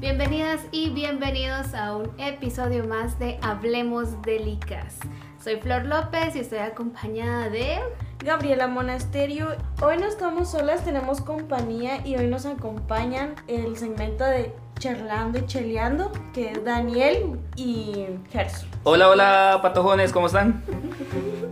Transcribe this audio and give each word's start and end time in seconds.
Bienvenidas 0.00 0.62
y 0.72 0.88
bienvenidos 0.88 1.74
a 1.74 1.94
un 1.94 2.10
episodio 2.16 2.86
más 2.86 3.18
de 3.18 3.38
Hablemos 3.42 4.22
de 4.22 4.38
Licas. 4.38 4.98
Soy 5.44 5.56
Flor 5.56 5.84
López 5.84 6.34
y 6.36 6.38
estoy 6.38 6.60
acompañada 6.60 7.50
de 7.50 7.80
Gabriela 8.24 8.66
Monasterio. 8.66 9.48
Hoy 9.82 9.98
no 9.98 10.06
estamos 10.06 10.52
solas, 10.52 10.86
tenemos 10.86 11.20
compañía 11.20 12.00
y 12.06 12.16
hoy 12.16 12.28
nos 12.28 12.46
acompañan 12.46 13.34
el 13.46 13.76
segmento 13.76 14.24
de 14.24 14.54
Charlando 14.78 15.40
y 15.40 15.44
Cheleando, 15.44 16.10
que 16.32 16.52
es 16.52 16.64
Daniel 16.64 17.38
y 17.56 18.06
Gerson. 18.30 18.70
Hola, 18.84 19.10
hola, 19.10 19.58
patojones, 19.60 20.14
¿cómo 20.14 20.28
están? 20.28 20.62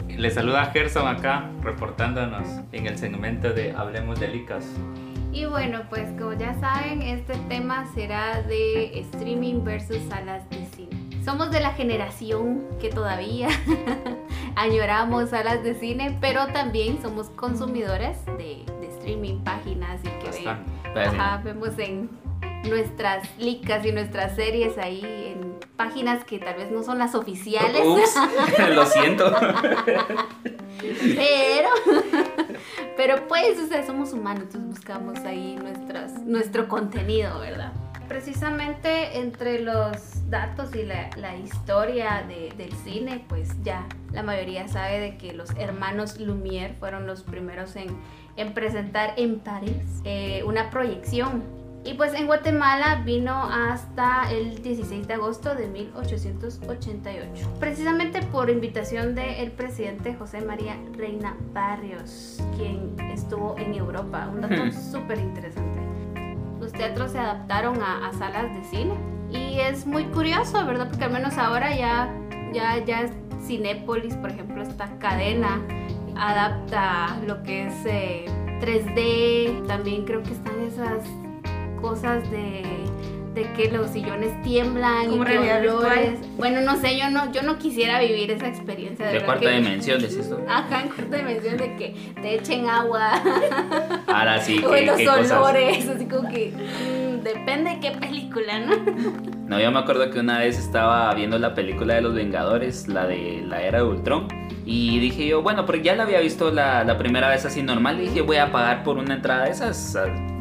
Les 0.08 0.32
saluda 0.32 0.64
Gerson 0.72 1.06
acá, 1.06 1.50
reportándonos 1.62 2.48
en 2.72 2.86
el 2.86 2.96
segmento 2.96 3.52
de 3.52 3.72
Hablemos 3.72 4.18
de 4.18 4.28
Licas. 4.28 4.64
Y 5.32 5.44
bueno, 5.44 5.82
pues 5.88 6.08
como 6.18 6.32
ya 6.32 6.58
saben, 6.58 7.02
este 7.02 7.34
tema 7.48 7.86
será 7.94 8.42
de 8.42 9.00
streaming 9.00 9.62
versus 9.62 9.98
salas 10.08 10.48
de 10.50 10.66
cine. 10.74 11.24
Somos 11.24 11.50
de 11.50 11.60
la 11.60 11.72
generación 11.72 12.64
que 12.80 12.88
todavía 12.88 13.48
añoramos 14.56 15.30
salas 15.30 15.62
de 15.62 15.74
cine, 15.74 16.16
pero 16.20 16.46
también 16.48 17.00
somos 17.02 17.28
consumidores 17.30 18.24
de, 18.26 18.64
de 18.80 18.88
streaming, 18.96 19.40
páginas 19.40 20.00
y 20.02 20.08
que 20.24 20.44
ven, 20.94 21.08
ajá, 21.08 21.42
vemos 21.44 21.78
en 21.78 22.10
nuestras 22.68 23.28
licas 23.38 23.84
y 23.84 23.92
nuestras 23.92 24.34
series 24.34 24.78
ahí 24.78 25.02
en 25.04 25.58
páginas 25.76 26.24
que 26.24 26.38
tal 26.38 26.56
vez 26.56 26.70
no 26.70 26.82
son 26.82 26.98
las 26.98 27.14
oficiales, 27.14 27.82
Ups, 27.84 28.14
lo 28.74 28.86
siento. 28.86 29.30
pero 30.80 31.68
pero 32.98 33.26
pues, 33.28 33.58
o 33.58 33.66
sea, 33.66 33.86
somos 33.86 34.12
humanos, 34.12 34.42
entonces 34.42 34.68
buscamos 34.70 35.18
ahí 35.20 35.56
nuestras, 35.56 36.20
nuestro 36.24 36.68
contenido, 36.68 37.38
¿verdad? 37.40 37.72
Precisamente 38.08 39.18
entre 39.18 39.60
los 39.60 40.28
datos 40.30 40.74
y 40.74 40.82
la, 40.82 41.08
la 41.16 41.36
historia 41.36 42.24
de- 42.26 42.52
del 42.56 42.72
cine, 42.84 43.24
pues 43.28 43.50
ya 43.62 43.86
la 44.12 44.22
mayoría 44.22 44.66
sabe 44.68 44.98
de 45.00 45.16
que 45.16 45.32
los 45.32 45.50
hermanos 45.58 46.18
Lumière 46.18 46.74
fueron 46.78 47.06
los 47.06 47.22
primeros 47.22 47.76
en, 47.76 47.88
en 48.36 48.52
presentar 48.54 49.14
en 49.16 49.38
París 49.40 50.00
eh, 50.04 50.42
una 50.44 50.68
proyección. 50.70 51.42
Y 51.84 51.94
pues 51.94 52.12
en 52.14 52.26
Guatemala 52.26 53.02
vino 53.04 53.44
hasta 53.44 54.30
el 54.30 54.62
16 54.62 55.06
de 55.06 55.14
agosto 55.14 55.54
de 55.54 55.68
1888. 55.68 57.56
Precisamente 57.58 58.20
por 58.22 58.50
invitación 58.50 59.14
del 59.14 59.52
presidente 59.52 60.14
José 60.14 60.40
María 60.40 60.76
Reina 60.92 61.36
Barrios, 61.52 62.42
quien 62.56 62.94
estuvo 63.12 63.56
en 63.58 63.74
Europa. 63.74 64.28
Un 64.32 64.42
dato 64.42 64.72
súper 64.92 65.18
interesante. 65.18 65.78
Los 66.60 66.72
teatros 66.72 67.12
se 67.12 67.18
adaptaron 67.18 67.80
a, 67.82 68.08
a 68.08 68.12
salas 68.12 68.52
de 68.54 68.64
cine. 68.64 68.94
Y 69.30 69.60
es 69.60 69.86
muy 69.86 70.04
curioso, 70.06 70.64
¿verdad? 70.66 70.88
Porque 70.88 71.04
al 71.04 71.12
menos 71.12 71.36
ahora 71.38 71.74
ya, 71.76 72.12
ya, 72.52 72.82
ya 72.84 73.10
Cinépolis, 73.46 74.14
por 74.16 74.30
ejemplo, 74.30 74.62
esta 74.62 74.88
cadena 74.98 75.60
adapta 76.16 77.18
lo 77.26 77.42
que 77.42 77.66
es 77.66 77.74
eh, 77.86 78.24
3D. 78.60 79.66
También 79.66 80.04
creo 80.04 80.22
que 80.22 80.32
están 80.32 80.60
esas 80.62 81.04
cosas 81.80 82.30
de, 82.30 82.62
de 83.34 83.52
que 83.52 83.70
los 83.70 83.90
sillones 83.90 84.40
tiemblan 84.42 85.08
Como 85.10 85.22
y 85.22 85.26
que 85.26 85.38
olores. 85.38 86.18
Bueno, 86.36 86.60
no 86.62 86.76
sé, 86.76 86.98
yo 86.98 87.10
no, 87.10 87.30
yo 87.32 87.42
no 87.42 87.58
quisiera 87.58 88.00
vivir 88.00 88.30
esa 88.30 88.48
experiencia 88.48 89.06
de, 89.06 89.14
De 89.14 89.24
cuarta 89.24 89.46
que- 89.50 89.56
dimensión, 89.56 90.00
decís 90.00 90.28
tú. 90.28 90.36
Ajá, 90.48 90.82
en 90.82 90.88
cuarta 90.88 91.16
dimensión 91.16 91.56
de 91.56 91.76
que 91.76 92.12
te 92.20 92.34
echen 92.36 92.68
agua 92.68 93.12
Ahora 94.06 94.40
sí, 94.40 94.62
o 94.64 94.70
¿qué, 94.70 94.86
los 94.86 94.96
qué 94.96 95.04
cosas? 95.06 95.32
olores, 95.32 95.88
así 95.88 96.06
como 96.06 96.28
que 96.28 96.52
mm, 96.52 97.22
depende 97.22 97.70
de 97.72 97.80
qué 97.80 97.90
película, 97.92 98.60
¿no? 98.60 98.76
No, 99.48 99.58
yo 99.60 99.70
me 99.70 99.78
acuerdo 99.78 100.10
que 100.10 100.20
una 100.20 100.40
vez 100.40 100.58
estaba 100.58 101.12
viendo 101.14 101.38
la 101.38 101.54
película 101.54 101.94
de 101.94 102.02
los 102.02 102.14
Vengadores, 102.14 102.86
la 102.88 103.06
de 103.06 103.42
la 103.46 103.62
era 103.62 103.78
de 103.78 103.84
Ultron. 103.84 104.28
Y 104.66 104.98
dije 105.00 105.26
yo, 105.26 105.40
bueno, 105.42 105.64
porque 105.64 105.82
ya 105.82 105.96
la 105.96 106.02
había 106.02 106.20
visto 106.20 106.50
la, 106.50 106.84
la 106.84 106.98
primera 106.98 107.30
vez 107.30 107.46
así 107.46 107.62
normal. 107.62 107.98
Y 107.98 108.08
dije, 108.08 108.20
voy 108.20 108.36
a 108.36 108.52
pagar 108.52 108.82
por 108.84 108.98
una 108.98 109.14
entrada 109.14 109.44
de 109.46 109.52
esas 109.52 109.96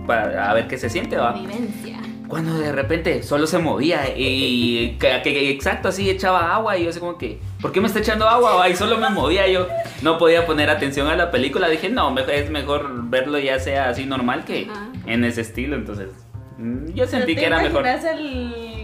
para 0.08 0.50
a 0.50 0.54
ver 0.54 0.68
qué 0.68 0.78
se 0.78 0.90
siente, 0.90 1.18
va. 1.18 1.34
Vivencia. 1.34 1.98
Cuando 2.28 2.58
de 2.58 2.72
repente 2.74 3.24
solo 3.24 3.48
se 3.48 3.58
movía 3.58 4.02
y 4.18 4.98
que, 5.00 5.22
que- 5.24 5.50
exacto 5.52 5.88
así 5.90 6.10
echaba 6.10 6.54
agua 6.56 6.78
y 6.78 6.84
yo 6.84 6.90
así 6.90 7.00
como 7.00 7.18
que, 7.18 7.40
¿por 7.62 7.72
qué 7.72 7.80
me 7.80 7.88
está 7.88 8.00
echando 8.00 8.28
agua? 8.28 8.56
va? 8.56 8.68
Y 8.70 8.76
solo 8.76 8.98
me 8.98 9.10
movía 9.10 9.48
yo, 9.48 9.68
no 10.02 10.18
podía 10.18 10.46
poner 10.46 10.70
atención 10.70 11.08
a 11.08 11.16
la 11.16 11.32
película. 11.32 11.70
Dije, 11.70 11.88
no, 11.90 12.14
es 12.18 12.50
mejor 12.50 12.90
verlo 13.10 13.40
ya 13.40 13.60
sea 13.60 13.88
así 13.90 14.06
normal 14.06 14.44
que 14.44 14.68
Ajá. 14.70 14.90
en 15.06 15.24
ese 15.24 15.40
estilo. 15.42 15.76
Entonces, 15.78 16.10
mm, 16.58 16.88
yo 16.96 17.08
sentí 17.08 17.34
¿No 17.36 17.40
que 17.40 17.46
era 17.46 17.62
mejor. 17.62 17.82
imaginas 17.86 18.04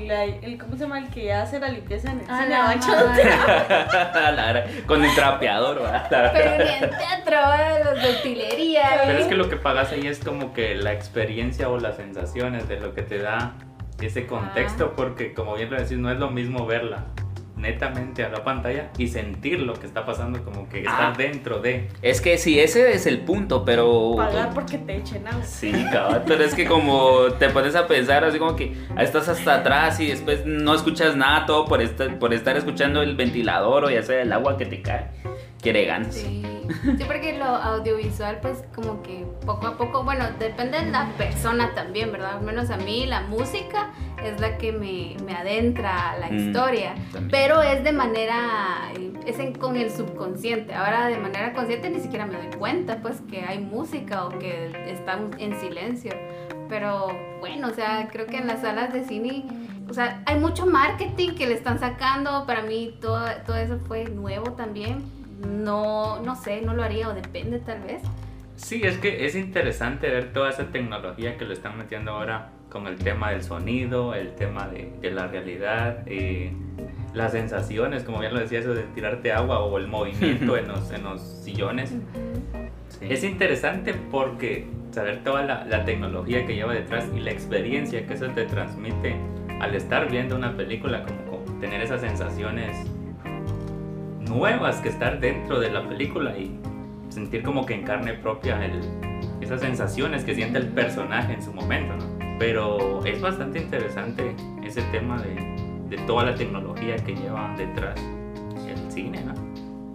El, 0.04 0.08
la- 0.08 0.24
el- 0.26 0.58
¿Cómo 0.58 0.74
se 0.76 0.82
llama? 0.84 1.00
El 1.00 1.08
que 1.10 1.34
hace 1.34 1.60
la 1.60 1.70
limpieza 1.70 2.12
en 2.12 2.20
el 2.20 2.26
Ah, 2.30 2.42
cine, 2.44 2.50
la 2.50 2.68
verdad, 4.54 4.66
con 4.86 5.04
el 5.04 5.14
trapeador, 5.16 5.84
¿va? 5.84 6.06
Pero 6.10 6.64
ni 6.64 6.70
en 6.72 6.90
teatro, 6.90 7.38
¿eh? 7.54 7.84
los 7.84 8.02
de 8.02 8.12
utilería. 8.20 8.84
Pero 9.06 9.18
¿eh? 9.18 9.22
es 9.22 9.28
que 9.28 9.36
lo 9.36 9.50
que 9.50 9.56
pagas 9.58 9.92
ahí 9.92 10.08
es 10.08 10.20
como 10.24 10.54
que 10.54 10.76
la 10.76 10.94
experiencia 10.94 11.70
o 11.70 11.80
las 11.80 11.96
sensaciones 11.98 12.68
de 12.68 12.80
lo 12.80 12.94
que 12.94 13.02
te 13.02 13.20
da 13.20 13.54
ese 14.02 14.26
contexto, 14.28 14.94
porque 14.96 15.34
como 15.34 15.56
bien 15.56 15.70
lo 15.72 15.78
decís, 15.80 15.98
no 15.98 16.12
es 16.12 16.18
lo 16.18 16.30
mismo 16.30 16.66
verla 16.66 17.06
netamente 17.64 18.24
a 18.24 18.30
la 18.30 18.44
pantalla 18.44 18.92
y 18.98 19.08
sentir 19.08 19.60
lo 19.62 19.74
que 19.74 19.88
está 19.88 20.06
pasando, 20.06 20.44
como 20.44 20.70
que 20.70 20.80
estar 20.82 21.14
Ah. 21.14 21.14
dentro 21.18 21.60
de. 21.60 21.90
Es 22.04 22.22
que 22.22 22.38
sí, 22.38 22.60
ese 22.60 22.94
es 22.94 23.08
el 23.08 23.22
punto, 23.22 23.66
pero... 23.66 24.14
Pagar 24.16 24.54
porque 24.54 24.78
te 24.78 24.98
echen 24.98 25.28
agua. 25.28 25.44
Sí, 25.44 25.72
cabal, 25.92 26.24
pero 26.28 26.44
es 26.44 26.54
que 26.54 26.66
como 26.66 27.24
te 27.40 27.50
pones 27.50 27.76
a 27.76 27.88
pensar 27.88 28.24
así 28.24 28.38
como 28.38 28.56
que 28.56 28.74
estás 29.00 29.28
hasta 29.30 29.56
atrás 29.56 30.00
y 30.00 30.08
después 30.08 30.46
no 30.46 30.76
escuchas 30.76 31.16
nada, 31.16 31.46
todo 31.48 31.66
por 31.66 31.82
estar, 31.82 32.20
por 32.20 32.34
estar 32.34 32.56
escuchando 32.56 33.02
el 33.02 33.16
ventilador 33.16 33.86
o 33.86 33.90
ya 33.90 34.04
sea 34.04 34.22
el 34.22 34.32
agua 34.32 34.58
que 34.58 34.66
te 34.66 34.82
cae. 34.82 35.08
Quiere 35.64 35.86
ganas. 35.86 36.14
Sí. 36.14 36.44
sí, 36.98 37.04
porque 37.08 37.38
lo 37.38 37.46
audiovisual, 37.46 38.40
pues 38.42 38.64
como 38.76 39.02
que 39.02 39.26
poco 39.46 39.66
a 39.68 39.78
poco, 39.78 40.04
bueno, 40.04 40.26
depende 40.38 40.80
de 40.82 40.92
la 40.92 41.08
persona 41.18 41.74
también, 41.74 42.12
¿verdad? 42.12 42.38
Al 42.38 42.42
menos 42.44 42.70
a 42.70 42.78
mí 42.78 43.06
la 43.06 43.22
música 43.22 43.92
es 44.24 44.40
la 44.42 44.58
que 44.58 44.74
me, 44.74 45.16
me 45.26 45.34
adentra 45.36 46.12
a 46.12 46.18
la 46.20 46.30
Mm, 46.30 46.38
historia, 46.38 46.96
también. 47.14 47.30
pero 47.32 47.62
es 47.62 47.84
de 47.84 47.92
manera, 47.94 48.92
es 49.26 49.40
en- 49.40 49.54
con 49.56 49.78
el 49.78 49.90
subconsciente. 49.90 50.74
Ahora 50.74 51.08
de 51.08 51.18
manera 51.18 51.54
consciente 51.54 51.90
ni 51.90 52.00
siquiera 52.02 52.26
me 52.26 52.38
doy 52.38 52.48
cuenta, 52.58 52.98
pues 53.02 53.22
que 53.30 53.42
hay 53.46 53.60
música 53.60 54.26
o 54.26 54.30
que 54.38 54.72
están 54.92 55.32
en 55.40 55.58
silencio. 55.62 56.12
Pero 56.70 57.08
bueno, 57.40 57.68
o 57.70 57.74
sea, 57.74 58.10
creo 58.12 58.26
que 58.26 58.38
en 58.38 58.48
las 58.48 58.62
salas 58.62 58.92
de 58.94 59.06
cine, 59.06 59.46
o 59.90 59.94
sea, 59.94 60.22
hay 60.26 60.40
mucho 60.40 60.66
marketing 60.66 61.36
que 61.36 61.48
le 61.48 61.54
están 61.54 61.80
sacando. 61.80 62.46
Para 62.46 62.64
mí 62.64 62.96
todo, 63.02 63.26
todo 63.46 63.56
eso 63.58 63.80
fue 63.88 64.06
nuevo 64.06 64.52
también. 64.54 65.04
No, 65.40 66.22
no 66.22 66.36
sé, 66.36 66.62
no 66.62 66.74
lo 66.74 66.84
haría 66.84 67.10
o 67.10 67.14
depende 67.14 67.60
tal 67.60 67.82
vez. 67.82 68.02
Sí, 68.56 68.82
es 68.84 68.98
que 68.98 69.26
es 69.26 69.36
interesante 69.36 70.10
ver 70.10 70.32
toda 70.32 70.50
esa 70.50 70.68
tecnología 70.68 71.38
que 71.38 71.46
lo 71.46 71.54
están 71.54 71.78
metiendo 71.78 72.12
ahora 72.12 72.52
con 72.70 72.88
el 72.88 72.98
tema 72.98 73.32
del 73.32 73.44
sonido, 73.44 74.14
el 74.14 74.36
tema 74.36 74.68
de, 74.68 74.92
de 75.02 75.12
la 75.12 75.28
realidad, 75.28 76.04
eh, 76.06 76.54
las 77.14 77.32
sensaciones, 77.32 78.04
como 78.04 78.20
bien 78.20 78.34
lo 78.34 78.40
decía, 78.40 78.60
eso 78.60 78.74
de 78.74 78.84
tirarte 78.96 79.32
agua 79.32 79.60
o 79.60 79.78
el 79.78 79.88
movimiento 79.88 80.58
en 80.58 80.68
los, 80.68 80.92
en 80.92 81.04
los 81.04 81.22
sillones. 81.22 81.92
Sí. 82.90 83.08
Es 83.10 83.24
interesante 83.24 83.94
porque 84.12 84.68
saber 84.92 85.24
toda 85.24 85.44
la, 85.44 85.66
la 85.66 85.84
tecnología 85.86 86.46
que 86.46 86.56
lleva 86.56 86.74
detrás 86.74 87.06
y 87.16 87.20
la 87.20 87.32
experiencia 87.32 88.06
que 88.06 88.14
eso 88.14 88.28
te 88.28 88.46
transmite 88.46 89.16
al 89.60 89.74
estar 89.76 90.10
viendo 90.10 90.36
una 90.36 90.56
película, 90.56 91.04
como, 91.04 91.44
como 91.46 91.60
tener 91.60 91.82
esas 91.82 92.02
sensaciones 92.02 92.76
nuevas 94.28 94.78
que 94.78 94.90
estar 94.90 95.20
dentro 95.20 95.60
de 95.60 95.72
la 95.72 95.88
película 95.88 96.38
y 96.38 96.58
sentir 97.10 97.44
como 97.44 97.66
que 97.66 97.76
en 97.76 97.84
carne 97.84 98.14
propia 98.14 98.64
el- 98.66 98.82
esas 99.42 99.62
sensaciones 99.62 100.24
que 100.24 100.34
siente 100.36 100.58
el 100.60 100.68
personaje 100.68 101.34
en 101.34 101.42
su 101.42 101.54
momento, 101.54 101.96
¿no? 101.96 102.38
Pero 102.40 103.04
es 103.06 103.22
bastante 103.22 103.60
interesante 103.60 104.36
ese 104.64 104.82
tema 104.84 105.22
de, 105.22 105.36
de 105.90 105.98
toda 106.06 106.26
la 106.26 106.36
tecnología 106.36 106.96
que 106.98 107.16
lleva 107.16 107.54
detrás 107.58 108.00
el 108.68 108.92
cine, 108.92 109.24
¿no? 109.24 109.34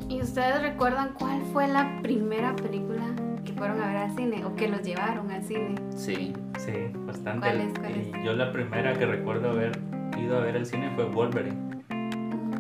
¿Y 0.09 0.23
ustedes 0.23 0.63
recuerdan 0.63 1.11
cuál 1.19 1.43
fue 1.53 1.67
la 1.69 1.99
primera 2.03 2.55
película 2.57 3.05
que 3.45 3.53
fueron 3.53 3.81
a 3.83 3.89
ver 3.89 3.97
al 3.97 4.15
cine 4.17 4.45
o 4.45 4.55
que 4.55 4.69
los 4.69 4.83
llevaron 4.83 5.31
al 5.31 5.43
cine? 5.43 5.75
Sí. 5.95 6.33
Sí, 6.59 6.73
bastante. 7.07 7.47
¿Cuál 7.49 7.61
es, 7.61 7.79
cuál 7.79 7.97
Y 7.97 8.01
es? 8.19 8.25
yo 8.25 8.33
la 8.35 8.53
primera 8.53 8.93
que 8.95 9.07
recuerdo 9.07 9.51
haber 9.51 9.73
ido 10.19 10.39
a 10.39 10.41
ver 10.41 10.57
el 10.57 10.67
cine 10.67 10.91
fue 10.95 11.05
Wolverine. 11.07 11.78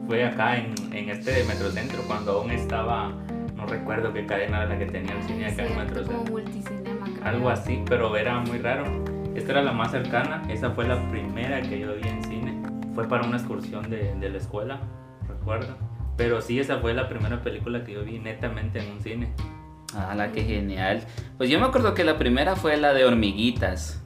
Fue 0.09 0.25
acá 0.25 0.57
en, 0.57 0.75
en 0.95 1.11
este 1.11 1.45
Metrocentro 1.45 2.01
cuando 2.07 2.41
aún 2.41 2.51
estaba, 2.51 3.13
no 3.55 3.67
recuerdo 3.67 4.11
qué 4.15 4.25
cadena 4.25 4.63
era 4.63 4.67
la 4.71 4.79
que 4.79 4.87
tenía 4.87 5.13
el 5.15 5.23
cine 5.23 5.45
acá 5.49 5.67
en 5.67 5.69
Cierto, 5.75 5.75
como 5.75 5.85
Metrocentro. 5.85 6.33
multicinema, 6.33 7.05
creo. 7.15 7.27
Algo 7.27 7.51
así, 7.51 7.83
pero 7.87 8.17
era 8.17 8.39
muy 8.41 8.59
raro. 8.59 8.85
Esta 9.35 9.53
era 9.53 9.63
la 9.63 9.73
más 9.73 9.91
cercana, 9.91 10.43
esa 10.49 10.71
fue 10.71 10.89
la 10.89 10.99
primera 11.11 11.61
que 11.61 11.79
yo 11.79 11.95
vi 11.95 12.09
en 12.09 12.25
cine. 12.25 12.63
Fue 12.95 13.07
para 13.07 13.27
una 13.27 13.37
excursión 13.37 13.91
de, 13.91 14.15
de 14.15 14.31
la 14.31 14.39
escuela, 14.39 14.81
recuerdo. 15.29 15.77
Pero 16.17 16.41
sí, 16.41 16.59
esa 16.59 16.79
fue 16.79 16.95
la 16.95 17.07
primera 17.09 17.43
película 17.43 17.85
que 17.85 17.93
yo 17.93 18.03
vi 18.03 18.19
netamente 18.19 18.81
en 18.81 18.91
un 18.93 19.01
cine. 19.03 19.29
Ah, 19.95 20.15
la 20.17 20.33
que 20.33 20.43
genial. 20.43 21.03
Pues 21.37 21.51
yo 21.51 21.61
me 21.61 21.67
acuerdo 21.67 21.93
que 21.95 22.03
la 22.05 22.19
primera 22.19 22.57
fue 22.57 22.79
la 22.79 22.95
de 22.95 23.05
hormiguitas. 23.05 24.03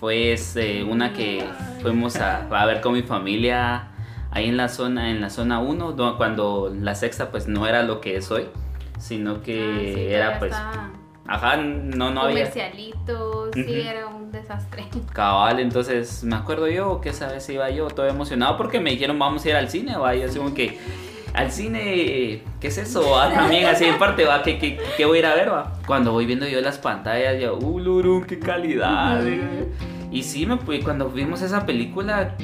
fue 0.00 0.32
este, 0.32 0.82
una 0.82 1.12
que 1.12 1.44
fuimos 1.80 2.16
a, 2.16 2.46
a 2.48 2.66
ver 2.66 2.80
con 2.82 2.92
mi 2.92 3.02
familia 3.02 3.88
ahí 4.34 4.48
en 4.48 4.56
la 4.56 4.68
zona 4.68 5.10
en 5.10 5.20
la 5.20 5.30
zona 5.30 5.60
1 5.60 5.92
do- 5.92 6.16
cuando 6.16 6.70
la 6.78 6.94
sexta 6.94 7.30
pues 7.30 7.48
no 7.48 7.66
era 7.66 7.82
lo 7.82 8.00
que 8.00 8.16
es 8.16 8.30
hoy 8.30 8.46
sino 8.98 9.42
que 9.42 9.58
Ah, 9.60 9.94
sí, 9.94 10.06
era 10.14 10.38
pues 10.38 10.52
ajá 11.26 11.56
no 11.56 12.10
no 12.10 12.20
había 12.22 12.44
comercialitos, 12.44 13.50
sí, 13.54 13.62
Ujú. 13.62 13.70
era 13.72 14.06
un 14.08 14.30
desastre. 14.30 14.84
cabal 15.12 15.58
entonces 15.60 16.22
me 16.24 16.36
acuerdo 16.36 16.68
yo 16.68 17.00
que 17.00 17.08
esa 17.10 17.28
vez 17.28 17.48
iba 17.48 17.70
yo 17.70 17.86
todo 17.88 18.06
emocionado 18.06 18.56
porque 18.56 18.80
me 18.80 18.90
dijeron 18.90 19.18
vamos 19.18 19.44
a 19.44 19.48
ir 19.48 19.56
al 19.56 19.68
cine 19.70 19.96
va 19.96 20.14
y 20.14 20.20
yo 20.20 20.26
así 20.26 20.38
como 20.38 20.52
que 20.54 20.78
al 21.32 21.50
cine 21.50 22.42
qué 22.60 22.68
es 22.68 22.78
eso 22.78 23.10
va 23.10 23.30
también 23.34 23.66
así 23.66 23.84
en 23.84 23.98
parte 23.98 24.24
va 24.24 24.42
que, 24.42 24.58
que, 24.58 24.78
que 24.96 25.04
voy 25.04 25.16
a 25.16 25.20
ir 25.20 25.26
a 25.26 25.34
ver 25.34 25.50
va 25.52 25.72
cuando 25.86 26.12
voy 26.12 26.26
viendo 26.26 26.46
yo 26.46 26.60
las 26.60 26.78
pantallas 26.78 27.40
yo 27.40 27.56
uh 27.56 27.78
lurun, 27.80 28.24
qué 28.24 28.38
calidad 28.38 29.20
y 30.12 30.22
sí 30.22 30.46
me 30.46 30.58
fui 30.58 30.80
cuando 30.80 31.08
vimos 31.08 31.42
esa 31.42 31.64
película 31.66 32.36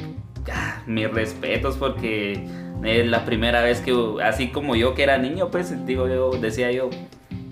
ah, 0.51 0.81
mis 0.85 1.09
respetos 1.11 1.77
porque 1.77 2.47
es 2.83 3.05
la 3.07 3.25
primera 3.25 3.61
vez 3.61 3.79
que 3.81 3.93
así 4.23 4.49
como 4.49 4.75
yo 4.75 4.95
que 4.95 5.03
era 5.03 5.17
niño 5.17 5.49
pues 5.51 5.85
digo 5.85 6.07
yo 6.07 6.31
decía 6.31 6.71
yo 6.71 6.89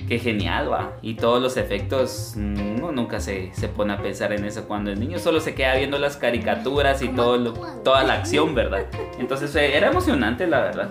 qué 0.07 0.17
genial 0.17 0.71
va 0.71 0.93
y 1.03 1.13
todos 1.15 1.39
los 1.39 1.55
efectos 1.57 2.33
uno 2.35 2.91
nunca 2.91 3.19
se, 3.19 3.53
se 3.53 3.67
pone 3.67 3.93
a 3.93 4.01
pensar 4.01 4.33
en 4.33 4.43
eso 4.45 4.67
cuando 4.67 4.89
el 4.91 4.99
niño 4.99 5.19
solo 5.19 5.39
se 5.39 5.53
queda 5.53 5.75
viendo 5.75 5.99
las 5.99 6.17
caricaturas 6.17 7.01
y 7.03 7.09
todo 7.09 7.37
lo- 7.37 7.53
toda 7.83 8.03
la 8.03 8.13
acción 8.15 8.55
verdad 8.55 8.85
entonces 9.19 9.55
eh, 9.55 9.77
era 9.77 9.87
emocionante 9.89 10.47
la 10.47 10.61
verdad. 10.61 10.89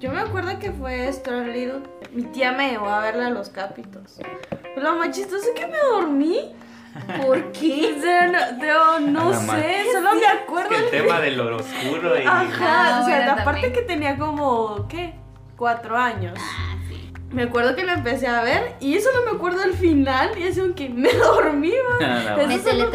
Yo 0.00 0.10
me 0.12 0.20
acuerdo 0.20 0.58
que 0.58 0.70
fue 0.72 1.10
Stuart 1.10 1.46
Little. 1.46 1.80
Mi 2.12 2.24
tía 2.24 2.52
me 2.52 2.70
llevó 2.70 2.88
a 2.88 3.00
verla 3.00 3.28
a 3.28 3.30
los 3.30 3.48
capitos. 3.48 4.18
Lo 4.76 4.96
más 4.96 5.16
chistoso 5.16 5.44
es 5.54 5.58
que 5.58 5.66
me 5.66 5.78
dormí. 5.78 6.52
¿Por 7.22 7.52
qué? 7.52 7.94
O 7.96 8.00
sea, 8.00 8.26
no, 8.28 9.00
no, 9.00 9.32
no 9.32 9.32
sé, 9.32 9.84
solo 9.92 10.14
me 10.14 10.26
acuerdo. 10.26 10.68
Que 10.70 10.76
el 10.76 10.90
tema 10.90 11.20
de 11.20 11.30
lo 11.32 11.56
oscuro 11.56 12.20
y... 12.20 12.24
Ajá, 12.24 13.00
o 13.00 13.04
sea, 13.04 13.26
la 13.26 13.44
parte 13.44 13.62
también. 13.62 13.72
que 13.72 13.82
tenía 13.82 14.16
como, 14.16 14.86
¿qué? 14.88 15.14
Cuatro 15.56 15.96
años. 15.96 16.38
Ah. 16.40 16.76
Me 17.34 17.42
acuerdo 17.42 17.74
que 17.74 17.84
la 17.84 17.94
empecé 17.94 18.26
a 18.28 18.42
ver 18.42 18.76
y 18.80 18.98
solo 19.00 19.18
me 19.30 19.36
acuerdo 19.36 19.60
del 19.60 19.72
final 19.74 20.30
y 20.38 20.44
es 20.44 20.58
como 20.58 20.74
que 20.74 20.88
me 20.88 21.12
dormí. 21.12 21.72
La 22.00 22.36
Esos 22.42 22.64
Me 22.64 22.74
los- 22.78 22.90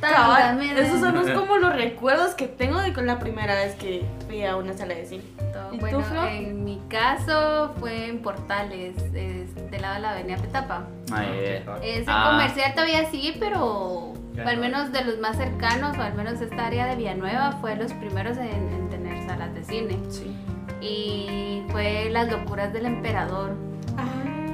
Cabal, 0.00 0.42
también. 0.42 0.76
esos 0.76 1.00
son 1.00 1.14
los, 1.14 1.30
como 1.30 1.56
los 1.58 1.74
recuerdos 1.74 2.34
que 2.34 2.48
tengo 2.48 2.80
de 2.80 2.92
con 2.92 3.06
la 3.06 3.18
primera 3.18 3.54
vez 3.54 3.74
que 3.76 4.04
fui 4.26 4.44
a 4.44 4.56
una 4.56 4.72
sala 4.72 4.94
de 4.94 5.06
cine. 5.06 5.22
¿Y 5.72 5.76
tú, 5.76 5.80
Bueno, 5.80 6.00
Flo? 6.02 6.26
en 6.26 6.64
mi 6.64 6.80
caso 6.88 7.74
fue 7.78 8.06
en 8.08 8.22
Portales, 8.22 8.96
es 9.14 9.54
del 9.70 9.82
lado 9.82 9.94
de 9.94 10.00
la 10.00 10.10
avenida 10.12 10.36
Petapa. 10.38 10.84
Ay, 11.12 11.26
eh. 11.32 11.64
Ese 11.82 12.04
Ah. 12.08 12.30
comercial 12.32 12.72
todavía 12.74 13.08
sigue, 13.10 13.36
pero 13.38 14.14
Ya 14.34 14.48
al 14.48 14.56
no. 14.56 14.62
menos 14.62 14.92
de 14.92 15.04
los 15.04 15.18
más 15.18 15.36
cercanos, 15.36 15.96
o 15.96 16.02
al 16.02 16.14
menos 16.14 16.40
esta 16.40 16.66
área 16.66 16.86
de 16.86 16.96
Villanueva, 16.96 17.52
fue 17.60 17.76
los 17.76 17.92
primeros 17.92 18.36
en, 18.38 18.46
en 18.48 18.88
tener 18.90 19.24
salas 19.26 19.54
de 19.54 19.62
cine. 19.64 19.96
sí. 20.10 20.34
Y 20.80 21.62
fue 21.70 22.08
Las 22.10 22.30
locuras 22.30 22.72
del 22.72 22.86
emperador. 22.86 23.54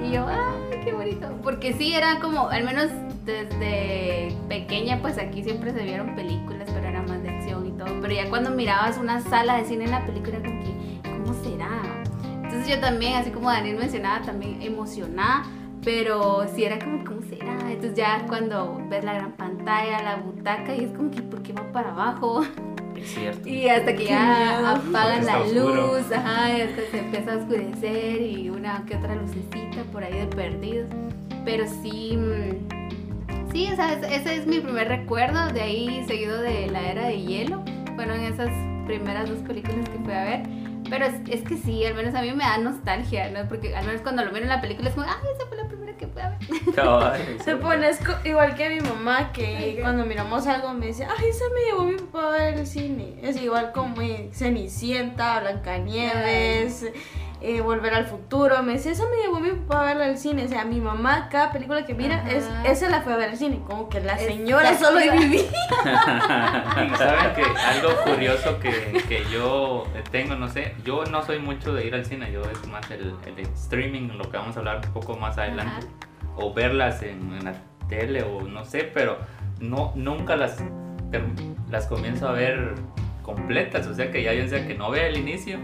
Y 0.03 0.11
yo, 0.13 0.27
¡ay, 0.27 0.81
qué 0.85 0.93
bonito! 0.93 1.29
Porque 1.43 1.73
sí, 1.73 1.95
era 1.95 2.19
como, 2.21 2.49
al 2.49 2.65
menos 2.65 2.89
desde 3.25 4.35
pequeña, 4.49 5.01
pues 5.01 5.17
aquí 5.19 5.43
siempre 5.43 5.73
se 5.73 5.85
vieron 5.85 6.15
películas, 6.15 6.69
pero 6.73 6.89
era 6.89 7.03
más 7.03 7.23
de 7.23 7.31
acción 7.31 7.67
y 7.67 7.71
todo. 7.71 7.89
Pero 8.01 8.13
ya 8.13 8.29
cuando 8.29 8.51
mirabas 8.51 8.99
una 8.99 9.21
sala 9.21 9.59
de 9.59 9.65
cine 9.65 9.85
en 9.85 9.93
la 9.93 10.05
película, 10.05 10.39
como 10.39 10.61
que, 10.61 11.09
¿cómo 11.09 11.35
será? 11.43 11.83
Entonces 12.43 12.69
yo 12.69 12.81
también, 12.81 13.15
así 13.15 13.31
como 13.31 13.49
Daniel 13.49 13.77
mencionaba, 13.79 14.23
también 14.23 14.61
emocionada, 14.61 15.45
pero 15.85 16.47
sí 16.55 16.65
era 16.65 16.79
como, 16.79 17.05
¿cómo 17.05 17.23
será? 17.23 17.53
Entonces 17.71 17.95
ya 17.95 18.25
cuando 18.27 18.83
ves 18.89 19.05
la 19.05 19.15
gran 19.15 19.33
pantalla, 19.33 20.03
la 20.03 20.17
butaca, 20.17 20.75
y 20.75 20.85
es 20.85 20.93
como 20.93 21.11
que, 21.11 21.23
¿por 21.23 21.43
qué 21.43 21.53
va 21.53 21.71
para 21.73 21.93
abajo? 21.93 22.43
Es 23.03 23.15
cierto 23.15 23.49
Y 23.49 23.69
hasta 23.69 23.95
que 23.95 24.05
ya 24.07 24.71
apagan 24.77 25.27
la 25.27 25.39
oscuro. 25.41 25.99
luz, 25.99 26.13
ajá, 26.13 26.47
hasta 26.47 26.83
se 26.91 26.99
empieza 26.99 27.33
a 27.33 27.37
oscurecer 27.37 28.23
y 28.23 28.51
una 28.51 28.85
que 28.87 28.97
otra 28.97 29.15
lucecita 29.15 29.83
por 29.93 30.05
ahí 30.05 30.13
de 30.19 30.27
perdidos. 30.27 30.89
Pero 31.45 31.65
sí, 31.83 32.17
mm, 32.17 33.51
sí, 33.53 33.69
o 33.73 33.77
sea, 33.77 33.93
ese, 33.95 34.37
es 34.37 34.47
mi 34.47 34.61
primer 34.61 34.89
recuerdo, 34.89 35.49
de 35.53 35.61
ahí 35.61 36.05
seguido 36.07 36.41
de 36.41 36.69
la 36.69 36.81
era 36.91 37.07
de 37.09 37.21
hielo. 37.21 37.63
Fueron 37.97 38.21
esas 38.21 38.51
primeras 38.87 39.29
dos 39.29 39.39
películas 39.41 39.89
que 39.89 39.99
fui 40.05 40.13
a 40.13 40.25
ver. 40.25 40.43
Pero 40.89 41.07
es, 41.07 41.15
es 41.31 41.43
que 41.43 41.57
sí, 41.57 41.85
al 41.85 41.95
menos 41.95 42.15
a 42.15 42.21
mí 42.23 42.33
me 42.33 42.45
da 42.45 42.59
nostalgia, 42.59 43.31
¿no? 43.31 43.49
Porque 43.49 43.75
al 43.75 43.87
menos 43.87 44.03
cuando 44.03 44.25
lo 44.25 44.31
miro 44.31 44.43
en 44.45 44.51
la 44.51 44.61
película 44.61 44.89
es 44.91 44.95
como, 44.95 45.07
ay, 45.07 45.29
esa 45.35 45.47
fue 45.49 45.57
la 45.57 45.67
primera 45.67 45.82
Cabal, 46.75 47.21
Se 47.45 47.57
pone 47.57 47.91
igual 48.25 48.55
que 48.55 48.69
mi 48.69 48.81
mamá, 48.81 49.33
que 49.33 49.79
cuando 49.81 50.05
miramos 50.05 50.47
algo 50.47 50.73
me 50.75 50.87
dice, 50.87 51.05
ay, 51.05 51.29
esa 51.29 51.45
me 51.55 51.65
llevó 51.65 51.85
mi 51.85 51.97
papá 51.97 52.29
a 52.29 52.39
ver 52.39 52.55
el 52.55 52.67
cine. 52.67 53.15
Es 53.23 53.41
igual 53.41 53.73
como 53.73 53.97
Cenicienta, 54.33 55.41
Blancanieves, 55.41 56.87
eh, 57.43 57.61
Volver 57.61 57.95
al 57.95 58.07
Futuro. 58.07 58.63
Me 58.63 58.75
dice, 58.75 58.91
esa 58.91 59.05
me 59.09 59.17
llevó 59.17 59.41
mi 59.41 59.51
papá 59.51 59.83
a 59.83 59.85
verla 59.87 60.05
al 60.07 60.19
cine. 60.19 60.45
O 60.45 60.49
sea, 60.49 60.65
mi 60.65 60.81
mamá, 60.81 61.29
cada 61.31 61.53
película 61.53 61.85
que 61.85 61.95
mira, 61.95 62.25
es, 62.31 62.49
esa 62.65 62.89
la 62.89 63.03
fue 63.03 63.13
a 63.13 63.17
ver 63.17 63.31
al 63.31 63.37
cine. 63.37 63.61
Como 63.67 63.89
que 63.89 64.01
la 64.01 64.19
señora 64.19 64.77
solo 64.79 65.01
viví. 65.13 65.41
Y 65.41 66.97
saben 66.97 67.35
que 67.35 67.43
algo 67.43 67.91
curioso 68.05 68.59
que, 68.61 69.03
que 69.09 69.25
yo 69.33 69.87
tengo, 70.11 70.35
no 70.35 70.49
sé, 70.49 70.75
yo 70.85 71.05
no 71.05 71.23
soy 71.23 71.39
mucho 71.39 71.73
de 71.75 71.87
ir 71.87 71.95
al 71.95 72.05
cine, 72.05 72.31
yo 72.33 72.43
es 72.43 72.67
más 72.69 72.91
el, 72.91 73.15
el 73.27 73.39
streaming, 73.55 74.09
lo 74.17 74.31
que 74.31 74.37
vamos 74.37 74.57
a 74.57 74.61
hablar 74.61 74.81
un 74.87 74.93
poco 74.93 75.17
más 75.17 75.39
adelante, 75.39 75.87
o 76.37 76.53
verlas 76.53 77.03
en, 77.03 77.33
en 77.33 77.45
la 77.45 77.55
tele 77.89 78.23
o 78.23 78.43
no 78.43 78.65
sé, 78.65 78.91
pero 78.93 79.19
no, 79.61 79.93
nunca 79.95 80.37
las, 80.37 80.63
las 81.71 81.87
comienzo 81.87 82.29
a 82.29 82.33
ver 82.33 82.75
completas, 83.23 83.87
o 83.87 83.95
sea 83.95 84.11
que 84.11 84.23
ya 84.23 84.33
bien 84.33 84.49
sea 84.49 84.67
que 84.67 84.75
no 84.75 84.91
vea 84.91 85.07
el 85.07 85.17
inicio, 85.17 85.59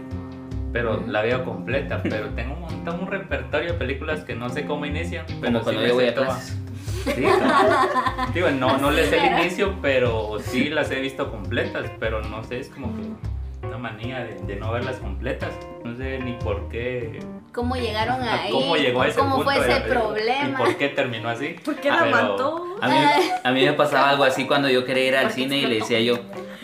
pero 0.71 1.03
la 1.07 1.21
veo 1.21 1.43
completa, 1.43 2.01
pero 2.03 2.29
tengo 2.29 2.53
un 2.53 2.61
montón, 2.61 2.99
un 3.01 3.07
repertorio 3.07 3.73
de 3.73 3.77
películas 3.77 4.21
que 4.23 4.35
no 4.35 4.49
sé 4.49 4.65
cómo 4.65 4.85
inician, 4.85 5.25
pero 5.41 5.63
sí 5.63 5.75
me 5.75 5.91
voy 5.91 6.03
sé 6.05 6.09
a 6.09 6.13
todas. 6.15 6.27
clases 6.29 6.59
Sí, 7.05 7.21
claro. 7.21 8.31
Digo, 8.33 8.49
no, 8.51 8.77
no 8.77 8.91
les 8.91 9.09
sé 9.09 9.17
el 9.25 9.39
inicio, 9.39 9.75
pero 9.81 10.37
sí 10.41 10.69
las 10.69 10.91
he 10.91 10.99
visto 10.99 11.31
completas, 11.31 11.89
pero 11.99 12.21
no 12.21 12.43
sé, 12.43 12.59
es 12.59 12.69
como 12.69 12.93
que 12.95 13.65
una 13.65 13.77
manía 13.77 14.19
de, 14.19 14.35
de 14.41 14.55
no 14.57 14.71
verlas 14.71 14.97
completas. 14.97 15.51
No 15.83 15.95
sé 15.95 16.19
ni 16.19 16.33
por 16.33 16.67
qué, 16.69 17.19
¿Cómo 17.53 17.75
llegaron 17.75 18.21
a 18.21 18.41
ahí? 18.43 18.51
cómo 18.51 18.75
llegó 18.75 19.01
a 19.01 19.07
ese 19.07 19.17
¿Cómo 19.19 19.35
punto 19.37 19.51
fue 19.51 19.61
de 19.61 19.67
la 19.67 19.77
ese 19.77 19.89
problema? 19.89 20.49
y 20.49 20.51
por 20.63 20.75
qué 20.77 20.89
terminó 20.89 21.29
así. 21.29 21.55
¿Por 21.63 21.75
qué 21.77 21.89
la 21.89 22.03
Pero- 22.03 22.11
mató? 22.11 22.65
A 22.81 22.87
mí, 22.89 22.95
a 23.43 23.51
mí 23.51 23.65
me 23.65 23.73
pasaba 23.73 24.09
algo 24.11 24.23
así 24.23 24.45
cuando 24.45 24.69
yo 24.69 24.85
quería 24.85 25.07
ir 25.07 25.15
al 25.15 25.31
cine 25.31 25.57
y 25.57 25.65
le 25.65 25.75
decía 25.75 25.99
yo, 26.01 26.15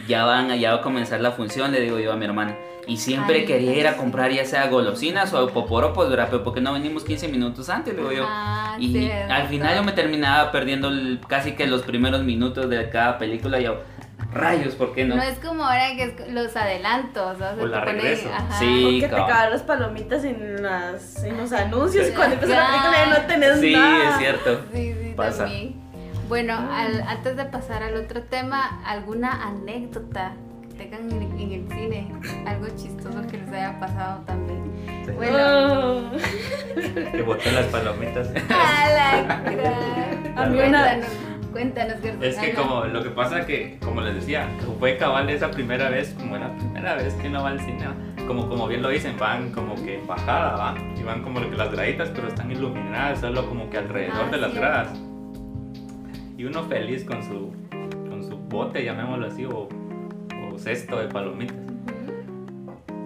ya 0.08 0.26
van, 0.26 0.50
ya 0.60 0.74
va 0.74 0.78
a 0.80 0.82
comenzar 0.82 1.22
la 1.22 1.32
función, 1.32 1.72
le 1.72 1.80
digo 1.82 1.98
yo 2.00 2.12
a 2.14 2.16
mi 2.18 2.26
hermana. 2.26 2.56
Y 2.88 2.98
siempre 2.98 3.40
Ay, 3.40 3.46
quería 3.46 3.74
ir 3.76 3.88
a 3.88 3.94
sí. 3.94 3.98
comprar 3.98 4.32
ya 4.32 4.46
sea 4.46 4.68
golosinas 4.68 5.34
o 5.34 5.48
poporopos, 5.50 6.10
¿verdad? 6.10 6.28
Pero 6.30 6.44
porque 6.44 6.62
no 6.62 6.74
venimos 6.74 7.04
15 7.04 7.28
minutos 7.28 7.70
antes, 7.70 7.96
digo 7.96 8.12
yo. 8.12 8.26
Ah, 8.28 8.76
Y 8.80 8.92
cierto. 8.92 9.34
al 9.34 9.48
final 9.48 9.76
yo 9.76 9.84
me 9.84 9.92
terminaba 9.94 10.52
perdiendo 10.52 10.90
el- 10.90 11.20
casi 11.28 11.54
que 11.54 11.66
los 11.68 11.82
primeros 11.82 12.24
minutos 12.24 12.70
de 12.70 12.90
cada 12.90 13.18
película. 13.18 13.60
Y 13.60 13.64
yo, 13.64 13.78
rayos, 14.34 14.76
¿por 14.76 14.94
qué 14.94 15.06
no? 15.06 15.16
No 15.16 15.24
es 15.24 15.40
como 15.40 15.64
ahora 15.64 15.96
que 15.96 16.04
es 16.04 16.32
los 16.34 16.56
adelantos, 16.56 17.38
¿no? 17.40 17.46
O 17.64 17.66
la 17.68 17.84
te 17.84 17.92
ponen- 17.92 18.02
regreso. 18.02 18.30
ajá. 18.34 18.60
Sí. 18.60 19.00
Porque 19.02 19.16
te 19.16 19.50
las 19.50 19.64
palomitas 19.64 20.24
en, 20.24 20.62
las, 20.62 21.24
en 21.24 21.38
los 21.38 21.52
anuncios 21.54 22.06
y 22.06 22.10
Sí. 22.10 22.16
cuando 22.16 22.36
empieza 22.36 22.56
la 22.56 22.68
película 22.68 22.98
ya 23.06 23.20
no 23.22 23.28
tenés 23.28 23.60
Sí, 23.60 23.74
nada. 23.74 24.10
es 24.12 24.18
cierto. 24.18 24.62
Sí, 24.74 24.94
sí, 25.02 25.14
Pasa. 25.16 25.44
también. 25.46 25.76
Bueno, 26.28 26.54
al- 26.72 27.02
antes 27.08 27.38
de 27.38 27.46
pasar 27.46 27.84
al 27.84 27.96
otro 27.98 28.24
tema, 28.24 28.82
¿alguna 28.86 29.44
anécdota 29.48 30.34
tengan 30.78 31.12
en, 31.12 31.40
en 31.40 31.52
el 31.52 31.68
cine? 31.70 32.12
Algo 32.46 32.68
chistoso 32.76 33.22
que 33.28 33.38
les 33.38 33.50
haya 33.50 33.80
pasado 33.80 34.22
también. 34.26 34.64
Sí. 35.06 35.12
Bueno. 35.12 35.38
Oh. 35.38 36.12
Que 37.12 37.22
boté 37.22 37.52
las 37.52 37.66
palomitas. 37.68 38.30
¡A 38.50 38.90
la! 38.90 40.44
A 40.44 40.46
mí 40.48 40.60
una- 40.60 41.00
Cuéntanos, 41.52 42.02
Gerson. 42.02 42.22
Es 42.24 42.38
que 42.38 42.52
Ajá. 42.52 42.62
como 42.62 42.84
lo 42.84 43.02
que 43.02 43.10
pasa 43.12 43.46
que, 43.46 43.78
como 43.82 44.02
les 44.02 44.16
decía, 44.16 44.46
fue 44.78 44.98
cabal 44.98 45.30
esa 45.30 45.50
primera 45.52 45.90
vez, 45.90 46.14
como 46.20 46.36
la 46.38 46.54
primera 46.58 46.96
vez 46.96 47.14
que 47.14 47.30
uno 47.30 47.44
va 47.44 47.50
al 47.52 47.62
cine, 47.62 47.86
como, 48.28 48.50
como 48.50 48.68
bien 48.68 48.82
lo 48.82 48.90
dicen, 48.90 49.16
van 49.18 49.52
como 49.52 49.74
que 49.76 50.04
bajada, 50.06 50.58
van, 50.58 50.98
y 50.98 51.04
van 51.04 51.22
como 51.24 51.40
que 51.40 51.56
las 51.56 51.72
graditas, 51.72 52.10
pero 52.14 52.28
están 52.28 52.52
iluminadas 52.52 53.22
solo 53.22 53.48
como 53.48 53.70
que 53.70 53.78
alrededor 53.78 54.26
Ah, 54.28 54.32
de 54.32 54.38
las 54.38 54.52
sí. 54.52 54.58
gradas. 54.58 54.90
Y 56.38 56.44
uno 56.44 56.64
feliz 56.64 57.06
con 57.06 57.24
su, 57.24 57.54
con 58.10 58.22
su 58.22 58.38
bote, 58.38 58.84
llamémoslo 58.84 59.28
así, 59.28 59.46
o, 59.46 59.70
cesto 60.60 60.98
de 61.00 61.08
palomitas. 61.08 61.56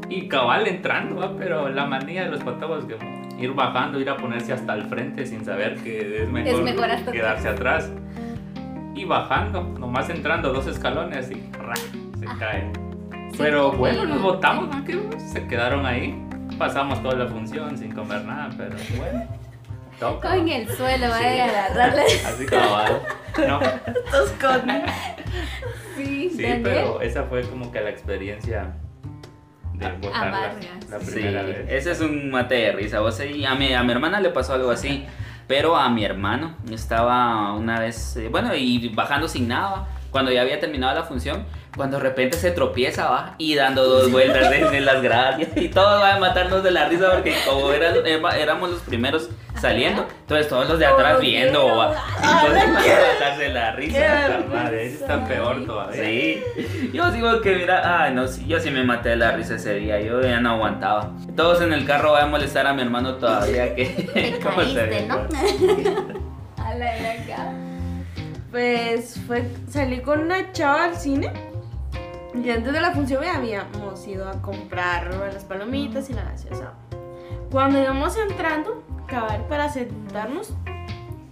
Y 0.09 0.27
cabal 0.27 0.67
entrando, 0.67 1.17
¿va? 1.17 1.35
pero 1.37 1.69
la 1.69 1.85
manía 1.85 2.23
de 2.23 2.31
los 2.31 2.43
patojos 2.43 2.85
que 2.85 2.97
ir 3.39 3.53
bajando, 3.53 3.99
ir 3.99 4.09
a 4.09 4.17
ponerse 4.17 4.53
hasta 4.53 4.73
el 4.73 4.85
frente 4.85 5.25
sin 5.25 5.45
saber 5.45 5.75
que 5.77 6.23
es 6.23 6.29
mejor, 6.29 6.63
mejor 6.63 6.89
hasta 6.89 7.11
quedarse 7.11 7.47
atrás. 7.47 7.91
Y 8.95 9.05
bajando, 9.05 9.61
nomás 9.79 10.09
entrando 10.09 10.51
dos 10.51 10.67
escalones 10.67 11.29
y 11.31 11.49
¡ra! 11.57 11.75
se 11.75 12.25
cae. 12.39 12.71
Pero 13.37 13.71
bueno, 13.71 14.05
nos 14.05 14.21
botamos, 14.21 14.75
¿no? 14.75 14.83
Que 14.83 14.99
se 15.19 15.47
quedaron 15.47 15.85
ahí. 15.85 16.21
Pasamos 16.57 17.01
toda 17.01 17.15
la 17.15 17.27
función 17.27 17.77
sin 17.77 17.93
comer 17.93 18.25
nada, 18.25 18.49
pero 18.57 18.75
bueno. 18.97 19.23
Toca. 19.99 20.35
en 20.35 20.47
el 20.49 20.67
suelo, 20.69 21.05
Sí. 21.07 21.11
vaya 21.11 21.45
a 21.45 21.47
agarrarle. 21.65 22.03
Así 22.25 22.45
cabal. 22.45 23.01
No, 23.47 23.59
Estos 23.85 24.31
con... 24.31 24.61
Sí, 26.05 26.29
sí, 26.35 26.41
Daniel. 26.43 26.61
pero 26.63 27.01
esa 27.01 27.23
fue 27.23 27.41
como 27.43 27.71
que 27.71 27.81
la 27.81 27.89
experiencia 27.89 28.73
de 29.73 29.87
botar 29.93 30.11
la, 30.11 30.21
amarga, 30.27 30.59
la 30.89 30.99
Sí, 30.99 31.11
primera 31.11 31.43
vez. 31.43 31.65
ese 31.69 31.91
es 31.91 32.01
un 32.01 32.29
mate 32.31 32.55
de 32.55 32.71
risa. 32.73 32.99
y 33.25 33.45
a, 33.45 33.55
mi, 33.55 33.73
a 33.73 33.83
mi 33.83 33.91
hermana 33.91 34.19
le 34.19 34.29
pasó 34.29 34.53
algo 34.53 34.71
así, 34.71 35.05
pero 35.47 35.75
a 35.77 35.89
mi 35.89 36.03
hermano 36.03 36.55
estaba 36.71 37.53
una 37.53 37.79
vez, 37.79 38.17
eh, 38.17 38.27
bueno, 38.29 38.53
y 38.55 38.89
bajando 38.89 39.27
sin 39.27 39.47
nada, 39.47 39.87
cuando 40.11 40.31
ya 40.31 40.41
había 40.41 40.59
terminado 40.59 40.93
la 40.95 41.03
función, 41.03 41.45
cuando 41.77 41.97
de 41.97 42.03
repente 42.03 42.35
se 42.37 42.51
tropieza, 42.51 43.09
va, 43.09 43.35
y 43.37 43.55
dando 43.55 43.83
dos 43.85 44.11
vueltas 44.11 44.51
en, 44.51 44.73
en 44.73 44.85
las 44.85 45.01
gradas, 45.03 45.39
y 45.55 45.69
todos 45.69 46.01
van 46.01 46.17
a 46.17 46.19
matarnos 46.19 46.63
de 46.63 46.71
la 46.71 46.89
risa 46.89 47.11
porque 47.13 47.33
como 47.47 47.71
eran, 47.71 47.95
éramos 48.05 48.71
los 48.71 48.81
primeros 48.81 49.29
saliendo, 49.59 50.07
entonces 50.21 50.47
todos 50.47 50.67
los 50.69 50.79
de 50.79 50.85
atrás 50.85 51.19
viendo, 51.19 51.81
ah, 51.81 51.93
entonces 52.21 52.73
van 52.73 52.85
a 52.85 53.13
matarse 53.13 53.43
de 53.43 53.49
la 53.49 53.71
risa. 53.73 54.39
Madre, 54.51 54.87
está 54.87 55.27
peor 55.27 55.65
todavía. 55.65 56.03
Sí, 56.03 56.43
yo 56.93 57.11
digo 57.11 57.41
que 57.41 57.55
mira, 57.55 58.03
ay 58.03 58.13
no, 58.13 58.27
sí, 58.27 58.45
yo 58.47 58.59
sí 58.59 58.71
me 58.71 58.83
maté 58.83 59.09
de 59.09 59.15
la 59.17 59.31
risa 59.31 59.55
ese 59.55 59.75
día, 59.75 59.99
yo 59.99 60.21
ya 60.21 60.39
no 60.39 60.51
aguantaba. 60.51 61.11
Todos 61.35 61.61
en 61.61 61.73
el 61.73 61.85
carro 61.85 62.13
van 62.13 62.23
a 62.23 62.27
molestar 62.27 62.67
a 62.67 62.73
mi 62.73 62.81
hermano 62.81 63.15
todavía 63.15 63.75
que 63.75 64.39
¿cómo 64.43 64.61
se? 64.63 65.05
¿no? 65.07 65.27
A 66.63 66.75
la 66.75 66.91
acá. 66.91 67.53
Pues 68.51 69.19
fue, 69.27 69.43
salí 69.69 70.01
con 70.01 70.21
una 70.21 70.51
chava 70.51 70.85
al 70.85 70.95
cine. 70.95 71.31
Y 72.33 72.49
antes 72.49 72.71
de 72.71 72.79
la 72.79 72.91
función 72.91 73.23
ya 73.23 73.35
habíamos 73.35 74.07
ido 74.07 74.27
a 74.27 74.41
comprar 74.41 75.13
las 75.33 75.43
palomitas 75.43 76.09
y 76.09 76.13
la 76.13 76.23
gaseosa. 76.23 76.73
Cuando 77.51 77.81
íbamos 77.81 78.15
entrando, 78.17 78.83
cabal 79.09 79.45
para 79.47 79.69
sentarnos, 79.69 80.53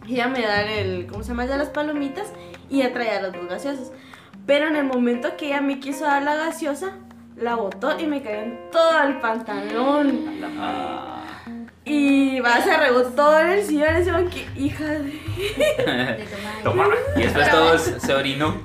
ella 0.07 0.27
me 0.27 0.41
da 0.41 0.62
el, 0.63 1.07
¿cómo 1.07 1.24
se 1.24 1.29
llama? 1.29 1.46
Ya 1.46 1.57
las 1.57 1.69
palomitas 1.69 2.31
y 2.69 2.81
ella 2.81 2.93
traía 2.93 3.22
las 3.22 3.34
dos 3.34 3.48
gaseosas. 3.48 3.91
Pero 4.46 4.67
en 4.67 4.75
el 4.75 4.86
momento 4.86 5.36
que 5.38 5.48
ella 5.48 5.62
me 5.62 5.79
quiso 5.79 6.05
dar 6.05 6.24
la 6.24 6.36
gaseosa, 6.36 6.91
la 7.36 7.55
botó 7.55 8.00
y 8.00 8.07
me 8.07 8.22
cayó 8.22 8.39
en 8.39 8.60
todo 8.72 9.03
el 9.03 9.19
pantalón. 9.19 10.39
Ah, 10.60 11.24
Y 11.84 12.39
va, 12.39 12.62
se 12.62 12.75
regó 12.77 13.03
todo 13.03 13.38
en 13.39 13.48
el 13.50 13.63
sillón. 13.63 13.89
Y 13.96 13.98
decían 14.00 14.29
que, 14.29 14.48
hija 14.60 14.86
de. 14.86 16.25
Toma. 16.63 16.86
y 17.15 17.22
después 17.24 17.51
todos 17.51 17.81
se 17.81 18.13
orinó. 18.13 18.55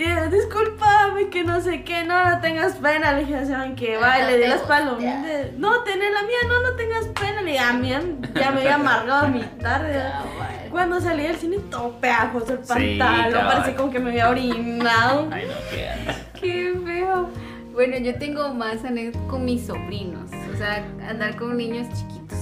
Yo, 0.00 0.30
discúlpame, 0.30 1.28
que 1.30 1.44
no 1.44 1.60
sé 1.60 1.84
qué, 1.84 2.04
no, 2.04 2.24
no 2.30 2.40
tengas 2.40 2.74
pena. 2.76 3.12
Le 3.12 3.24
dije, 3.26 3.44
¿saben 3.46 3.74
qué? 3.76 3.98
Va, 3.98 4.18
y 4.18 4.22
No 4.22 4.28
le 4.30 4.38
di 4.38 4.46
las 4.48 4.60
palomitas. 4.62 5.52
No, 5.58 5.82
tenés 5.82 6.10
la 6.12 6.22
mía, 6.22 6.38
no, 6.48 6.70
no 6.70 6.76
tengas 6.76 7.04
pena. 7.08 7.42
Le 7.42 7.52
dije, 7.52 7.58
a 7.62 7.72
mí 7.74 7.88
ya 7.90 8.50
me 8.50 8.60
había 8.60 8.74
amargado 8.76 9.28
mi 9.28 9.42
tarde. 9.60 9.92
Cabal. 9.92 10.68
Cuando 10.70 11.00
salí 11.00 11.24
del 11.24 11.36
cine, 11.36 11.58
todo 11.70 11.92
pegajoso 12.00 12.52
el 12.54 12.64
Sí, 12.64 12.96
pantalón, 12.98 13.32
cabal. 13.32 13.48
parecía 13.56 13.76
como 13.76 13.92
que 13.92 13.98
me 13.98 14.10
había 14.10 14.30
orinado. 14.30 15.28
Ay 15.32 15.44
no, 15.46 15.54
qué. 15.70 16.40
Qué 16.40 16.80
feo. 16.86 17.28
Bueno, 17.72 17.98
yo 17.98 18.14
tengo 18.18 18.54
más 18.54 18.84
anécdotas 18.84 19.22
con 19.28 19.44
mis 19.44 19.66
sobrinos, 19.66 20.30
o 20.52 20.56
sea, 20.56 20.84
andar 21.08 21.36
con 21.36 21.56
niños 21.56 21.86
chiquitos. 21.88 22.38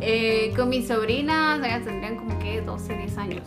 Eh, 0.00 0.52
con 0.56 0.68
mis 0.70 0.88
sobrinas, 0.88 1.58
ellas 1.60 1.84
tendrían 1.84 2.16
como 2.16 2.38
que 2.38 2.60
12, 2.62 2.94
10 2.94 3.18
años. 3.18 3.42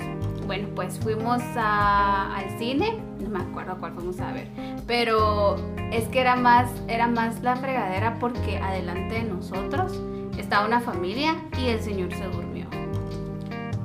Bueno, 0.46 0.70
pues 0.76 1.00
fuimos 1.00 1.42
a- 1.56 2.36
al 2.38 2.58
cine, 2.60 2.98
no 3.24 3.30
me 3.30 3.40
acuerdo 3.40 3.78
cuál 3.80 3.94
fuimos 3.94 4.20
a 4.20 4.32
ver, 4.32 4.48
pero 4.88 5.56
es 5.92 6.06
que 6.06 6.22
era 6.22 6.36
más, 6.36 6.70
era 6.88 7.08
más 7.08 7.42
la 7.42 7.56
fregadera 7.56 8.18
porque 8.20 8.58
adelante 8.58 9.16
de 9.16 9.24
nosotros 9.24 10.02
estaba 10.38 10.66
una 10.66 10.82
familia 10.82 11.36
y 11.60 11.68
el 11.68 11.82
señor 11.82 12.14
se 12.14 12.26
durmió. 12.26 12.68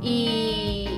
Y, 0.00 0.88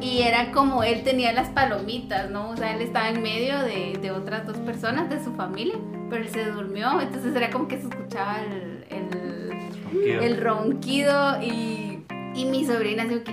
y 0.00 0.22
era 0.22 0.52
como 0.52 0.82
él 0.82 1.02
tenía 1.02 1.32
las 1.32 1.48
palomitas, 1.50 2.30
¿no? 2.30 2.50
O 2.50 2.56
sea, 2.56 2.74
él 2.74 2.82
estaba 2.82 3.08
en 3.08 3.22
medio 3.22 3.58
de, 3.60 3.98
de 4.00 4.10
otras 4.10 4.46
dos 4.46 4.56
personas 4.58 5.08
de 5.08 5.22
su 5.22 5.32
familia, 5.34 5.76
pero 6.08 6.22
él 6.22 6.30
se 6.30 6.44
durmió, 6.50 7.00
entonces 7.00 7.34
era 7.34 7.50
como 7.50 7.68
que 7.68 7.78
se 7.78 7.88
escuchaba 7.88 8.40
el, 8.40 8.84
el, 8.90 10.22
el 10.22 10.40
ronquido 10.40 11.40
y, 11.42 12.04
y 12.34 12.44
mi 12.46 12.64
sobrina 12.64 13.04
así 13.04 13.20
que 13.20 13.32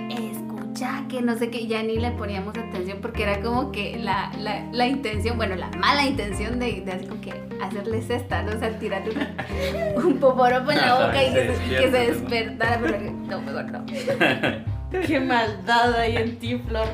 escucha 0.84 1.08
que 1.08 1.22
no 1.22 1.36
sé 1.36 1.50
qué, 1.50 1.66
ya 1.66 1.82
ni 1.82 1.96
le 1.96 2.10
poníamos 2.12 2.56
atención 2.56 2.98
porque 3.00 3.22
era 3.24 3.40
como 3.40 3.72
que 3.72 3.98
la, 3.98 4.30
la, 4.38 4.64
la 4.72 4.86
intención, 4.86 5.36
bueno, 5.36 5.56
la 5.56 5.68
mala 5.78 6.04
intención 6.06 6.58
de, 6.58 6.82
de 6.82 6.92
así 6.92 7.06
como 7.06 7.20
que 7.20 7.32
hacerles 7.62 8.08
esta, 8.10 8.42
¿no? 8.42 8.52
O 8.56 8.58
sea, 8.58 8.78
tirarle 8.78 9.12
un, 9.96 10.04
un 10.04 10.18
poporopo 10.18 10.70
en 10.70 10.78
la 10.78 10.94
boca 10.94 11.22
y 11.24 11.32
que, 11.32 11.54
se- 11.54 11.68
que 11.76 11.82
se 11.90 11.90
despierta, 11.90 12.76
despertara, 12.76 12.80
pero 12.80 12.98
no, 13.12 13.40
mejor 13.42 13.64
no. 13.70 13.84
Qué 15.06 15.20
maldad 15.20 15.94
hay 15.96 16.16
en 16.16 16.38
ti, 16.38 16.56
Flor. 16.66 16.86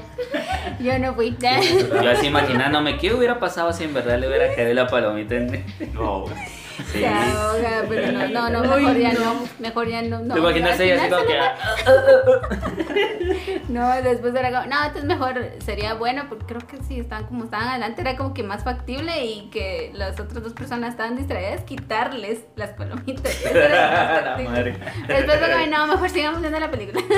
Yo 0.81 0.99
no 0.99 1.15
fui. 1.15 1.37
Yo 1.41 2.11
así 2.11 2.27
imaginándome, 2.27 2.99
¿qué 2.99 3.15
hubiera 3.15 3.39
pasado 3.39 3.73
si 3.73 3.85
en 3.85 3.95
verdad 3.95 4.19
le 4.19 4.27
hubiera 4.27 4.53
caído 4.55 4.75
la 4.75 4.89
palomita 4.89 5.37
en... 5.37 5.65
No, 5.93 6.25
Sí. 6.77 6.99
Se 6.99 7.07
ahoga, 7.07 7.85
pero 7.89 8.13
no, 8.13 8.29
no, 8.29 8.51
no, 8.51 8.61
mejor 8.63 8.97
ya 8.97 9.13
no, 9.13 9.35
mejor 9.59 9.89
ya 9.89 10.03
no. 10.03 10.21
no 10.21 10.35
¿Te 10.35 10.41
imaginas 10.41 10.81
ella 10.81 11.03
así 11.03 11.11
como 11.11 11.27
que... 11.27 11.39
No, 13.69 13.91
después 14.03 14.35
era 14.35 14.51
como, 14.51 14.67
no, 14.67 14.77
entonces 14.85 15.05
mejor 15.05 15.51
sería 15.65 15.95
bueno, 15.95 16.25
porque 16.29 16.47
creo 16.47 16.61
que 16.67 16.83
si 16.83 17.01
estaban 17.01 17.27
como 17.27 17.45
estaban 17.45 17.69
adelante 17.69 18.01
era 18.01 18.17
como 18.17 18.35
que 18.35 18.43
más 18.43 18.65
factible 18.65 19.25
y 19.25 19.51
que 19.51 19.91
las 19.95 20.19
otras 20.21 20.43
dos 20.43 20.53
personas 20.53 20.91
estaban 20.91 21.17
distraídas, 21.17 21.63
quitarles 21.63 22.45
las 22.57 22.71
palomitas. 22.71 23.45
Eso 23.45 23.59
era 23.59 23.91
más 23.91 24.23
factible. 24.25 24.73
Después 25.09 25.39
fue 25.39 25.51
como, 25.53 25.67
no, 25.67 25.87
mejor 25.87 26.11
sigamos 26.11 26.41
viendo 26.41 26.59
la 26.59 26.71
película. 26.71 27.03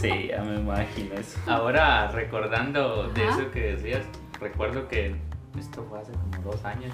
Sí, 0.00 0.28
ya 0.28 0.42
me 0.42 0.56
imagino 0.60 1.14
eso. 1.14 1.38
Ahora, 1.48 2.08
recordando 2.12 3.08
de 3.08 3.24
Ajá. 3.24 3.40
eso 3.40 3.50
que 3.50 3.72
decías, 3.74 4.02
recuerdo 4.40 4.86
que 4.86 5.16
esto 5.58 5.84
fue 5.88 5.98
hace 5.98 6.12
como 6.12 6.52
dos 6.52 6.64
años, 6.64 6.92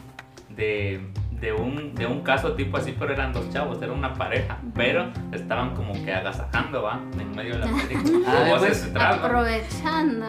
de, 0.49 1.01
de, 1.41 1.53
un, 1.53 1.95
de 1.95 2.07
un 2.07 2.23
caso 2.23 2.55
tipo 2.55 2.77
así, 2.77 2.95
pero 2.99 3.13
eran 3.13 3.33
dos 3.33 3.51
chavos, 3.51 3.81
era 3.83 3.93
una 3.93 4.15
pareja, 4.15 4.59
pero 4.75 5.11
estaban 5.33 5.75
como 5.75 5.93
que 6.05 6.13
agasajando, 6.13 6.83
¿va? 6.83 7.01
En 7.19 7.35
medio 7.35 7.59
de 7.59 7.67
la 7.67 7.67
película. 7.89 8.29
Ah, 8.29 8.57
pues. 8.59 8.93
Aprovechando. 8.95 10.27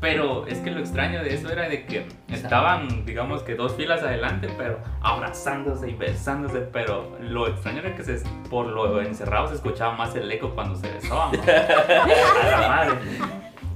Pero 0.00 0.46
es 0.46 0.58
que 0.58 0.70
lo 0.70 0.80
extraño 0.80 1.22
de 1.22 1.34
eso 1.34 1.50
era 1.50 1.66
de 1.66 1.86
que 1.86 2.06
estaban, 2.28 3.06
digamos 3.06 3.42
que 3.42 3.54
dos 3.54 3.74
filas 3.74 4.02
adelante, 4.02 4.48
pero 4.58 4.78
abrazándose 5.00 5.88
y 5.88 5.94
besándose, 5.94 6.60
pero 6.60 7.16
lo 7.20 7.48
extraño 7.48 7.78
era 7.78 7.94
que 7.96 8.02
se, 8.02 8.22
por 8.50 8.66
lo 8.66 9.00
encerrado 9.00 9.48
se 9.48 9.54
escuchaba 9.54 9.96
más 9.96 10.14
el 10.14 10.30
eco 10.30 10.50
cuando 10.50 10.76
se 10.76 10.90
besaban. 10.92 11.34
A 11.48 12.50
la 12.50 12.68
madre. 12.68 12.94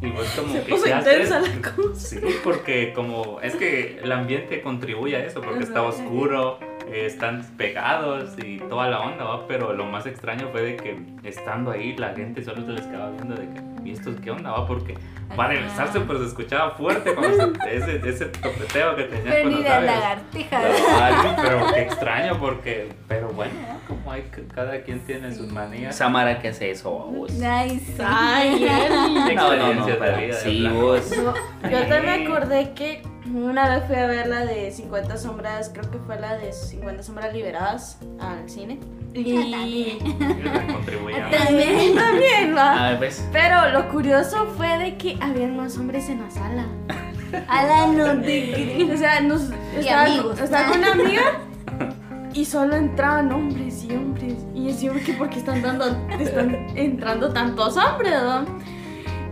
Y 0.00 0.06
pues 0.10 0.30
como 0.30 0.52
Se 0.52 0.62
que 0.62 0.70
puso 0.70 0.84
¿qué 0.84 0.90
intensa 0.90 1.38
haces? 1.38 1.54
la 1.56 1.72
cosa. 1.72 1.94
Sí, 2.00 2.20
porque 2.44 2.92
como 2.92 3.40
es 3.42 3.56
que 3.56 3.98
el 4.02 4.12
ambiente 4.12 4.62
contribuye 4.62 5.16
a 5.16 5.24
eso, 5.24 5.40
porque 5.40 5.64
está 5.64 5.80
Ajá. 5.80 5.88
oscuro, 5.88 6.58
eh, 6.92 7.06
están 7.06 7.42
pegados 7.56 8.34
y 8.42 8.58
toda 8.58 8.88
la 8.88 9.00
onda, 9.00 9.24
¿va? 9.24 9.46
Pero 9.46 9.72
lo 9.72 9.84
más 9.86 10.06
extraño 10.06 10.48
fue 10.52 10.62
de 10.62 10.76
que 10.76 10.98
estando 11.24 11.70
ahí 11.70 11.96
la 11.96 12.14
gente 12.14 12.42
solo 12.42 12.64
se 12.64 12.72
les 12.72 12.86
quedaba 12.86 13.10
viendo 13.10 13.34
de 13.34 13.46
que, 13.48 13.88
¿y 13.88 13.92
estos 13.92 14.16
qué 14.20 14.30
onda, 14.30 14.50
va? 14.50 14.66
Porque 14.66 14.94
para 15.36 15.52
Ajá. 15.52 15.62
besarse 15.62 16.00
pues 16.00 16.18
se 16.20 16.24
escuchaba 16.26 16.70
fuerte 16.72 17.14
cuando 17.14 17.36
se- 17.36 17.76
ese, 17.76 18.08
ese 18.08 18.24
topeteo 18.26 18.96
que 18.96 19.04
tenía 19.04 19.30
Pero 19.30 19.42
con 19.42 19.52
los 19.52 19.62
labios. 19.64 19.84
lagartija. 19.94 20.60
Pero, 20.60 20.74
ay, 21.02 21.14
pero 21.42 21.66
qué 21.74 21.80
extraño 21.82 22.38
porque, 22.40 22.88
pero 23.06 23.28
bueno, 23.28 23.52
¿no? 23.72 23.78
como 23.86 24.12
hay 24.12 24.24
cada 24.54 24.80
quien 24.82 25.00
tiene 25.00 25.32
sus 25.34 25.52
manías. 25.52 25.96
Samara, 25.96 26.38
¿qué 26.40 26.48
hace 26.48 26.70
eso, 26.70 26.90
vos? 26.90 27.32
Ay, 27.42 27.78
sí. 27.78 27.94
Ay, 28.02 28.64
Eli. 28.64 29.34
No, 29.34 29.56
no, 29.56 29.74
no, 29.74 29.86
de 29.86 30.26
vida, 30.26 30.34
sí, 30.34 30.66
vos. 30.68 31.10
No, 31.16 31.34
yo 31.70 31.86
también 31.86 32.04
me 32.04 32.26
acordé 32.26 32.72
que 32.72 33.02
una 33.34 33.68
vez 33.68 33.84
fui 33.86 33.96
a 33.96 34.06
ver 34.06 34.26
la 34.26 34.44
de 34.44 34.70
50 34.70 35.16
sombras, 35.16 35.70
creo 35.72 35.90
que 35.90 35.98
fue 35.98 36.18
la 36.18 36.36
de 36.36 36.52
50 36.52 37.02
sombras 37.02 37.32
liberadas 37.32 37.98
al 38.20 38.48
cine. 38.48 38.78
Y 39.14 39.98
Contribuían. 40.72 41.30
también, 41.30 41.94
también, 41.94 42.56
va. 42.56 42.86
A 42.86 42.90
ver, 42.90 42.98
pues. 42.98 43.26
Pero 43.32 43.70
lo 43.70 43.88
curioso 43.88 44.46
fue 44.56 44.78
de 44.78 44.96
que 44.96 45.16
habían 45.20 45.56
más 45.56 45.76
hombres 45.78 46.08
en 46.08 46.22
la 46.22 46.30
sala. 46.30 46.66
A 47.48 47.64
la 47.64 47.86
no 47.88 48.22
te. 48.22 48.88
O 48.92 48.96
sea, 48.96 49.20
nos 49.20 49.50
estaba, 49.76 50.04
amigos. 50.04 50.40
estaba 50.40 50.68
con 50.68 50.78
una 50.78 50.92
amiga 50.92 51.40
y 52.32 52.44
solo 52.44 52.76
entraban 52.76 53.32
hombres 53.32 53.84
y 53.84 53.94
hombres. 53.94 54.34
Y 54.54 54.72
yo 54.76 54.92
¿qué? 55.04 55.12
¿por 55.14 55.28
qué 55.28 55.38
están, 55.38 55.62
dando, 55.62 55.86
están 56.18 56.54
entrando 56.76 57.32
tantos 57.32 57.76
hombres, 57.76 58.12
no? 58.12 58.46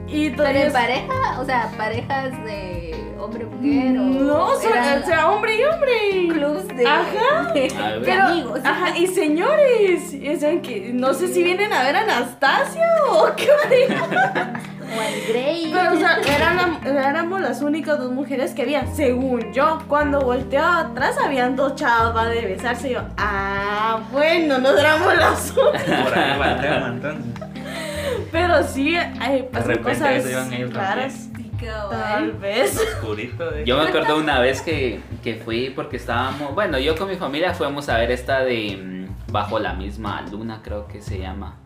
Y 0.09 0.31
Pero 0.31 0.47
en 0.47 0.73
pareja, 0.73 1.41
o 1.41 1.45
sea, 1.45 1.71
parejas 1.77 2.33
de 2.45 2.96
o. 3.31 4.03
No, 4.03 4.47
o 4.49 4.57
sea, 4.61 5.03
o 5.29 5.33
hombre 5.35 5.57
y 5.57 5.65
hombre. 5.65 6.29
clubs 6.29 6.69
de, 6.69 6.87
Ajá. 6.87 7.53
de- 7.55 7.73
Pero, 8.05 8.23
amigos. 8.25 8.61
ajá, 8.65 8.97
y 8.97 9.07
señores, 9.07 10.15
saben 10.41 10.63
que 10.63 10.91
no 10.93 11.15
sé 11.15 11.29
si 11.29 11.43
vienen 11.43 11.73
a 11.73 11.83
ver 11.83 11.97
a 11.97 12.01
Anastasia 12.03 12.87
o 13.11 13.29
qué 13.37 13.49
O 14.89 15.01
al 15.01 15.21
Grey. 15.29 15.73
Pero, 15.75 15.95
o 15.95 15.97
sea, 15.97 16.19
eran, 16.37 16.81
éramos 16.87 17.41
las 17.41 17.61
únicas 17.61 17.99
dos 17.99 18.13
mujeres 18.13 18.53
que 18.55 18.63
había, 18.63 18.87
según 18.95 19.53
yo. 19.53 19.81
Cuando 19.89 20.21
volteó 20.21 20.65
atrás, 20.65 21.17
habían 21.23 21.57
dos 21.57 21.75
chavas 21.75 22.15
va, 22.15 22.27
de 22.29 22.43
besarse. 22.43 22.91
Y 22.91 22.93
yo, 22.93 23.01
ah, 23.17 23.99
bueno, 24.13 24.59
no 24.59 24.71
éramos 24.79 25.17
las 25.17 25.51
únicas. 25.57 25.83
Por 26.05 26.17
ahí 26.19 26.39
va 26.39 26.53
el 26.53 26.61
tema 26.61 26.87
entonces. 26.89 27.33
Pero 28.31 28.63
sí, 28.63 28.97
ay, 29.19 29.39
De 29.39 29.43
pasan 29.45 29.69
repente 29.69 29.93
cosas 29.99 30.23
se 30.23 30.31
iban 30.31 30.53
ellos 30.53 30.73
raras. 30.73 31.26
También. 31.67 31.91
Tal 31.91 32.33
vez. 32.33 32.77
Oscurito 32.81 33.51
de... 33.51 33.65
Yo 33.65 33.77
me 33.79 33.89
acuerdo 33.89 34.17
una 34.17 34.41
vez 34.41 34.61
que, 34.63 35.01
que 35.23 35.35
fui 35.37 35.71
porque 35.71 35.97
estábamos, 35.97 36.55
bueno, 36.55 36.79
yo 36.79 36.97
con 36.97 37.09
mi 37.09 37.17
familia 37.17 37.55
fuimos 37.55 37.89
a 37.89 37.99
ver 37.99 38.11
esta 38.11 38.41
de 38.41 38.77
mm, 38.77 39.33
Bajo 39.33 39.59
la 39.59 39.73
misma 39.75 40.23
luna, 40.31 40.61
creo 40.63 40.87
que 40.87 41.03
se 41.03 41.19
llama. 41.19 41.57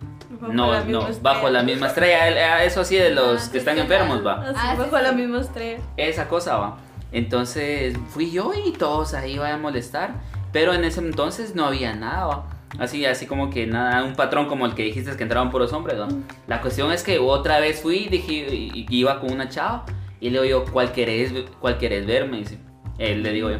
Bajo 0.40 0.52
no, 0.52 0.73
la 0.73 0.78
misma 0.80 0.92
no, 0.92 0.99
estrella. 1.09 1.21
Bajo 1.23 1.50
la 1.50 1.62
misma 1.62 1.87
estrella, 1.88 2.28
el- 2.28 2.37
eh, 2.38 2.64
eso 2.66 2.80
así 2.80 2.97
de 2.97 3.11
los 3.11 3.49
Ah, 3.49 3.52
que 3.52 3.59
están 3.59 3.75
sí, 3.75 3.80
enfermos, 3.83 4.26
va. 4.26 4.42
Ah, 4.57 4.73
sí, 4.73 4.78
bajo 4.78 4.97
sí. 4.97 5.02
la 5.02 5.12
misma 5.12 5.40
estrella. 5.40 5.78
Esa 5.97 6.26
cosa 6.28 6.57
va. 6.57 6.78
Entonces 7.12 7.97
fui 8.09 8.30
yo 8.30 8.52
y 8.54 8.73
todos 8.73 9.14
ahí 9.14 9.35
iban 9.35 9.52
a 9.52 9.57
molestar. 9.59 10.14
Pero 10.52 10.73
en 10.75 10.85
ese 10.85 11.00
entonces 11.00 11.54
no 11.54 11.66
había 11.66 11.95
nada, 11.95 12.26
va. 12.26 12.45
Así, 12.79 13.05
así 13.05 13.27
como 13.27 13.50
que 13.50 13.67
nada, 13.67 14.05
un 14.05 14.15
patrón 14.15 14.47
como 14.47 14.65
el 14.65 14.75
que 14.75 14.85
dijiste 14.85 15.17
que 15.17 15.23
entraban 15.23 15.50
puros 15.50 15.73
hombres, 15.73 15.99
¿va? 15.99 16.09
La 16.47 16.61
cuestión 16.61 16.93
es 16.93 17.03
que 17.03 17.19
otra 17.19 17.59
vez 17.61 17.81
fui, 17.81 18.09
dije, 18.09 18.47
iba 18.89 19.21
con 19.21 19.33
una 19.33 19.49
chava. 19.49 19.85
Y 20.21 20.31
le 20.31 20.43
digo 20.43 20.65
yo, 20.65 20.73
¿cuál 20.73 20.93
querés, 20.93 21.33
cuál 21.61 21.79
querés 21.79 22.07
ver? 22.07 22.29
Me 22.29 22.39
dice. 22.39 22.59
Él 22.99 23.23
le 23.23 23.33
digo 23.33 23.50
yo. 23.50 23.59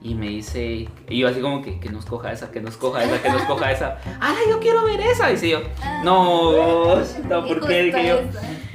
Y 0.00 0.14
me 0.14 0.28
dice, 0.28 0.86
y 1.08 1.18
yo 1.18 1.28
así 1.28 1.40
como 1.40 1.62
que, 1.62 1.80
que 1.80 1.88
nos 1.88 2.04
coja 2.04 2.32
esa, 2.32 2.50
que 2.50 2.60
nos 2.60 2.76
coja 2.76 3.04
esa, 3.04 3.22
que 3.22 3.30
nos 3.30 3.42
coja 3.42 3.72
esa. 3.72 3.98
¡Ah, 4.20 4.36
yo 4.50 4.60
quiero 4.60 4.84
ver 4.84 5.00
esa! 5.00 5.28
Dice 5.28 5.48
yo, 5.48 5.62
no, 6.02 6.96
no, 7.26 7.44
¿por 7.46 7.66
qué? 7.66 7.84
Dije 7.84 8.08
yo. 8.08 8.20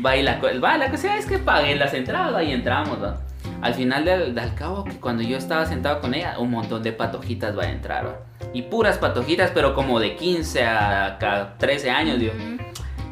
Va, 0.04 0.18
y 0.18 0.24
la, 0.24 0.40
va, 0.40 0.78
la 0.78 0.90
cosa 0.90 1.18
es 1.18 1.28
que 1.28 1.38
pagué 1.38 1.76
las 1.76 1.94
entradas 1.94 2.44
y 2.44 2.52
entramos, 2.52 3.00
va. 3.04 3.22
Al 3.62 3.74
final 3.74 4.06
del, 4.06 4.34
del 4.36 4.56
cabo, 4.56 4.84
que 4.86 5.00
cuando 5.00 5.22
yo 5.24 5.38
estaba 5.38 5.66
sentado 5.66 6.00
con 6.02 6.14
ella, 6.14 6.40
un 6.40 6.52
montón 6.52 6.82
de 6.82 6.94
patojitas 6.94 7.58
va 7.58 7.64
a 7.64 7.70
entrar, 7.70 8.06
va. 8.08 8.20
Y 8.54 8.64
puras 8.64 8.98
patojitas, 8.98 9.52
pero 9.52 9.74
como 9.76 10.00
de 10.00 10.16
15 10.16 10.64
a, 10.64 11.18
ca- 11.20 11.56
13 11.58 11.90
años, 11.90 12.20
yo. 12.22 12.32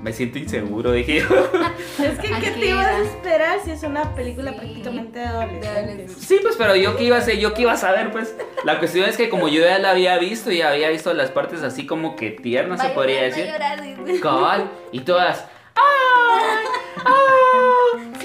Me 0.02 0.14
siento 0.14 0.38
inseguro, 0.38 0.92
dije 0.94 1.20
yo. 1.20 1.26
Es 2.04 2.20
que, 2.20 2.30
¿qué 2.40 2.52
te 2.52 2.68
ibas 2.68 2.86
a 2.86 3.00
esperar 3.02 3.60
si 3.66 3.72
es 3.72 3.84
una 3.84 4.14
película 4.16 4.52
Sí. 4.52 4.58
prácticamente 4.60 5.20
de 5.20 5.26
adolescentes? 5.26 6.14
Sí, 6.20 6.38
pues, 6.42 6.56
pero 6.56 6.76
yo 6.76 6.96
qué 6.96 7.06
iba 7.06 7.16
a 7.18 7.20
hacer, 7.20 7.40
yo 7.40 7.54
qué 7.54 7.64
iba 7.64 7.74
a 7.74 7.78
saber, 7.78 8.12
pues. 8.12 8.36
La 8.64 8.80
cuestión 8.80 9.10
es 9.10 9.18
que 9.18 9.28
como 9.30 9.48
yo 9.50 9.62
ya 9.62 9.80
la 9.80 9.90
había 9.92 10.18
visto 10.20 10.52
y 10.52 10.62
había 10.62 10.90
visto 10.90 11.14
las 11.14 11.32
partes 11.32 11.64
así 11.64 11.86
como 11.88 12.16
que 12.16 12.30
tiernas, 12.32 12.82
se 12.82 12.90
podría 12.90 13.24
decir. 13.24 13.48
Cabal, 14.22 14.70
y 14.92 15.00
todas. 15.02 15.46
¡Ay! 15.76 17.04
¡Ay! 17.04 17.14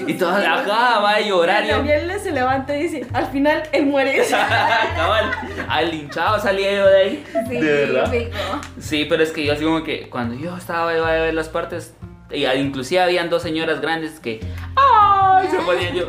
Y 0.07 0.13
todas, 0.15 0.43
ajá, 0.45 0.99
va 0.99 1.15
a 1.15 1.21
llorar. 1.21 1.63
Yo, 1.65 1.77
Daniel 1.77 2.11
se 2.19 2.31
levanta 2.31 2.75
y 2.77 2.83
dice, 2.83 3.05
al 3.13 3.27
final 3.27 3.63
él 3.71 3.85
muere. 3.85 4.23
Cabal, 4.95 5.31
al 5.69 5.91
linchado 5.91 6.39
salía 6.39 6.71
yo 6.73 6.85
de 6.87 6.97
ahí. 6.97 7.23
Sí, 7.49 7.55
de 7.57 7.85
verdad. 7.85 8.13
Sí, 8.79 9.05
pero 9.09 9.23
es 9.23 9.31
que 9.31 9.45
yo 9.45 9.53
así 9.53 9.63
como 9.63 9.83
que 9.83 10.09
cuando 10.09 10.35
yo 10.35 10.55
estaba 10.57 10.95
iba 10.95 11.07
a 11.07 11.13
ver 11.13 11.33
las 11.33 11.49
partes, 11.49 11.93
y 12.31 12.45
inclusive 12.45 13.01
habían 13.01 13.29
dos 13.29 13.41
señoras 13.43 13.79
grandes 13.81 14.19
que. 14.19 14.39
¡Ay! 14.75 15.47
Se 15.49 15.57
ponían 15.59 15.93
yo. 15.95 16.07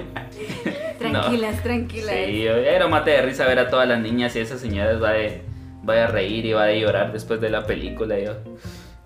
Tranquilas, 0.98 1.62
tranquilas. 1.62 2.14
Sí, 2.26 2.42
yo- 2.42 2.54
era 2.56 2.88
mate 2.88 3.10
de 3.10 3.22
risa 3.22 3.46
ver 3.46 3.58
a 3.58 3.68
todas 3.68 3.86
las 3.86 3.98
niñas 4.00 4.34
y 4.36 4.40
esas 4.40 4.60
señoras 4.60 5.02
va 5.02 5.10
de, 5.10 5.42
va 5.86 6.04
a 6.04 6.06
reír 6.06 6.46
y 6.46 6.52
va 6.52 6.64
a 6.64 6.72
llorar 6.72 7.12
después 7.12 7.40
de 7.40 7.50
la 7.50 7.66
película. 7.66 8.18
Yo, 8.18 8.32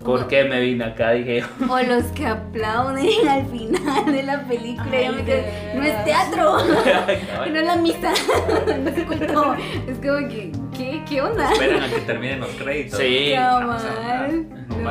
¿por 0.03 0.27
qué 0.27 0.43
me 0.45 0.59
vine 0.61 0.85
acá? 0.85 1.11
Dije 1.11 1.41
yo. 1.41 1.45
O 1.73 1.79
los 1.81 2.03
que 2.13 2.25
aplauden 2.27 3.27
al 3.27 3.45
final 3.47 4.05
de 4.05 4.23
la 4.23 4.41
película. 4.47 4.89
Ay, 4.91 5.09
me 5.15 5.23
quedé, 5.23 5.73
no 5.75 5.83
es 5.83 6.05
teatro. 6.05 6.57
No 7.49 7.59
es 7.59 7.65
la 7.65 7.75
misa. 7.77 8.11
no 8.83 8.89
es 8.89 9.03
culto. 9.05 9.55
Es 9.87 9.97
como 9.97 10.27
que, 10.29 10.51
¿qué, 10.77 11.01
qué 11.07 11.21
onda? 11.21 11.51
Esperan 11.51 11.83
a 11.83 11.89
que 11.89 11.99
terminen 12.01 12.39
los 12.41 12.49
créditos. 12.51 12.99
Sí. 12.99 13.33
Nomás 13.35 13.83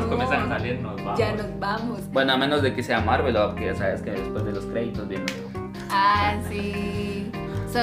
No. 0.03 0.09
comienzan 0.09 0.43
a 0.53 0.59
salir, 0.59 0.81
nos 0.81 0.97
vamos. 0.97 1.19
Ya 1.19 1.33
nos 1.33 1.59
vamos. 1.59 2.01
Bueno, 2.13 2.33
a 2.33 2.37
menos 2.37 2.63
de 2.63 2.75
que 2.75 2.83
sea 2.83 3.01
Marvel, 3.01 3.37
o 3.37 3.55
que 3.55 3.67
ya 3.67 3.75
sabes 3.75 4.03
que 4.03 4.11
después 4.11 4.45
de 4.45 4.53
los 4.53 4.65
créditos 4.67 5.09
viene. 5.09 5.25
Ah, 5.91 6.35
sí. 6.49 7.18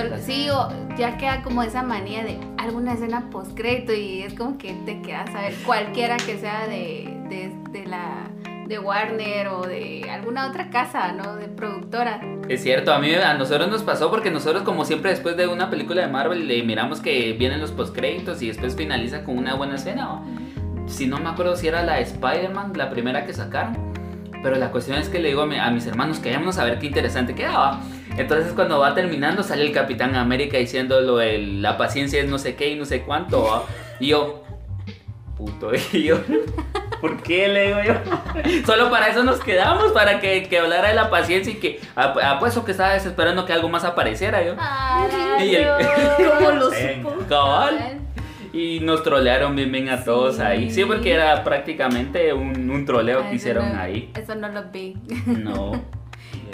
Sol- 0.02 0.20
sí, 0.22 0.50
o 0.50 0.68
ya 0.98 1.18
queda 1.18 1.42
como 1.44 1.64
esa 1.64 1.82
manía 1.84 2.24
de 2.24 2.38
alguna 2.58 2.94
escena 2.94 3.30
post 3.32 3.56
crédito 3.58 3.94
y 3.94 4.22
es 4.24 4.34
como 4.34 4.58
que 4.58 4.74
te 4.86 5.02
quedas 5.02 5.30
a 5.36 5.42
ver 5.42 5.54
cualquiera 5.66 6.18
que 6.18 6.38
sea 6.38 6.68
de, 6.68 7.10
de, 7.30 7.52
de 7.72 7.86
la 7.88 8.28
de 8.68 8.80
Warner 8.80 9.48
o 9.50 9.62
de 9.62 10.10
alguna 10.10 10.48
otra 10.48 10.72
casa, 10.72 11.12
¿no? 11.12 11.36
De 11.36 11.48
productora. 11.48 12.20
Es 12.50 12.64
cierto, 12.64 12.94
a 12.94 13.00
mí 13.00 13.14
a 13.14 13.36
nosotros 13.36 13.70
nos 13.70 13.84
pasó 13.84 14.10
porque 14.10 14.32
nosotros 14.32 14.64
como 14.64 14.86
siempre 14.86 15.12
después 15.12 15.38
de 15.38 15.48
una 15.48 15.70
película 15.70 16.02
de 16.02 16.08
Marvel 16.12 16.48
le 16.48 16.64
miramos 16.64 17.00
que 17.00 17.34
vienen 17.34 17.62
los 17.62 17.72
postcréditos 17.72 18.42
y 18.42 18.48
después 18.48 18.76
finaliza 18.76 19.24
con 19.24 19.38
una 19.38 19.54
buena 19.54 19.76
escena. 19.76 20.22
Si 20.88 21.06
no 21.08 21.18
me 21.20 21.30
acuerdo 21.30 21.56
si 21.56 21.68
era 21.68 21.84
la 21.84 21.96
de 21.96 22.02
Spider-Man, 22.04 22.74
la 22.76 22.90
primera 22.90 23.26
que 23.26 23.34
sacaron. 23.34 23.78
Pero 24.42 24.56
la 24.58 24.72
cuestión 24.72 24.98
es 24.98 25.10
que 25.10 25.20
le 25.20 25.30
digo 25.30 25.42
a, 25.42 25.46
mi- 25.48 25.58
a 25.60 25.70
mis 25.72 25.86
hermanos 25.88 26.20
que 26.20 26.30
vayamos 26.30 26.58
a 26.58 26.64
ver 26.66 26.78
qué 26.80 26.88
interesante 26.88 27.34
quedaba. 27.36 27.82
Entonces 28.18 28.54
cuando 28.54 28.80
va 28.80 28.94
terminando 28.96 29.44
sale 29.44 29.64
el 29.66 29.72
Capitán 29.72 30.16
América 30.16 30.58
diciéndolo 30.58 31.20
el, 31.22 31.62
la 31.62 31.78
paciencia 31.78 32.22
es 32.22 32.30
no 32.30 32.38
sé 32.38 32.56
qué 32.56 32.70
y 32.70 32.76
no 32.76 32.86
sé 32.86 33.02
cuánto. 33.02 33.44
¿va? 33.44 33.64
Y 34.00 34.08
yo, 34.08 34.44
puto, 35.38 35.72
y 35.94 36.04
yo, 36.04 36.18
¿por 37.02 37.22
qué 37.22 37.48
le 37.50 37.68
digo 37.68 37.80
yo? 37.84 37.94
Solo 38.66 38.90
para 38.90 39.10
eso 39.10 39.24
nos 39.24 39.40
quedamos, 39.42 39.92
para 39.92 40.20
que, 40.20 40.44
que 40.44 40.60
hablara 40.60 40.88
de 40.90 40.96
la 40.96 41.10
paciencia 41.10 41.52
y 41.52 41.58
que 41.58 41.80
ap- 41.96 42.18
apuesto 42.24 42.64
que 42.64 42.72
estaba 42.72 42.94
desesperando 42.94 43.46
que 43.46 43.54
algo 43.54 43.68
más 43.70 43.84
apareciera 43.84 44.42
yo. 44.44 44.56
Y 45.44 45.56
el- 45.56 45.68
¿Cómo 46.38 46.52
lo 46.52 46.70
supo? 46.72 47.16
Cabal. 47.28 48.00
Y 48.54 48.80
nos 48.80 49.04
trolearon 49.04 49.54
bien 49.58 49.70
bien 49.70 49.90
a 49.90 50.02
todos 50.06 50.38
Sí. 50.38 50.42
ahí. 50.42 50.72
Sí, 50.72 50.86
porque 50.86 51.12
era 51.14 51.44
prácticamente 51.44 52.32
un, 52.32 52.70
un 52.70 52.86
troleo 52.86 53.24
Ah, 53.26 53.30
que 53.30 53.36
hicieron 53.36 53.74
no- 53.76 53.82
ahí. 53.82 54.10
Eso 54.16 54.34
no 54.36 54.48
lo 54.48 54.64
vi. 54.72 54.96
No. 55.26 55.74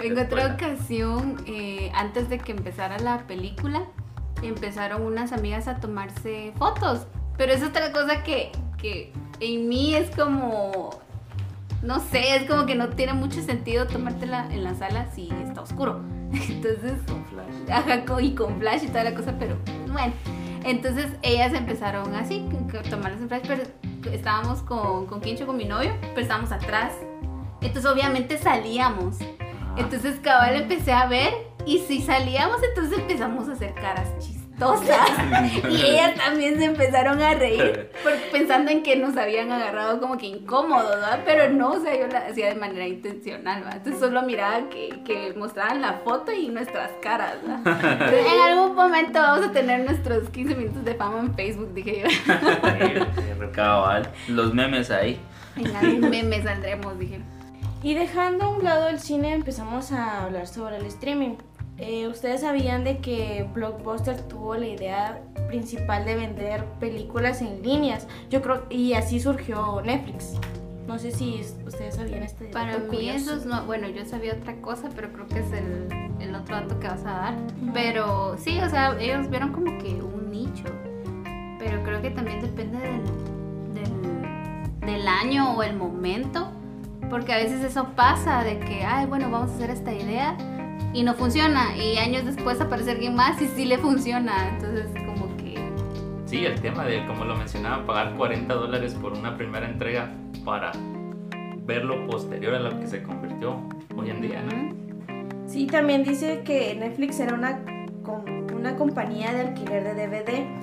En 0.02 0.18
otra 0.18 0.54
ocasión, 0.54 1.42
eh, 1.46 1.90
antes 1.94 2.28
de 2.28 2.38
que 2.38 2.52
empezara 2.52 2.98
la 2.98 3.26
película, 3.26 3.84
empezaron 4.42 5.02
unas 5.02 5.32
amigas 5.32 5.68
a 5.68 5.76
tomarse 5.80 6.52
fotos. 6.58 7.06
Pero 7.36 7.52
es 7.52 7.62
otra 7.62 7.92
cosa 7.92 8.22
que, 8.22 8.52
que 8.78 9.12
en 9.40 9.68
mí 9.68 9.94
es 9.94 10.14
como, 10.14 10.90
no 11.82 12.00
sé, 12.00 12.36
es 12.36 12.48
como 12.48 12.66
que 12.66 12.74
no 12.74 12.90
tiene 12.90 13.14
mucho 13.14 13.42
sentido 13.42 13.86
tomártela 13.86 14.46
en 14.52 14.64
la 14.64 14.74
sala 14.74 15.06
si 15.14 15.28
está 15.44 15.62
oscuro. 15.62 16.00
Entonces, 16.32 16.94
Con 17.06 17.24
flash. 17.26 17.70
ajá, 17.70 18.20
y 18.20 18.34
con 18.34 18.58
flash 18.58 18.84
y 18.84 18.88
toda 18.88 19.04
la 19.04 19.14
cosa, 19.14 19.34
pero 19.38 19.56
bueno. 19.90 20.12
Entonces 20.64 21.06
ellas 21.22 21.52
empezaron 21.54 22.14
así, 22.14 22.46
que 22.70 22.78
tomarlas 22.88 23.20
en 23.20 23.28
flash, 23.28 23.42
pero 23.48 23.62
estábamos 24.12 24.62
con, 24.62 25.06
con 25.06 25.20
Quincho, 25.20 25.44
con 25.46 25.56
mi 25.56 25.64
novio, 25.64 25.92
pero 26.00 26.20
estábamos 26.20 26.52
atrás. 26.52 26.92
Entonces 27.60 27.90
obviamente 27.90 28.38
salíamos. 28.38 29.16
Entonces 29.76 30.18
cabal 30.20 30.56
empecé 30.56 30.92
a 30.92 31.06
ver 31.06 31.32
y 31.66 31.78
si 31.78 32.02
salíamos 32.02 32.62
entonces 32.62 32.98
empezamos 32.98 33.48
a 33.48 33.52
hacer 33.52 33.72
caras 33.74 34.08
chistosas 34.18 35.08
y 35.70 35.80
ellas 35.86 36.14
también 36.16 36.58
se 36.58 36.66
empezaron 36.66 37.20
a 37.22 37.34
reír 37.34 37.90
por- 38.02 38.12
pensando 38.30 38.70
en 38.70 38.82
que 38.82 38.96
nos 38.96 39.16
habían 39.16 39.50
agarrado 39.50 39.98
como 40.00 40.18
que 40.18 40.26
incómodos, 40.26 40.90
¿verdad? 40.90 41.20
Pero 41.24 41.48
no, 41.52 41.70
o 41.72 41.80
sea, 41.80 41.98
yo 41.98 42.06
la 42.08 42.18
hacía 42.26 42.48
de 42.48 42.54
manera 42.56 42.86
intencional, 42.86 43.60
¿verdad? 43.60 43.76
Entonces 43.78 44.00
solo 44.00 44.22
miraba 44.22 44.68
que, 44.68 45.02
que 45.04 45.32
mostraran 45.36 45.80
la 45.80 45.94
foto 46.04 46.32
y 46.32 46.48
nuestras 46.48 46.90
caras, 47.02 47.36
¿verdad? 47.42 47.92
Entonces, 47.92 48.26
en 48.34 48.40
algún 48.40 48.74
momento 48.74 49.20
vamos 49.20 49.46
a 49.46 49.52
tener 49.52 49.84
nuestros 49.84 50.28
15 50.30 50.54
minutos 50.54 50.84
de 50.84 50.94
fama 50.94 51.20
en 51.20 51.34
Facebook, 51.34 51.72
dije 51.74 52.02
yo. 52.02 53.46
Cabal. 53.52 54.08
Los 54.28 54.52
memes 54.54 54.90
ahí. 54.90 55.18
En 55.56 55.74
algún 55.76 56.10
meme 56.10 56.42
saldremos, 56.42 56.98
dije. 56.98 57.20
Y 57.82 57.94
dejando 57.94 58.44
a 58.44 58.48
un 58.50 58.64
lado 58.64 58.88
el 58.88 59.00
cine, 59.00 59.34
empezamos 59.34 59.90
a 59.92 60.24
hablar 60.24 60.46
sobre 60.46 60.76
el 60.76 60.86
streaming. 60.86 61.34
Eh, 61.78 62.06
Ustedes 62.06 62.42
sabían 62.42 62.84
de 62.84 62.98
que 62.98 63.48
Blockbuster 63.54 64.20
tuvo 64.28 64.54
la 64.54 64.66
idea 64.68 65.20
principal 65.48 66.04
de 66.04 66.14
vender 66.14 66.64
películas 66.78 67.42
en 67.42 67.60
líneas. 67.62 68.06
Yo 68.30 68.40
creo 68.40 68.62
y 68.70 68.92
así 68.92 69.18
surgió 69.18 69.82
Netflix. 69.82 70.34
No 70.86 70.98
sé 70.98 71.10
si 71.10 71.36
es- 71.40 71.56
ustedes 71.66 71.96
sabían 71.96 72.22
este 72.22 72.46
Para 72.46 72.72
dato 72.72 72.84
mí 72.84 72.96
curioso. 72.96 73.16
eso 73.16 73.36
es 73.36 73.46
no, 73.46 73.64
bueno, 73.66 73.88
yo 73.88 74.04
sabía 74.04 74.34
otra 74.34 74.54
cosa, 74.60 74.88
pero 74.94 75.12
creo 75.12 75.26
que 75.26 75.40
es 75.40 75.52
el, 75.52 75.88
el 76.20 76.34
otro 76.36 76.54
dato 76.56 76.78
que 76.78 76.86
vas 76.88 77.04
a 77.04 77.12
dar. 77.12 77.34
Pero 77.72 78.36
sí, 78.38 78.60
o 78.60 78.68
sea, 78.68 78.96
ellos 79.00 79.28
vieron 79.28 79.52
como 79.52 79.76
que 79.78 79.88
un 79.94 80.30
nicho. 80.30 80.64
Pero 81.58 81.82
creo 81.82 82.00
que 82.02 82.10
también 82.10 82.40
depende 82.42 82.78
del, 82.78 83.00
del, 83.74 84.80
del 84.86 85.08
año 85.08 85.54
o 85.56 85.62
el 85.64 85.74
momento. 85.76 86.48
Porque 87.12 87.34
a 87.34 87.36
veces 87.36 87.62
eso 87.62 87.88
pasa 87.94 88.42
de 88.42 88.58
que, 88.58 88.84
ay, 88.84 89.04
bueno, 89.04 89.30
vamos 89.30 89.50
a 89.50 89.54
hacer 89.56 89.68
esta 89.68 89.92
idea 89.92 90.34
y 90.94 91.02
no 91.02 91.12
funciona. 91.12 91.76
Y 91.76 91.98
años 91.98 92.24
después 92.24 92.58
aparece 92.58 92.92
alguien 92.92 93.14
más 93.14 93.40
y 93.42 93.48
sí 93.48 93.66
le 93.66 93.76
funciona. 93.76 94.48
Entonces, 94.48 94.86
como 95.04 95.36
que... 95.36 95.62
Sí, 96.24 96.46
el 96.46 96.58
tema 96.62 96.86
de, 96.86 97.06
como 97.06 97.26
lo 97.26 97.36
mencionaba, 97.36 97.84
pagar 97.84 98.14
40 98.14 98.54
dólares 98.54 98.94
por 98.94 99.12
una 99.12 99.36
primera 99.36 99.68
entrega 99.68 100.10
para 100.42 100.72
ver 101.66 101.84
lo 101.84 102.06
posterior 102.06 102.54
a 102.54 102.60
lo 102.60 102.80
que 102.80 102.86
se 102.86 103.02
convirtió 103.02 103.60
hoy 103.94 104.08
en 104.08 104.22
día, 104.22 104.42
¿no? 104.42 104.74
Sí, 105.46 105.66
también 105.66 106.04
dice 106.04 106.40
que 106.46 106.74
Netflix 106.76 107.20
era 107.20 107.34
una, 107.34 107.60
una 108.56 108.74
compañía 108.76 109.34
de 109.34 109.40
alquiler 109.42 109.84
de 109.84 110.06
DVD 110.06 110.62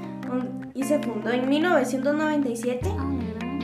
y 0.74 0.84
se 0.84 0.98
fundó 1.00 1.30
en 1.30 1.48
1997 1.48 2.90
Ah, 2.98 3.04
mira. 3.04 3.09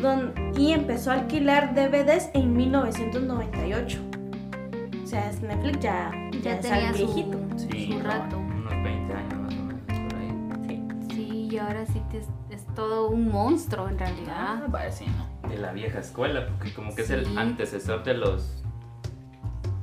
Don- 0.05 0.33
y 0.57 0.71
empezó 0.71 1.11
a 1.11 1.15
alquilar 1.15 1.73
DVDs 1.75 2.29
en 2.33 2.55
1998. 2.55 3.99
O 5.03 5.07
sea, 5.07 5.29
es 5.29 5.41
Netflix 5.41 5.79
ya, 5.81 6.11
ya, 6.31 6.39
Ya 6.41 6.53
es 6.55 6.61
tenía 6.61 6.93
su, 6.93 6.97
viejito. 6.97 7.37
Sí, 7.57 7.91
su 7.91 7.99
rato. 7.99 8.37
Unos 8.37 8.73
20 8.83 9.13
años 9.13 9.33
más 9.39 9.53
o 9.53 9.63
menos 9.63 9.81
por 10.11 10.19
ahí. 10.19 10.87
Sí, 11.13 11.49
y 11.51 11.57
ahora 11.57 11.85
sí 11.85 12.01
te- 12.09 12.19
es, 12.19 12.27
es 12.49 12.65
todo 12.73 13.09
un 13.09 13.29
monstruo 13.29 13.87
en 13.89 13.99
realidad. 13.99 14.33
Ah, 14.37 14.63
vaya, 14.69 14.91
sí, 14.91 15.05
¿no? 15.07 15.49
De 15.49 15.57
la 15.57 15.71
vieja 15.73 15.99
escuela, 15.99 16.47
porque 16.47 16.73
como 16.73 16.95
que 16.95 17.01
es 17.01 17.07
Sí. 17.07 17.13
el 17.13 17.37
antecesor 17.37 18.03
de 18.03 18.13
los 18.15 18.61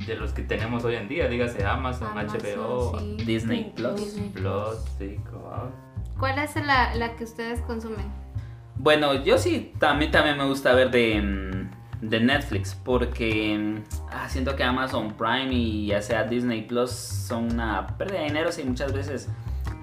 de 0.06 0.16
los 0.16 0.32
que 0.32 0.42
tenemos 0.42 0.84
hoy 0.84 0.96
en 0.96 1.06
día, 1.06 1.28
dígase 1.28 1.64
Amazon, 1.64 2.08
Amazon, 2.08 2.40
HBO, 2.40 2.98
sí. 2.98 3.16
Disney 3.24 3.72
Plus. 3.76 3.94
Disney 4.00 4.30
Plus, 4.30 4.78
sí, 4.98 5.16
wow. 5.32 5.70
¿Cuál 6.18 6.40
es 6.40 6.56
la, 6.56 6.92
la 6.96 7.14
que 7.14 7.22
ustedes 7.22 7.60
consumen? 7.60 8.06
Bueno, 8.82 9.14
yo 9.22 9.38
sí, 9.38 9.72
también, 9.78 10.10
también 10.10 10.36
me 10.36 10.44
gusta 10.44 10.74
ver 10.74 10.90
de, 10.90 11.22
mm, 11.22 12.08
de 12.08 12.18
Netflix 12.18 12.74
porque 12.74 13.56
mm, 13.56 13.84
ah, 14.10 14.28
siento 14.28 14.56
que 14.56 14.64
Amazon 14.64 15.12
Prime 15.12 15.54
y 15.54 15.86
ya 15.86 16.02
sea 16.02 16.24
Disney 16.24 16.62
Plus 16.62 16.90
son 16.90 17.52
una 17.52 17.96
pérdida 17.96 18.18
de 18.18 18.24
dinero 18.24 18.50
y 18.58 18.64
muchas 18.64 18.92
veces 18.92 19.28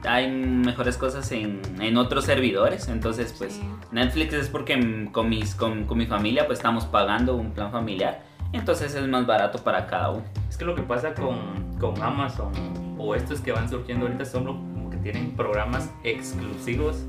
hay 0.03 0.29
mejores 0.29 0.97
cosas 0.97 1.31
en, 1.31 1.61
en 1.79 1.95
otros 1.95 2.25
servidores. 2.25 2.89
Entonces, 2.89 3.33
pues 3.37 3.53
Sí. 3.53 3.61
Netflix 3.93 4.33
es 4.33 4.49
porque 4.49 4.75
mm, 4.75 5.13
con, 5.13 5.29
mis, 5.29 5.55
con, 5.55 5.85
con 5.85 5.97
mi 5.97 6.05
familia 6.05 6.45
pues 6.45 6.59
estamos 6.59 6.85
pagando 6.85 7.37
un 7.37 7.51
plan 7.51 7.71
familiar. 7.71 8.21
Entonces 8.51 8.93
es 8.95 9.07
más 9.07 9.25
barato 9.25 9.63
para 9.63 9.87
cada 9.87 10.11
uno. 10.11 10.25
Es 10.49 10.57
que 10.57 10.65
lo 10.65 10.75
que 10.75 10.81
pasa 10.81 11.13
con, 11.13 11.37
con 11.79 12.01
Amazon 12.03 12.51
o 12.97 13.15
estos 13.15 13.39
que 13.39 13.53
van 13.53 13.69
surgiendo 13.69 14.07
ahorita 14.07 14.25
son 14.25 14.78
tienen 15.03 15.31
programas 15.31 15.89
exclusivos, 16.03 17.03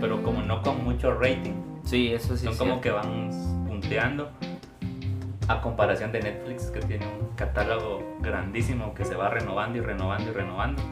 pero 0.00 0.22
como 0.22 0.42
no 0.42 0.62
con 0.62 0.82
mucho 0.84 1.14
rating. 1.14 1.54
Sí, 1.84 2.12
eso 2.12 2.36
sí. 2.36 2.44
son 2.44 2.52
es 2.52 2.58
como 2.58 2.80
cierto. 2.80 2.80
que 2.82 2.90
van 2.90 3.66
punteando 3.66 4.30
a 5.48 5.60
comparación 5.60 6.12
de 6.12 6.20
Netflix 6.22 6.66
que 6.70 6.80
tiene 6.80 7.04
un 7.06 7.34
catálogo 7.36 8.16
grandísimo 8.20 8.94
que 8.94 9.04
se 9.04 9.16
va 9.16 9.28
renovando 9.28 9.78
y 9.78 9.80
renovando 9.80 10.30
y 10.30 10.34
renovando 10.34 10.82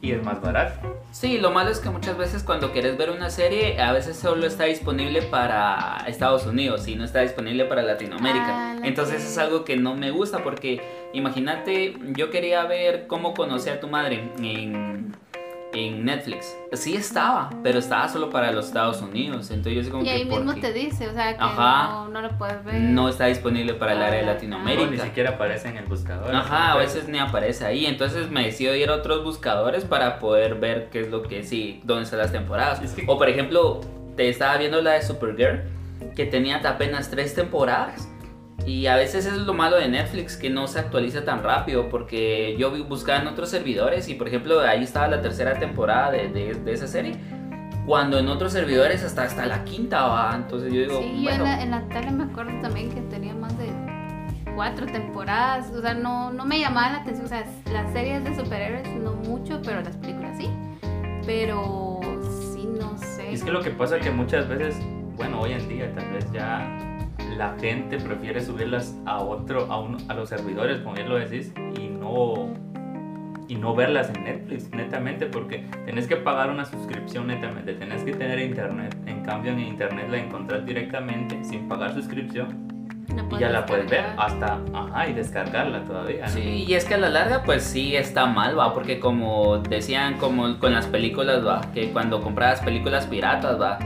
y 0.00 0.12
es 0.12 0.24
más 0.24 0.40
barato. 0.40 0.96
Sí, 1.10 1.38
lo 1.38 1.50
malo 1.50 1.70
es 1.70 1.80
que 1.80 1.90
muchas 1.90 2.16
veces 2.16 2.44
cuando 2.44 2.70
quieres 2.72 2.96
ver 2.96 3.10
una 3.10 3.30
serie, 3.30 3.80
a 3.80 3.92
veces 3.92 4.16
solo 4.16 4.46
está 4.46 4.64
disponible 4.64 5.22
para 5.22 6.04
Estados 6.06 6.46
Unidos 6.46 6.86
y 6.86 6.94
no 6.94 7.04
está 7.04 7.20
disponible 7.20 7.64
para 7.64 7.82
Latinoamérica. 7.82 8.70
Ah, 8.70 8.74
la 8.80 8.86
Entonces 8.86 9.16
que- 9.22 9.28
es 9.28 9.38
algo 9.38 9.64
que 9.64 9.76
no 9.76 9.96
me 9.96 10.12
gusta 10.12 10.38
porque 10.44 10.80
imagínate, 11.12 11.96
yo 12.16 12.30
quería 12.30 12.64
ver 12.64 13.08
cómo 13.08 13.34
conocí 13.34 13.70
a 13.70 13.80
tu 13.80 13.88
madre 13.88 14.30
en, 14.40 15.16
en 15.86 16.04
Netflix. 16.04 16.56
Sí 16.72 16.96
estaba, 16.96 17.50
pero 17.62 17.78
estaba 17.78 18.08
solo 18.08 18.30
para 18.30 18.50
los 18.52 18.66
Estados 18.66 19.00
Unidos. 19.02 19.50
Entonces 19.50 19.74
yo 19.74 19.82
sé 19.84 19.90
como 19.90 20.02
Y 20.02 20.06
que 20.06 20.12
ahí 20.12 20.24
¿por 20.24 20.40
mismo 20.44 20.54
qué 20.54 20.60
te 20.60 20.72
dice, 20.72 21.08
o 21.08 21.12
sea, 21.12 21.36
que 21.36 21.42
Ajá. 21.42 21.88
no, 21.90 22.08
no 22.08 22.20
lo 22.22 22.36
puedes 22.38 22.62
ver. 22.64 22.74
no 22.74 23.08
está 23.08 23.26
disponible 23.26 23.74
para 23.74 23.92
el 23.92 24.02
área 24.02 24.20
de 24.22 24.28
Ah, 24.28 24.32
Latinoamérica. 24.34 24.90
ni 24.90 24.98
siquiera 24.98 25.30
aparece 25.30 25.68
en 25.68 25.76
el 25.78 25.84
buscador. 25.86 26.34
Ajá, 26.34 26.72
a 26.72 26.76
veces 26.76 27.08
ni 27.08 27.18
aparece 27.18 27.64
ahí, 27.64 27.86
entonces 27.86 28.30
me 28.30 28.44
decido 28.44 28.74
ir 28.74 28.90
a 28.90 28.94
otros 28.94 29.24
buscadores 29.24 29.84
para 29.84 30.18
poder 30.18 30.56
ver 30.56 30.88
qué 30.90 31.00
es 31.02 31.10
lo 31.10 31.22
que 31.22 31.42
sí, 31.44 31.80
dónde 31.84 32.04
están 32.04 32.18
las 32.18 32.32
temporadas. 32.32 32.82
Es 32.82 32.92
que- 32.92 33.04
O 33.06 33.16
por 33.18 33.28
ejemplo, 33.28 33.80
te 34.16 34.28
estaba 34.28 34.56
viendo 34.56 34.80
la 34.82 34.92
de 34.92 35.02
Supergirl, 35.02 35.62
que 36.16 36.26
tenía 36.26 36.56
apenas 36.64 37.10
tres 37.10 37.34
temporadas. 37.34 38.08
Y 38.66 38.86
a 38.86 38.96
veces 38.96 39.24
es 39.24 39.34
lo 39.38 39.54
malo 39.54 39.76
de 39.76 39.88
Netflix, 39.88 40.36
que 40.36 40.50
no 40.50 40.66
se 40.66 40.78
actualiza 40.78 41.24
tan 41.24 41.42
rápido, 41.42 41.88
porque 41.88 42.54
yo 42.58 42.70
buscaba 42.84 43.20
en 43.20 43.28
otros 43.28 43.48
servidores 43.50 44.08
y 44.08 44.14
por 44.14 44.28
ejemplo 44.28 44.60
ahí 44.60 44.82
estaba 44.84 45.08
la 45.08 45.20
tercera 45.22 45.58
temporada 45.58 46.10
de, 46.10 46.28
de- 46.28 46.54
de 46.54 46.72
esa 46.72 46.86
serie, 46.86 47.14
cuando 47.86 48.18
en 48.18 48.28
otros 48.28 48.52
servidores 48.52 49.02
hasta, 49.04 49.22
hasta 49.22 49.46
la 49.46 49.64
quinta 49.64 50.02
va. 50.06 50.34
Entonces 50.36 50.72
yo 50.72 50.80
digo, 50.82 51.00
Sí, 51.00 51.16
yo 51.16 51.22
bueno, 51.30 51.44
en 51.46 51.50
la, 51.50 51.62
en 51.62 51.70
la 51.70 51.80
tele 51.88 52.10
me 52.10 52.24
acuerdo 52.24 52.52
también 52.60 52.90
que 52.90 53.00
tenía 53.02 53.32
más 53.34 53.56
de 53.58 53.68
cuatro 54.54 54.86
temporadas, 54.86 55.70
o 55.70 55.80
sea, 55.80 55.94
no, 55.94 56.32
no 56.32 56.44
me 56.44 56.58
llamaba 56.58 56.90
la 56.90 56.98
atención, 56.98 57.26
o 57.26 57.28
sea, 57.28 57.44
las 57.72 57.92
series 57.92 58.24
de 58.24 58.34
superhéroes 58.34 58.88
no 58.96 59.12
mucho, 59.14 59.60
pero 59.64 59.80
las 59.82 59.96
películas 59.96 60.36
sí, 60.36 60.50
pero 61.24 62.00
sí, 62.52 62.68
no 62.78 62.98
sé. 62.98 63.32
Es 63.32 63.44
que 63.44 63.52
lo 63.52 63.62
que 63.62 63.70
pasa 63.70 63.96
es 63.98 64.02
que 64.02 64.10
muchas 64.10 64.48
veces, 64.48 64.76
bueno, 65.16 65.40
hoy 65.40 65.52
en 65.52 65.68
día 65.68 65.90
tal 65.94 66.10
vez 66.12 66.26
ya 66.32 66.87
la 67.38 67.54
gente 67.60 67.98
prefiere 67.98 68.40
subirlas 68.42 68.94
a 69.06 69.20
otro, 69.20 69.66
a, 69.72 69.80
un- 69.80 69.96
a 70.08 70.14
los 70.14 70.28
servidores, 70.28 70.80
como 70.80 70.94
bien 70.96 71.08
lo 71.08 71.16
decís, 71.16 71.52
y 71.80 71.86
no 71.88 72.48
y 73.50 73.54
no 73.54 73.74
verlas 73.74 74.10
en 74.14 74.24
Netflix, 74.24 74.70
netamente, 74.72 75.24
porque 75.24 75.64
tenés 75.86 76.06
que 76.06 76.16
pagar 76.16 76.50
una 76.50 76.66
suscripción 76.66 77.28
netamente, 77.28 77.72
tenés 77.72 78.02
que 78.02 78.12
tener 78.12 78.38
internet. 78.40 78.94
En 79.06 79.22
cambio, 79.24 79.52
en 79.52 79.60
internet 79.60 80.06
la 80.10 80.18
encontrás 80.18 80.66
directamente 80.66 81.42
sin 81.44 81.66
pagar 81.66 81.94
suscripción 81.94 82.68
y 83.34 83.38
ya 83.38 83.48
la 83.48 83.64
puedes 83.64 83.90
ver 83.90 84.04
hasta, 84.18 84.58
ajá, 84.74 85.08
y 85.08 85.14
descargarla 85.14 85.82
todavía. 85.84 86.24
¿no? 86.26 86.28
Sí, 86.28 86.66
y 86.68 86.74
es 86.74 86.84
que 86.84 86.92
a 86.94 86.98
la 86.98 87.08
larga 87.08 87.42
pues 87.42 87.62
sí 87.62 87.96
está 87.96 88.26
mal, 88.26 88.58
va, 88.58 88.74
porque 88.74 89.00
como 89.00 89.56
decían 89.60 90.18
como 90.18 90.58
con 90.58 90.74
las 90.74 90.86
películas, 90.86 91.46
va, 91.46 91.62
que 91.72 91.88
cuando 91.90 92.20
comprabas 92.20 92.60
películas 92.60 93.06
piratas, 93.06 93.58
va, 93.58 93.78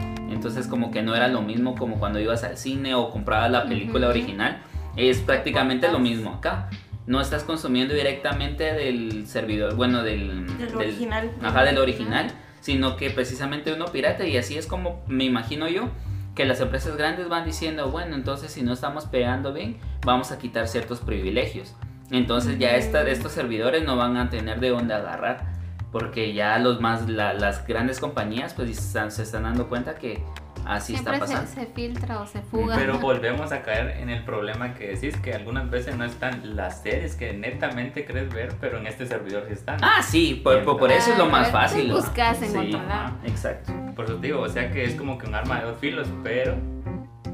entonces 0.43 0.67
como 0.67 0.91
que 0.91 1.01
no 1.01 1.15
era 1.15 1.29
lo 1.29 1.41
mismo 1.41 1.73
como 1.73 1.99
cuando 1.99 2.19
ibas 2.19 2.43
al 2.43 2.57
cine 2.57 2.95
o 2.95 3.09
comprabas 3.11 3.49
la 3.49 3.63
película 3.65 4.09
original, 4.09 4.61
es 4.97 5.19
prácticamente 5.19 5.89
lo 5.89 5.99
mismo 5.99 6.31
acá. 6.33 6.69
No 7.07 7.21
estás 7.21 7.43
consumiendo 7.45 7.93
directamente 7.93 8.65
del 8.73 9.25
servidor, 9.25 9.75
bueno, 9.75 10.03
del, 10.03 10.45
Del 10.57 10.75
original. 10.75 11.31
Ajá, 11.41 11.63
del 11.63 11.77
original, 11.77 12.27
sino 12.59 12.97
que 12.97 13.09
precisamente 13.09 13.71
uno 13.71 13.85
pirata 13.85 14.27
y 14.27 14.35
así 14.35 14.57
es 14.57 14.67
como 14.67 15.01
me 15.07 15.23
imagino 15.23 15.69
yo 15.69 15.87
que 16.35 16.43
las 16.43 16.59
empresas 16.59 16.97
grandes 16.97 17.29
van 17.29 17.45
diciendo, 17.45 17.89
bueno, 17.89 18.15
entonces 18.15 18.51
si 18.51 18.63
no 18.63 18.73
estamos 18.73 19.05
pegando 19.05 19.53
bien, 19.53 19.77
vamos 20.05 20.33
a 20.33 20.39
quitar 20.39 20.67
ciertos 20.67 20.99
privilegios. 20.99 21.73
Entonces 22.11 22.59
ya 22.59 22.75
esta- 22.75 23.07
estos 23.09 23.31
servidores 23.31 23.85
no 23.85 23.95
van 23.95 24.17
a 24.17 24.29
tener 24.29 24.59
de 24.59 24.69
dónde 24.71 24.93
agarrar, 24.93 25.52
porque 25.93 26.33
ya 26.33 26.57
los 26.59 26.81
más, 26.81 27.07
la- 27.07 27.33
las 27.33 27.65
grandes 27.65 27.99
compañías 28.01 28.53
pues 28.53 28.69
están- 28.69 29.11
se 29.11 29.23
están 29.23 29.43
dando 29.43 29.69
cuenta 29.69 29.95
que 29.95 30.21
así 30.65 30.93
Siempre 30.93 31.13
está 31.15 31.27
se, 31.27 31.33
pasando. 31.35 31.51
se 31.61 31.65
filtra 31.67 32.19
o 32.21 32.25
se 32.25 32.41
fuga. 32.41 32.75
Pero 32.75 32.97
volvemos 32.99 33.51
a 33.51 33.61
caer 33.61 33.97
en 34.01 34.09
el 34.09 34.23
problema 34.25 34.73
que 34.73 34.87
decís, 34.95 35.15
que 35.17 35.33
algunas 35.33 35.69
veces 35.69 35.95
no 35.95 36.03
están 36.03 36.55
las 36.55 36.81
series 36.81 37.15
que 37.15 37.33
netamente 37.33 38.05
crees 38.05 38.33
ver, 38.33 38.53
pero 38.59 38.77
en 38.79 38.87
este 38.87 39.05
servidor 39.05 39.43
sí 39.47 39.53
están. 39.53 39.77
Ah, 39.83 40.01
sí, 40.01 40.41
por, 40.43 40.63
por- 40.63 40.77
por 40.77 40.91
eso 40.91 41.11
es 41.11 41.17
lo 41.17 41.25
Ah, 41.25 41.29
más 41.29 41.47
tú 41.47 41.53
fácil. 41.53 41.87
¿no? 41.89 41.95
buscas 41.95 42.41
en 42.41 42.51
Sí, 42.51 42.57
otro 42.57 42.79
lado. 42.87 42.91
ajá, 42.91 43.13
Exacto. 43.25 43.71
Por 43.95 44.05
eso 44.05 44.15
te 44.15 44.27
digo, 44.27 44.41
o 44.41 44.49
sea 44.49 44.71
que 44.71 44.83
es 44.85 44.95
como 44.95 45.17
que 45.19 45.27
un 45.27 45.35
arma 45.35 45.59
de 45.59 45.65
dos 45.67 45.77
filos, 45.77 46.07
pero 46.23 46.55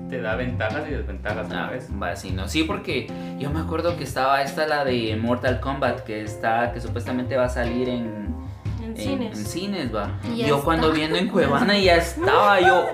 te 0.10 0.20
da 0.22 0.36
ventajas 0.36 0.86
y 0.88 0.92
desventajas 0.92 1.50
a 1.52 1.54
la 1.54 1.66
Ah, 1.68 1.70
vez. 1.70 1.88
va, 2.02 2.16
sí, 2.16 2.32
no. 2.32 2.48
Sí, 2.48 2.64
porque 2.64 3.08
yo 3.40 3.52
me 3.52 3.60
acuerdo 3.60 3.96
que 3.96 4.04
estaba 4.04 4.42
esta 4.42 4.66
la 4.68 4.84
de 4.84 5.16
Mortal 5.16 5.60
Kombat 5.60 6.02
que 6.04 6.24
está 6.24 6.72
que 6.74 6.82
supuestamente 6.82 7.38
va 7.38 7.46
a 7.46 7.50
salir 7.50 7.88
en, 7.90 8.28
En 9.04 9.10
en- 9.10 9.20
cines. 9.20 9.38
en 9.40 9.46
cines, 9.46 9.96
va. 9.96 10.20
Yo 10.36 10.46
está. 10.56 10.62
cuando 10.66 10.92
viendo 10.92 11.18
en 11.18 11.28
Cuevana 11.28 11.78
ya 11.78 11.96
estaba 11.96 12.60
yo. 12.62 12.86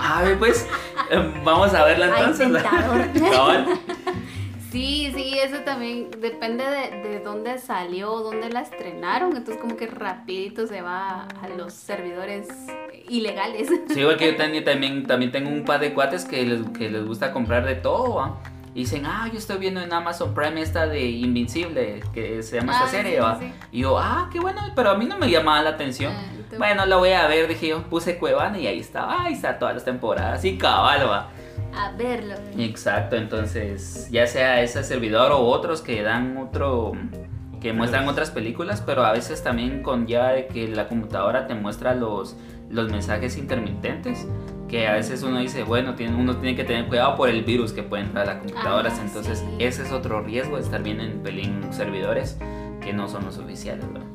A 0.00 0.22
ver, 0.22 0.38
pues 0.38 0.66
eh, 1.10 1.32
vamos 1.44 1.72
a 1.74 1.84
verla 1.84 2.06
entonces. 2.18 2.48
Sí, 4.70 5.12
sí, 5.14 5.38
eso 5.38 5.58
también 5.64 6.10
depende 6.20 6.64
de, 6.64 7.08
de 7.08 7.20
dónde 7.20 7.58
salió, 7.58 8.10
dónde 8.18 8.50
la 8.50 8.62
estrenaron. 8.62 9.36
Entonces 9.36 9.62
como 9.62 9.76
que 9.76 9.86
rapidito 9.86 10.66
se 10.66 10.82
va 10.82 11.28
a 11.40 11.48
los 11.56 11.72
servidores 11.72 12.48
ilegales. 13.08 13.68
Sí, 13.68 14.02
porque 14.04 14.32
yo 14.32 14.36
tenía- 14.42 14.64
también, 14.64 15.06
también 15.06 15.30
tengo 15.30 15.48
un 15.50 15.64
par 15.64 15.78
de 15.78 15.94
cuates 15.94 16.24
que 16.24 16.44
les, 16.44 16.68
que 16.76 16.90
les 16.90 17.04
gusta 17.06 17.32
comprar 17.32 17.64
de 17.64 17.76
todo, 17.76 18.16
va. 18.16 18.40
Y 18.74 18.80
dicen, 18.80 19.06
ah, 19.06 19.28
yo 19.32 19.38
estoy 19.38 19.58
viendo 19.58 19.80
en 19.80 19.92
Amazon 19.92 20.34
Prime 20.34 20.60
esta 20.60 20.86
de 20.88 21.04
Invincible, 21.08 22.02
que 22.12 22.42
se 22.42 22.56
llama 22.56 22.72
esta 22.72 22.84
Ah, 22.86 22.88
serie, 22.88 23.20
sí. 23.38 23.52
Y 23.70 23.80
yo, 23.82 23.96
ah, 23.98 24.28
qué 24.32 24.40
bueno, 24.40 24.60
pero 24.74 24.90
a 24.90 24.94
mí 24.96 25.04
no 25.06 25.16
me 25.16 25.30
llamaba 25.30 25.62
la 25.62 25.70
atención. 25.70 26.12
Ah, 26.12 26.22
Bueno, 26.58 26.84
la 26.86 26.96
voy 26.96 27.10
a 27.10 27.26
ver, 27.28 27.46
dije 27.48 27.68
yo, 27.68 27.82
puse 27.84 28.18
Cuevana 28.18 28.58
y 28.58 28.66
ahí 28.66 28.80
está, 28.80 29.22
ahí 29.24 29.32
está 29.32 29.58
todas 29.58 29.74
las 29.74 29.84
temporadas 29.84 30.44
y 30.44 30.58
cabal, 30.58 31.08
va. 31.08 31.28
A 31.76 31.92
verlo. 31.92 32.34
Exacto, 32.58 33.16
entonces, 33.16 34.08
ya 34.10 34.26
sea 34.26 34.60
ese 34.60 34.82
servidor 34.84 35.32
o 35.32 35.38
otros 35.40 35.80
que 35.80 36.02
dan 36.02 36.36
otro, 36.36 36.92
que 37.60 37.72
muestran 37.72 38.08
otras 38.08 38.30
películas, 38.30 38.82
pero 38.84 39.04
a 39.04 39.12
veces 39.12 39.42
también 39.42 39.82
con 39.82 40.06
ya 40.06 40.28
de 40.28 40.46
que 40.48 40.68
la 40.68 40.86
computadora 40.88 41.46
te 41.48 41.54
muestra 41.54 41.94
los, 41.94 42.36
los 42.70 42.90
mensajes 42.90 43.36
intermitentes, 43.36 44.26
que 44.74 44.88
a 44.88 44.92
veces 44.94 45.22
uno 45.22 45.38
dice, 45.38 45.62
bueno, 45.62 45.94
tiene, 45.94 46.16
uno 46.16 46.34
tiene 46.38 46.56
que 46.56 46.64
tener 46.64 46.88
cuidado 46.88 47.14
por 47.14 47.28
el 47.28 47.44
virus 47.44 47.72
que 47.72 47.84
puede 47.84 48.02
entrar 48.02 48.28
a 48.28 48.34
las 48.34 48.42
computadoras, 48.42 48.94
Ah, 48.98 49.02
entonces 49.06 49.38
sí. 49.38 49.46
ese 49.60 49.84
es 49.84 49.92
otro 49.92 50.20
riesgo 50.20 50.56
de 50.56 50.62
estar 50.62 50.82
viendo 50.82 51.04
en, 51.04 51.20
pelín 51.22 51.60
servidores 51.72 52.36
que 52.80 52.92
no 52.92 53.06
son 53.08 53.24
los 53.24 53.38
oficiales, 53.38 53.86
¿verdad? 53.92 54.08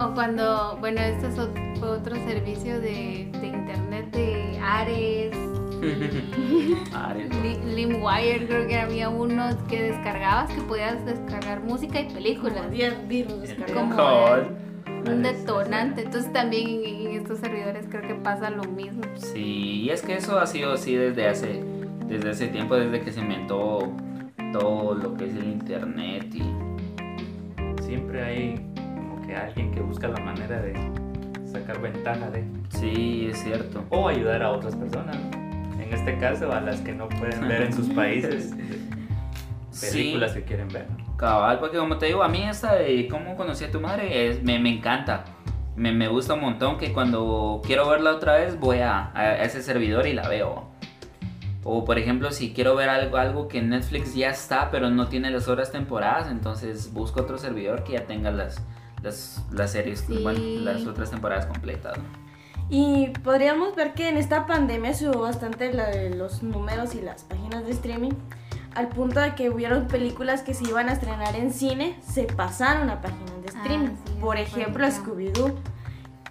O 0.00 0.12
cuando, 0.12 0.76
bueno, 0.80 1.00
este 1.00 1.28
es 1.28 1.38
otro 1.38 2.16
servicio 2.26 2.80
de, 2.80 3.28
de 3.40 3.46
internet 3.46 4.10
de 4.10 4.58
Ares, 4.60 5.36
Ares. 6.92 7.30
Li- 7.44 7.74
LimeWire, 7.76 8.46
creo 8.48 8.66
que 8.66 8.78
había 8.80 9.08
uno 9.10 9.44
que 9.68 9.80
descargabas 9.92 10.50
que 10.52 10.60
podías 10.62 11.04
descargar 11.06 11.60
música 11.62 12.00
y 12.00 12.10
películas. 12.12 12.56
Como 12.56 12.68
10 12.70 13.06
virus 13.06 13.40
descargados. 13.42 14.48
Un 15.06 15.22
detonante. 15.22 16.02
Entonces 16.02 16.32
también 16.32 16.68
en, 16.68 17.06
en 17.06 17.20
estos 17.20 17.38
servidores 17.38 17.86
creo 17.88 18.02
que 18.02 18.14
pasa 18.14 18.50
lo 18.50 18.64
mismo. 18.64 19.02
Sí, 19.16 19.82
y 19.82 19.90
es 19.90 20.02
que 20.02 20.16
eso 20.16 20.38
ha 20.38 20.46
sido 20.46 20.72
así 20.72 20.94
desde 20.94 21.28
hace 21.28 21.62
desde 22.06 22.30
ese 22.30 22.48
tiempo, 22.48 22.74
desde 22.74 23.02
que 23.02 23.12
se 23.12 23.20
inventó 23.20 23.92
todo 24.52 24.94
lo 24.94 25.16
que 25.16 25.26
es 25.26 25.34
el 25.36 25.44
internet 25.44 26.26
y 26.34 26.42
Siempre 27.82 28.22
hay 28.22 28.54
como 28.84 29.20
que 29.22 29.34
alguien 29.34 29.72
que 29.72 29.80
busca 29.80 30.06
la 30.06 30.20
manera 30.20 30.62
de 30.62 30.74
sacar 31.44 31.80
ventaja 31.80 32.30
de 32.30 32.44
sí, 32.68 33.26
es 33.28 33.42
cierto. 33.42 33.84
o 33.90 34.06
ayudar 34.06 34.44
a 34.44 34.50
otras 34.50 34.76
personas. 34.76 35.16
En 35.74 35.92
este 35.92 36.16
caso, 36.18 36.52
a 36.52 36.60
las 36.60 36.80
que 36.82 36.92
no 36.92 37.08
pueden 37.08 37.48
ver 37.48 37.62
en 37.62 37.72
sus 37.72 37.88
países 37.88 38.54
películas 39.80 40.34
que 40.34 40.42
quieren 40.44 40.68
ver. 40.68 40.86
Cabal, 41.20 41.58
porque 41.58 41.76
como 41.76 41.98
te 41.98 42.06
digo, 42.06 42.22
a 42.22 42.28
mí 42.28 42.42
esta 42.42 42.74
de 42.74 43.06
cómo 43.08 43.36
conocí 43.36 43.64
a 43.64 43.70
tu 43.70 43.80
madre 43.80 44.28
es- 44.30 44.42
me, 44.42 44.58
me 44.58 44.70
encanta. 44.70 45.24
Me, 45.76 45.92
me 45.92 46.08
gusta 46.08 46.34
un 46.34 46.40
montón 46.40 46.78
que 46.78 46.92
cuando 46.92 47.60
quiero 47.64 47.88
verla 47.88 48.12
otra 48.12 48.34
vez 48.34 48.58
voy 48.58 48.78
a, 48.78 49.10
a 49.14 49.42
ese 49.44 49.62
servidor 49.62 50.06
y 50.06 50.12
la 50.14 50.28
veo. 50.28 50.68
O 51.62 51.84
por 51.84 51.98
ejemplo, 51.98 52.32
si 52.32 52.52
quiero 52.54 52.74
ver 52.74 52.88
algo, 52.88 53.18
algo 53.18 53.48
que 53.48 53.58
en 53.58 53.68
Netflix 53.68 54.14
ya 54.14 54.30
está, 54.30 54.70
pero 54.70 54.88
no 54.90 55.08
tiene 55.08 55.30
las 55.30 55.46
horas 55.48 55.70
temporadas, 55.70 56.30
entonces 56.30 56.92
busco 56.92 57.20
otro 57.20 57.36
servidor 57.38 57.84
que 57.84 57.92
ya 57.92 58.06
tenga 58.06 58.30
las, 58.30 58.62
las, 59.02 59.44
las 59.52 59.72
series, 59.72 60.00
Sí. 60.00 60.20
bueno, 60.22 60.40
las 60.64 60.86
otras 60.86 61.10
temporadas 61.10 61.44
completas. 61.46 61.98
¿no? 61.98 62.04
Y 62.70 63.08
podríamos 63.22 63.74
ver 63.76 63.92
que 63.94 64.08
en 64.08 64.16
esta 64.16 64.46
pandemia 64.46 64.94
subió 64.94 65.20
bastante 65.20 65.72
la 65.72 65.88
de 65.90 66.14
los 66.14 66.42
números 66.42 66.94
y 66.94 67.02
las 67.02 67.24
páginas 67.24 67.64
de 67.66 67.72
streaming, 67.72 68.12
al 68.74 68.88
punto 68.88 69.20
de 69.20 69.34
que 69.34 69.50
hubieron 69.50 69.86
películas 69.86 70.42
que 70.42 70.54
se 70.54 70.68
iban 70.68 70.88
a 70.88 70.92
estrenar 70.92 71.34
en 71.36 71.52
cine, 71.52 71.96
se 72.02 72.24
pasaron 72.24 72.88
a 72.90 73.00
páginas 73.00 73.42
de 73.42 73.48
Ah, 73.48 73.62
streaming. 73.62 73.88
sí, 74.06 74.12
Por 74.20 74.36
ejemplo. 74.38 74.86
Scooby-Doo, 74.86 75.54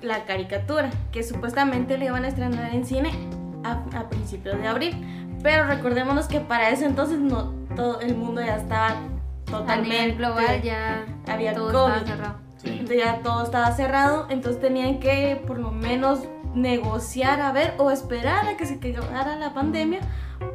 la 0.01 0.23
caricatura, 0.25 0.89
que 1.11 1.23
supuestamente 1.23 1.97
le 1.97 2.05
iban 2.05 2.23
a 2.23 2.29
estrenar 2.29 2.73
en 2.73 2.85
cine 2.85 3.11
a, 3.63 3.83
a 3.97 4.09
principios 4.09 4.57
de 4.61 4.67
abril. 4.67 5.35
Pero 5.43 5.65
recordémonos 5.67 6.27
que 6.27 6.39
para 6.39 6.69
ese 6.69 6.85
entonces 6.85 7.19
no 7.19 7.53
todo 7.75 7.99
el 8.01 8.15
mundo 8.15 8.41
ya 8.41 8.55
estaba 8.57 8.87
A 8.89 9.51
totalmente 9.51 9.89
nivel 10.01 10.15
global 10.17 10.61
ya 10.61 11.05
había 11.27 11.53
todo 11.53 11.71
COVID. 11.71 11.93
estaba 11.95 12.05
cerrado. 12.07 12.35
Sí. 12.57 12.69
entonces 12.71 12.97
ya 12.97 13.19
todo 13.21 13.43
estaba 13.43 13.71
cerrado, 13.71 14.27
entonces 14.29 14.61
tenían 14.61 14.99
que 14.99 15.41
por 15.47 15.59
lo 15.59 15.71
menos 15.71 16.19
negociar 16.55 17.41
a 17.41 17.51
ver 17.51 17.73
o 17.77 17.91
esperar 17.91 18.47
a 18.47 18.57
que 18.57 18.65
se 18.65 18.79
quedara 18.79 19.35
la 19.35 19.53
pandemia 19.53 19.99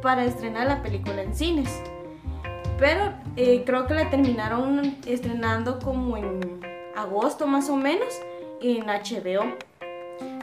para 0.01 0.25
estrenar 0.25 0.67
la 0.67 0.81
película 0.81 1.21
en 1.21 1.35
cines. 1.35 1.69
Pero 2.77 3.13
eh, 3.37 3.63
creo 3.65 3.87
que 3.87 3.93
la 3.93 4.09
terminaron 4.09 4.97
estrenando 5.05 5.79
como 5.79 6.17
en 6.17 6.59
agosto 6.95 7.47
más 7.47 7.69
o 7.69 7.75
menos 7.77 8.13
en 8.61 8.85
HBO. 8.87 9.55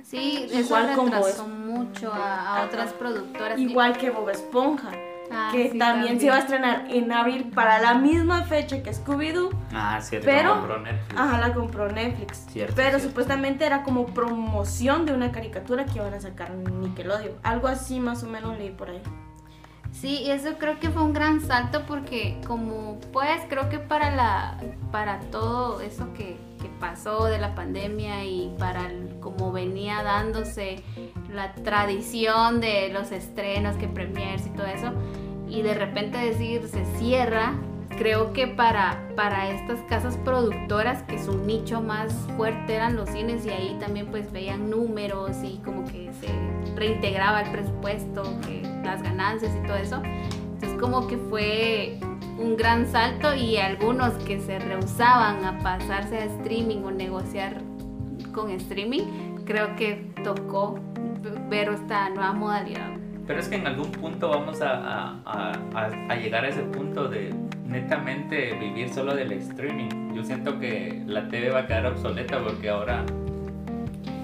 Sí, 0.02 0.46
eso 0.50 0.60
Igual 0.60 0.94
como 0.94 1.06
retrasó 1.12 1.42
es- 1.42 1.48
mucho 1.48 2.12
a, 2.12 2.64
otras 2.66 2.92
productoras. 2.92 3.58
Igual 3.58 3.96
que 3.96 4.10
Bob 4.10 4.28
Esponja, 4.30 4.90
Ah, 5.34 5.48
que 5.52 5.70
sí, 5.72 5.78
también, 5.78 6.18
se 6.20 6.26
iba 6.26 6.36
a 6.36 6.40
estrenar 6.40 6.84
en 6.90 7.10
abril 7.12 7.50
para 7.54 7.78
la 7.80 7.94
misma 7.94 8.44
fecha 8.44 8.82
que 8.82 8.92
Scooby-Doo. 8.92 9.50
Ah, 9.72 10.00
cierto. 10.00 10.26
Pero- 10.26 10.54
Compró 10.58 10.80
Netflix. 10.80 11.20
Ajá, 11.20 11.38
la 11.38 11.54
compró 11.54 11.88
Netflix. 11.90 12.46
Cierto, 12.50 12.74
Pero 12.76 12.90
cierto. 12.90 13.08
supuestamente 13.08 13.64
era 13.64 13.82
como 13.82 14.06
promoción 14.06 15.06
de 15.06 15.12
una 15.14 15.32
caricatura 15.32 15.84
que 15.86 15.98
iban 15.98 16.14
a 16.14 16.20
sacar 16.20 16.50
Nickelodeon. 16.54 17.36
Algo 17.42 17.68
así 17.68 17.98
más 18.00 18.22
o 18.22 18.26
menos 18.26 18.58
leí 18.58 18.70
por 18.70 18.90
ahí. 18.90 19.00
Sí, 19.92 20.30
eso 20.30 20.56
creo 20.58 20.80
que 20.80 20.88
fue 20.88 21.02
un 21.02 21.12
gran 21.12 21.40
salto 21.42 21.84
porque 21.86 22.40
como 22.46 22.98
pues 23.12 23.42
creo 23.50 23.68
que 23.68 23.78
para 23.78 24.10
la 24.10 24.56
para 24.90 25.20
todo 25.20 25.82
eso 25.82 26.14
que, 26.14 26.38
que 26.62 26.68
pasó 26.80 27.26
de 27.26 27.38
la 27.38 27.54
pandemia 27.54 28.24
y 28.24 28.54
para 28.58 28.86
el- 28.86 29.16
como 29.20 29.52
venía 29.52 30.02
dándose 30.02 30.82
la 31.30 31.52
tradición 31.54 32.60
de 32.62 32.88
los 32.90 33.12
estrenos, 33.12 33.76
que 33.76 33.86
premiers 33.86 34.46
y 34.46 34.50
todo 34.50 34.66
eso, 34.66 34.92
y 35.52 35.60
de 35.60 35.74
repente 35.74 36.16
decir 36.16 36.66
se 36.66 36.82
cierra, 36.98 37.52
creo 37.98 38.32
que 38.32 38.46
para, 38.46 39.06
para 39.14 39.50
estas 39.50 39.80
casas 39.80 40.16
productoras 40.24 41.02
que 41.02 41.22
su 41.22 41.36
nicho 41.36 41.82
más 41.82 42.14
fuerte 42.38 42.74
eran 42.74 42.96
los 42.96 43.10
cines 43.10 43.44
y 43.44 43.50
ahí 43.50 43.76
también 43.78 44.06
pues 44.06 44.32
veían 44.32 44.70
números 44.70 45.36
y 45.44 45.58
como 45.58 45.84
que 45.84 46.10
se 46.20 46.28
reintegraba 46.74 47.42
el 47.42 47.50
presupuesto, 47.50 48.22
que 48.46 48.62
las 48.82 49.02
ganancias 49.02 49.52
y 49.54 49.66
todo 49.66 49.76
eso. 49.76 50.02
Entonces 50.54 50.80
como 50.80 51.06
que 51.06 51.18
fue 51.18 51.98
un 52.38 52.56
gran 52.56 52.90
salto 52.90 53.34
y 53.34 53.58
algunos 53.58 54.14
que 54.24 54.40
se 54.40 54.58
rehusaban 54.58 55.44
a 55.44 55.58
pasarse 55.58 56.16
a 56.16 56.24
streaming 56.24 56.78
o 56.78 56.90
negociar 56.90 57.60
con 58.32 58.50
streaming, 58.50 59.44
creo 59.44 59.76
que 59.76 60.10
tocó 60.24 60.78
ver 61.50 61.68
esta 61.68 62.08
nueva 62.08 62.32
modalidad. 62.32 63.01
Pero 63.26 63.38
es 63.40 63.48
que 63.48 63.56
en 63.56 63.66
algún 63.66 63.90
punto 63.92 64.28
vamos 64.30 64.60
a, 64.62 64.72
a- 64.72 65.20
a- 65.74 65.90
a- 66.08 66.16
llegar 66.16 66.44
a 66.44 66.48
ese 66.48 66.62
punto 66.62 67.08
de 67.08 67.32
netamente 67.66 68.52
vivir 68.58 68.88
solo 68.92 69.14
del 69.14 69.32
streaming. 69.32 70.12
Yo 70.14 70.24
siento 70.24 70.58
que 70.58 71.02
la 71.06 71.28
TV 71.28 71.50
va 71.50 71.60
a 71.60 71.66
quedar 71.66 71.86
obsoleta 71.86 72.42
porque 72.42 72.68
ahora, 72.68 73.04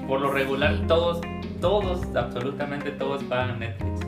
por 0.06 0.20
lo 0.20 0.30
regular, 0.32 0.74
todos, 0.86 1.20
todos, 1.60 2.14
absolutamente 2.14 2.90
todos 2.90 3.22
pagan 3.24 3.60
Netflix. 3.60 4.00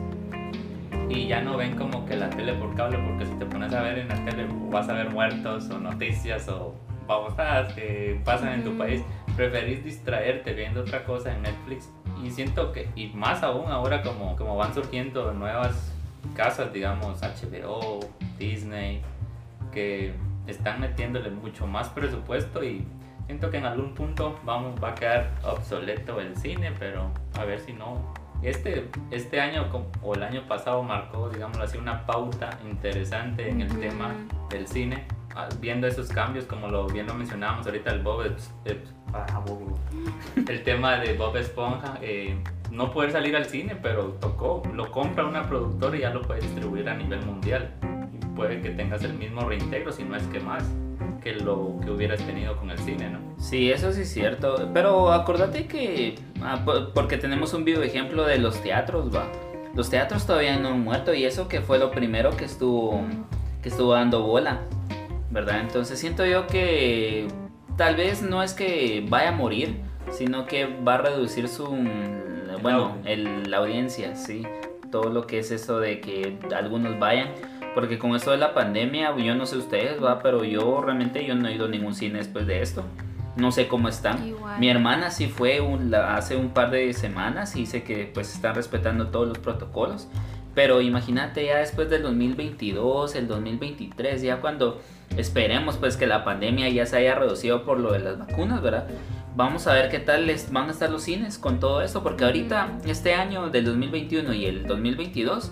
Y 1.09 1.27
ya 1.27 1.41
no 1.41 1.57
ven 1.57 1.75
como 1.75 2.05
que 2.05 2.15
la 2.15 2.29
tele 2.29 2.53
por 2.53 2.73
cable, 2.75 2.97
porque 2.99 3.25
si 3.25 3.33
te 3.35 3.45
pones 3.45 3.73
a 3.73 3.81
ver 3.81 3.97
en 3.99 4.07
la 4.09 4.15
tele 4.25 4.45
vas 4.69 4.87
a 4.87 4.93
ver 4.93 5.09
muertos 5.09 5.69
o 5.69 5.77
noticias 5.79 6.47
o 6.47 6.75
babosadas 7.07 7.73
que 7.73 8.19
pasan 8.23 8.53
en 8.59 8.63
tu 8.63 8.77
país. 8.77 9.01
Preferís 9.35 9.83
distraerte 9.83 10.53
viendo 10.53 10.81
otra 10.81 11.03
cosa 11.03 11.33
en 11.33 11.41
Netflix. 11.41 11.89
Y 12.23 12.29
siento 12.31 12.71
que, 12.71 12.89
y 12.95 13.07
más 13.07 13.43
aún 13.43 13.71
ahora 13.71 14.01
como, 14.03 14.35
como 14.35 14.55
van 14.55 14.73
surgiendo 14.73 15.33
nuevas 15.33 15.91
casas, 16.35 16.71
digamos, 16.71 17.19
HBO, 17.21 17.99
Disney, 18.37 19.01
que 19.71 20.13
están 20.47 20.79
metiéndole 20.81 21.29
mucho 21.31 21.65
más 21.67 21.89
presupuesto 21.89 22.63
y 22.63 22.85
siento 23.25 23.49
que 23.49 23.57
en 23.57 23.65
algún 23.65 23.93
punto 23.93 24.39
vamos, 24.43 24.75
va 24.83 24.89
a 24.89 24.95
quedar 24.95 25.31
obsoleto 25.43 26.19
el 26.19 26.35
cine, 26.37 26.71
pero 26.77 27.11
a 27.39 27.45
ver 27.45 27.59
si 27.59 27.73
no. 27.73 28.13
Este, 28.41 28.89
este 29.11 29.39
año 29.39 29.67
o 30.01 30.15
el 30.15 30.23
año 30.23 30.47
pasado 30.47 30.81
marcó, 30.81 31.29
digámoslo 31.29 31.63
así, 31.63 31.77
una 31.77 32.05
pauta 32.07 32.49
interesante 32.67 33.47
en 33.49 33.61
el 33.61 33.71
Ujú. 33.71 33.79
tema 33.79 34.15
del 34.49 34.67
cine, 34.67 35.05
viendo 35.59 35.87
esos 35.87 36.09
cambios, 36.09 36.45
como 36.45 36.67
lo 36.67 36.87
bien 36.87 37.07
lo 37.07 37.13
mencionábamos 37.13 37.65
ahorita, 37.65 37.91
el 37.91 38.01
Bob, 38.01 38.23
Esp- 38.25 38.77
ah, 39.13 39.43
el 40.47 40.63
tema 40.63 40.97
de 40.97 41.13
Bob 41.13 41.35
Esponja, 41.37 41.97
eh, 42.01 42.35
no 42.71 42.91
poder 42.91 43.11
salir 43.11 43.35
al 43.35 43.45
cine, 43.45 43.75
pero 43.75 44.13
tocó, 44.19 44.63
lo 44.73 44.91
compra 44.91 45.25
una 45.25 45.43
productora 45.43 45.97
y 45.97 46.01
ya 46.01 46.09
lo 46.11 46.21
puede 46.21 46.41
distribuir 46.41 46.87
a 46.89 46.93
nivel 46.95 47.25
mundial. 47.25 47.71
Y 48.13 48.25
puede 48.35 48.61
que 48.61 48.69
tengas 48.71 49.03
el 49.03 49.13
mismo 49.13 49.41
reintegro, 49.41 49.91
si 49.91 50.03
no 50.03 50.15
es 50.15 50.23
que 50.27 50.39
más, 50.39 50.63
que 51.21 51.33
lo 51.35 51.75
que 51.83 51.91
hubieras 51.91 52.19
tenido 52.25 52.55
con 52.57 52.71
el 52.71 52.79
cine, 52.79 53.09
¿no? 53.09 53.19
Sí, 53.37 53.71
eso 53.71 53.91
sí 53.91 54.01
es 54.01 54.11
cierto. 54.11 54.69
Pero 54.73 55.11
acordate 55.11 55.67
que. 55.67 56.15
ah, 56.41 56.61
po- 56.65 56.89
porque 56.93 57.17
tenemos 57.17 57.53
un 57.53 57.63
vivo 57.65 57.81
ejemplo 57.81 58.23
de 58.25 58.37
los 58.37 58.61
teatros, 58.63 59.13
va. 59.13 59.25
Los 59.75 59.89
teatros 59.89 60.25
todavía 60.25 60.57
no 60.59 60.69
han 60.69 60.81
muerto 60.83 61.13
y 61.13 61.25
eso 61.25 61.47
que 61.47 61.61
fue 61.61 61.77
lo 61.79 61.91
primero 61.91 62.31
que 62.35 62.45
estuvo. 62.45 63.03
que 63.61 63.69
estuvo 63.69 63.93
dando 63.93 64.23
bola. 64.23 64.61
¿Verdad? 65.31 65.59
Entonces 65.61 65.99
siento 65.99 66.25
yo 66.25 66.47
que. 66.47 67.27
Tal 67.77 67.95
vez 67.95 68.21
no 68.21 68.43
es 68.43 68.53
que 68.53 69.05
vaya 69.09 69.29
a 69.29 69.31
morir, 69.31 69.77
sino 70.11 70.45
que 70.45 70.65
va 70.65 70.95
a 70.95 70.97
reducir 70.97 71.47
su. 71.47 71.65
Bueno, 72.61 72.97
el, 73.05 73.49
la 73.49 73.57
audiencia, 73.57 74.15
sí. 74.15 74.43
Todo 74.91 75.09
lo 75.09 75.25
que 75.25 75.39
es 75.39 75.51
eso 75.51 75.79
de 75.79 75.99
que 76.01 76.37
algunos 76.55 76.99
vayan. 76.99 77.29
Porque 77.73 77.97
con 77.97 78.13
esto 78.15 78.31
de 78.31 78.37
la 78.37 78.53
pandemia, 78.53 79.15
yo 79.15 79.33
no 79.33 79.45
sé 79.45 79.55
ustedes, 79.55 80.03
va, 80.03 80.19
pero 80.21 80.43
yo 80.43 80.81
realmente 80.81 81.25
yo 81.25 81.35
no 81.35 81.47
he 81.47 81.55
ido 81.55 81.65
a 81.65 81.69
ningún 81.69 81.95
cine 81.95 82.17
después 82.19 82.45
de 82.45 82.61
esto. 82.61 82.83
No 83.37 83.53
sé 83.53 83.69
cómo 83.69 83.87
están. 83.87 84.27
Igual. 84.27 84.59
Mi 84.59 84.67
hermana 84.69 85.09
sí 85.09 85.27
fue 85.27 85.61
un- 85.61 85.89
la- 85.89 86.17
hace 86.17 86.35
un 86.35 86.49
par 86.49 86.69
de 86.69 86.91
semanas 86.91 87.55
y 87.55 87.65
sé 87.65 87.81
que 87.83 88.11
pues 88.13 88.35
están 88.35 88.55
respetando 88.55 89.07
todos 89.07 89.29
los 89.29 89.37
protocolos. 89.37 90.09
Pero 90.53 90.81
imagínate 90.81 91.45
ya 91.45 91.59
después 91.59 91.89
del 91.89 92.01
2022, 92.03 93.15
el 93.15 93.27
2023, 93.27 94.21
ya 94.21 94.41
cuando 94.41 94.81
esperemos 95.17 95.77
pues 95.77 95.95
que 95.97 96.07
la 96.07 96.23
pandemia 96.25 96.67
ya 96.69 96.85
se 96.85 96.97
haya 96.97 97.15
reducido 97.15 97.63
por 97.63 97.79
lo 97.79 97.93
de 97.93 97.99
las 97.99 98.17
vacunas, 98.19 98.61
¿verdad? 98.61 98.87
Vamos 99.35 99.65
a 99.67 99.73
ver 99.73 99.89
qué 99.89 99.99
tal 99.99 100.27
les 100.27 100.51
van 100.51 100.67
a 100.67 100.71
estar 100.71 100.89
los 100.89 101.03
cines 101.03 101.37
con 101.37 101.59
todo 101.61 101.81
esto, 101.81 102.03
porque 102.03 102.25
ahorita 102.25 102.79
este 102.85 103.13
año 103.13 103.49
del 103.49 103.63
2021 103.65 104.33
y 104.33 104.45
el 104.45 104.67
2022 104.67 105.51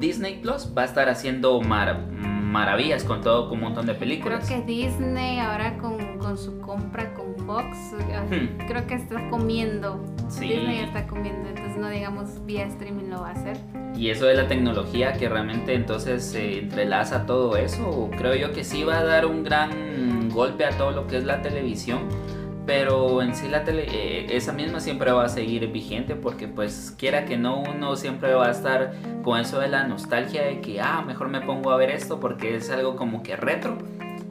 Disney 0.00 0.40
Plus 0.40 0.68
va 0.76 0.82
a 0.82 0.84
estar 0.86 1.08
haciendo 1.10 1.60
mara- 1.60 1.98
maravillas 1.98 3.04
con 3.04 3.20
todo, 3.20 3.48
con 3.48 3.58
un 3.58 3.64
montón 3.64 3.86
de 3.86 3.92
Creo 3.92 4.00
películas. 4.00 4.48
que 4.48 4.60
Disney 4.62 5.38
ahora 5.38 5.76
con, 5.78 6.18
con 6.18 6.36
su 6.38 6.58
compra 6.60 7.12
con 7.14 7.34
Fox, 7.46 7.76
eh, 7.98 8.18
Hmm. 8.30 8.66
creo 8.66 8.86
que 8.86 8.94
está 8.94 9.28
comiendo. 9.30 10.02
Sí. 10.28 10.48
Disney 10.48 10.78
está 10.80 11.06
comiendo, 11.06 11.48
entonces 11.48 11.76
no 11.76 11.88
digamos 11.88 12.44
vía 12.46 12.64
streaming 12.66 13.10
lo 13.10 13.20
va 13.20 13.28
a 13.28 13.32
hacer. 13.32 13.56
Y 13.96 14.08
eso 14.10 14.24
de 14.26 14.34
la 14.34 14.48
tecnología 14.48 15.12
que 15.12 15.28
realmente 15.28 15.74
entonces 15.74 16.24
se 16.24 16.60
entrelaza 16.60 17.26
todo 17.26 17.56
eso, 17.56 18.08
creo 18.16 18.34
yo 18.34 18.52
que 18.52 18.64
sí 18.64 18.84
va 18.84 18.98
a 18.98 19.04
dar 19.04 19.26
un 19.26 19.44
gran 19.44 20.30
golpe 20.30 20.64
a 20.64 20.70
todo 20.70 20.92
lo 20.92 21.06
que 21.06 21.18
es 21.18 21.24
la 21.24 21.42
televisión. 21.42 22.00
pero 22.64 23.22
en 23.22 23.34
sí 23.34 23.48
la 23.48 23.64
tele, 23.64 23.86
eh, 23.90 24.26
esa 24.36 24.52
misma 24.52 24.78
siempre 24.78 25.10
va 25.10 25.24
a 25.24 25.28
seguir 25.28 25.66
vigente 25.72 26.14
porque 26.14 26.46
pues 26.46 26.94
quiera 26.96 27.24
que 27.24 27.36
no, 27.36 27.60
uno 27.60 27.96
siempre 27.96 28.34
va 28.34 28.46
a 28.46 28.50
estar 28.52 28.92
con 29.24 29.40
eso 29.40 29.58
de 29.58 29.66
la 29.66 29.82
nostalgia 29.88 30.42
de 30.44 30.60
que, 30.60 30.80
ah, 30.80 31.02
mejor 31.04 31.28
me 31.28 31.40
pongo 31.40 31.72
a 31.72 31.76
ver 31.76 31.90
esto 31.90 32.20
porque 32.20 32.54
es 32.54 32.70
algo 32.70 32.94
como 32.94 33.24
que 33.24 33.34
retro. 33.34 33.78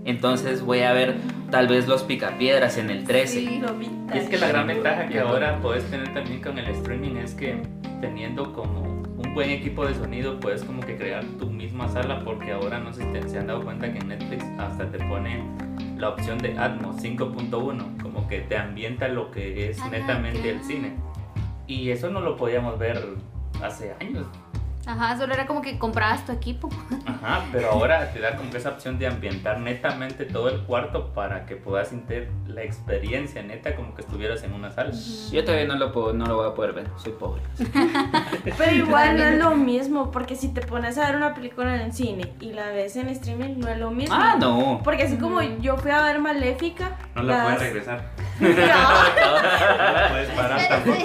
Entonces 0.05 0.61
voy 0.61 0.79
a 0.81 0.93
ver 0.93 1.17
tal 1.51 1.67
vez 1.67 1.87
los 1.87 2.03
picapiedras 2.03 2.77
en 2.77 2.89
el 2.89 3.03
13. 3.03 3.33
Sí, 3.39 3.59
lo 3.59 3.73
vi. 3.75 3.87
Y 4.13 4.17
es 4.17 4.27
que 4.29 4.37
la 4.37 4.47
gran 4.47 4.67
ventaja 4.67 5.07
que 5.07 5.19
ahora 5.19 5.59
puedes 5.61 5.83
tener 5.89 6.13
también 6.13 6.41
con 6.41 6.57
el 6.57 6.67
streaming 6.69 7.17
es 7.17 7.33
que 7.35 7.61
teniendo 8.01 8.51
como 8.53 8.81
un 8.81 9.33
buen 9.35 9.51
equipo 9.51 9.85
de 9.85 9.93
sonido 9.93 10.39
puedes 10.39 10.63
como 10.63 10.81
que 10.81 10.97
crear 10.97 11.23
tu 11.39 11.49
misma 11.51 11.87
sala 11.87 12.23
porque 12.25 12.51
ahora 12.51 12.79
no 12.79 12.91
sé 12.91 13.03
si 13.03 13.09
te- 13.13 13.29
se 13.29 13.37
han 13.37 13.45
dado 13.47 13.63
cuenta 13.63 13.91
que 13.93 13.99
en 13.99 14.07
Netflix 14.07 14.43
hasta 14.57 14.89
te 14.89 14.97
pone 15.05 15.43
la 15.97 16.09
opción 16.09 16.39
de 16.39 16.57
Atmos 16.57 16.95
5.1 17.03 18.01
como 18.01 18.27
que 18.27 18.39
te 18.39 18.57
ambienta 18.57 19.07
lo 19.07 19.29
que 19.29 19.69
es 19.69 19.79
Ah, 19.79 19.89
netamente 19.91 20.49
el 20.49 20.63
cine 20.63 20.93
y 21.67 21.91
eso 21.91 22.09
no 22.09 22.19
lo 22.21 22.35
podíamos 22.35 22.79
ver 22.79 22.99
hace 23.63 23.93
años 24.01 24.25
Ajá, 24.85 25.15
solo 25.17 25.33
era 25.33 25.45
como 25.45 25.61
que 25.61 25.77
comprabas 25.77 26.25
tu 26.25 26.31
equipo. 26.31 26.67
Ajá, 27.05 27.41
pero 27.51 27.69
ahora 27.69 28.11
te 28.11 28.19
da 28.19 28.35
como 28.35 28.49
que 28.49 28.57
esa 28.57 28.69
opción 28.69 28.97
de 28.97 29.05
ambientar 29.07 29.59
netamente 29.59 30.25
todo 30.25 30.49
el 30.49 30.61
cuarto 30.61 31.13
para 31.13 31.45
que 31.45 31.55
puedas 31.55 31.89
sentir 31.89 32.29
la 32.47 32.63
experiencia 32.63 33.43
neta 33.43 33.75
como 33.75 33.93
que 33.93 34.01
estuvieras 34.01 34.41
en 34.43 34.53
una 34.53 34.71
sala. 34.71 34.91
Yo 35.31 35.45
todavía 35.45 35.67
no 35.67 35.75
lo, 35.75 35.91
puedo, 35.91 36.13
no 36.13 36.25
lo 36.25 36.35
voy 36.37 36.47
a 36.49 36.55
poder 36.55 36.73
ver, 36.73 36.87
soy 36.97 37.13
pobre. 37.13 37.41
Pero 38.57 38.71
igual 38.75 39.17
no 39.17 39.23
es 39.23 39.37
lo 39.37 39.51
mismo, 39.55 40.09
porque 40.11 40.35
si 40.35 40.49
te 40.51 40.61
pones 40.61 40.97
a 40.97 41.05
ver 41.05 41.15
una 41.15 41.33
película 41.35 41.75
en 41.75 41.81
el 41.81 41.93
cine 41.93 42.33
y 42.39 42.51
la 42.53 42.67
ves 42.71 42.95
en 42.95 43.09
streaming, 43.09 43.59
no 43.59 43.67
es 43.67 43.77
lo 43.77 43.91
mismo. 43.91 44.15
Ah, 44.17 44.35
no. 44.39 44.81
Porque 44.83 45.03
así 45.03 45.17
como 45.17 45.41
yo 45.41 45.77
fui 45.77 45.91
a 45.91 46.01
ver 46.01 46.19
Maléfica. 46.19 46.97
No 47.15 47.21
la 47.23 47.43
puedes 47.43 47.59
las- 47.59 47.61
regresar. 47.61 48.01
No. 48.39 48.47
No 49.81 49.93
la 49.93 50.07
puedes 50.09 50.29
parar 50.31 50.67
tampoco. 50.67 50.97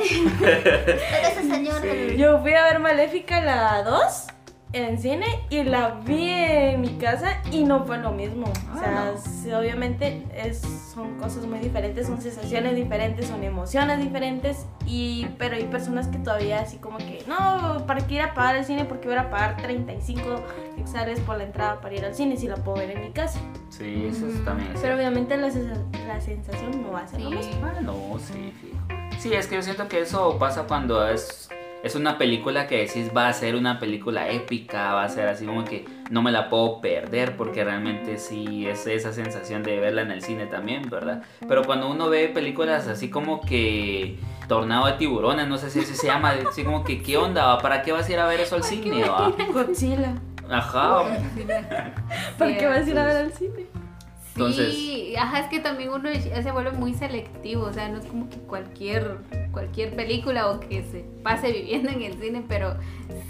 Señor. 1.80 2.12
Yo 2.16 2.38
fui 2.40 2.54
a 2.54 2.64
ver 2.64 2.78
Maléfica 2.78 3.40
la 3.40 3.82
2 3.82 4.26
en 4.72 4.84
el 4.84 4.98
cine 4.98 5.26
y 5.48 5.62
la 5.62 6.00
vi 6.04 6.28
en 6.28 6.80
mi 6.82 6.98
casa 6.98 7.40
y 7.50 7.64
no 7.64 7.84
fue 7.86 7.98
lo 7.98 8.10
mismo. 8.12 8.46
o 8.74 8.78
sea, 8.78 9.08
Ah, 9.08 9.12
no. 9.14 9.18
sí, 9.20 9.50
obviamente 9.52 10.26
es, 10.34 10.60
son 10.92 11.16
cosas 11.18 11.46
muy 11.46 11.60
diferentes, 11.60 12.06
son 12.08 12.20
sensaciones 12.20 12.74
diferentes, 12.74 13.26
son 13.28 13.42
emociones 13.44 14.00
diferentes, 14.00 14.66
y, 14.84 15.26
pero 15.38 15.56
hay 15.56 15.64
personas 15.64 16.08
que 16.08 16.18
todavía 16.18 16.60
así 16.60 16.76
como 16.78 16.98
que, 16.98 17.24
no, 17.26 17.86
¿para 17.86 18.06
qué 18.06 18.16
ir 18.16 18.20
a 18.22 18.34
pagar 18.34 18.56
el 18.56 18.64
cine? 18.64 18.84
Porque 18.84 19.08
voy 19.08 19.16
a 19.16 19.30
pagar 19.30 19.56
35 19.62 20.42
hectáreas 20.76 21.20
por 21.20 21.38
la 21.38 21.44
entrada 21.44 21.80
para 21.80 21.94
ir 21.94 22.04
al 22.04 22.14
cine 22.14 22.36
si 22.36 22.46
la 22.48 22.56
puedo 22.56 22.78
ver 22.78 22.90
en 22.90 23.00
mi 23.02 23.12
casa. 23.12 23.38
Sí, 23.70 24.06
eso 24.10 24.26
es 24.26 24.44
también 24.44 24.72
es 24.72 24.80
Pero 24.80 24.96
cierto. 24.96 24.98
obviamente 24.98 25.36
la, 25.38 25.48
la 26.06 26.20
sensación 26.20 26.82
no 26.82 26.92
va 26.92 27.00
a 27.00 27.06
ser 27.06 27.20
lo 27.22 27.30
Sí. 27.30 27.36
mismo. 27.36 27.66
Ah, 27.66 27.80
no, 27.80 27.94
sí, 28.18 28.52
fijo. 28.60 28.76
Sí, 29.20 29.32
es 29.32 29.46
que 29.46 29.54
yo 29.54 29.62
siento 29.62 29.88
que 29.88 30.00
eso 30.00 30.36
pasa 30.38 30.64
cuando 30.64 31.06
es, 31.08 31.48
es 31.82 31.94
una 31.94 32.18
película 32.18 32.66
que 32.66 32.78
decís 32.78 33.10
va 33.16 33.28
a 33.28 33.32
ser 33.32 33.54
una 33.54 33.78
película 33.78 34.28
épica, 34.30 34.94
va 34.94 35.04
a 35.04 35.08
ser 35.08 35.28
así 35.28 35.46
como 35.46 35.64
que 35.64 35.84
no 36.10 36.22
me 36.22 36.32
la 36.32 36.48
puedo 36.48 36.80
perder 36.80 37.36
porque 37.36 37.64
realmente 37.64 38.18
sí 38.18 38.66
es 38.66 38.86
esa 38.86 39.12
sensación 39.12 39.62
de 39.62 39.78
verla 39.78 40.02
en 40.02 40.10
el 40.10 40.22
cine 40.22 40.46
también, 40.46 40.88
¿verdad? 40.88 41.22
Pero 41.46 41.64
cuando 41.64 41.88
uno 41.90 42.08
ve 42.08 42.28
películas 42.28 42.88
así 42.88 43.10
como 43.10 43.40
que 43.40 44.18
Tornado 44.48 44.86
de 44.86 44.92
tiburones, 44.92 45.48
no 45.48 45.58
sé 45.58 45.70
si 45.70 45.80
así 45.80 45.94
se 45.94 46.06
llama, 46.06 46.34
así 46.48 46.62
como 46.62 46.84
que 46.84 47.02
¿qué 47.02 47.16
onda? 47.16 47.46
va? 47.46 47.58
¿Para 47.58 47.82
qué 47.82 47.92
vas 47.92 48.08
a 48.08 48.12
ir 48.12 48.18
a 48.18 48.26
ver 48.26 48.40
eso 48.40 48.56
al 48.56 48.62
cine? 48.62 49.04
Godzilla. 49.52 50.14
Ajá. 50.48 51.02
¿Para 52.38 52.56
qué 52.56 52.66
vas 52.66 52.86
a 52.86 52.90
ir 52.90 52.98
a 52.98 53.04
ver 53.04 53.16
al 53.16 53.32
cine? 53.32 53.66
Entonces- 54.36 54.74
Sí, 54.74 55.14
ajá, 55.16 55.40
es 55.40 55.46
que 55.48 55.60
también 55.60 55.90
uno 55.90 56.08
se 56.12 56.50
vuelve 56.52 56.72
muy 56.72 56.92
selectivo, 56.94 57.64
o 57.64 57.72
sea, 57.72 57.88
no 57.88 57.98
es 57.98 58.06
como 58.06 58.28
que 58.28 58.36
cualquier 58.38 59.18
cualquier 59.50 59.96
película 59.96 60.50
o 60.50 60.60
que 60.60 60.82
se 60.82 61.02
pase 61.22 61.50
viviendo 61.52 61.88
en 61.88 62.02
el 62.02 62.20
cine, 62.20 62.44
pero 62.46 62.76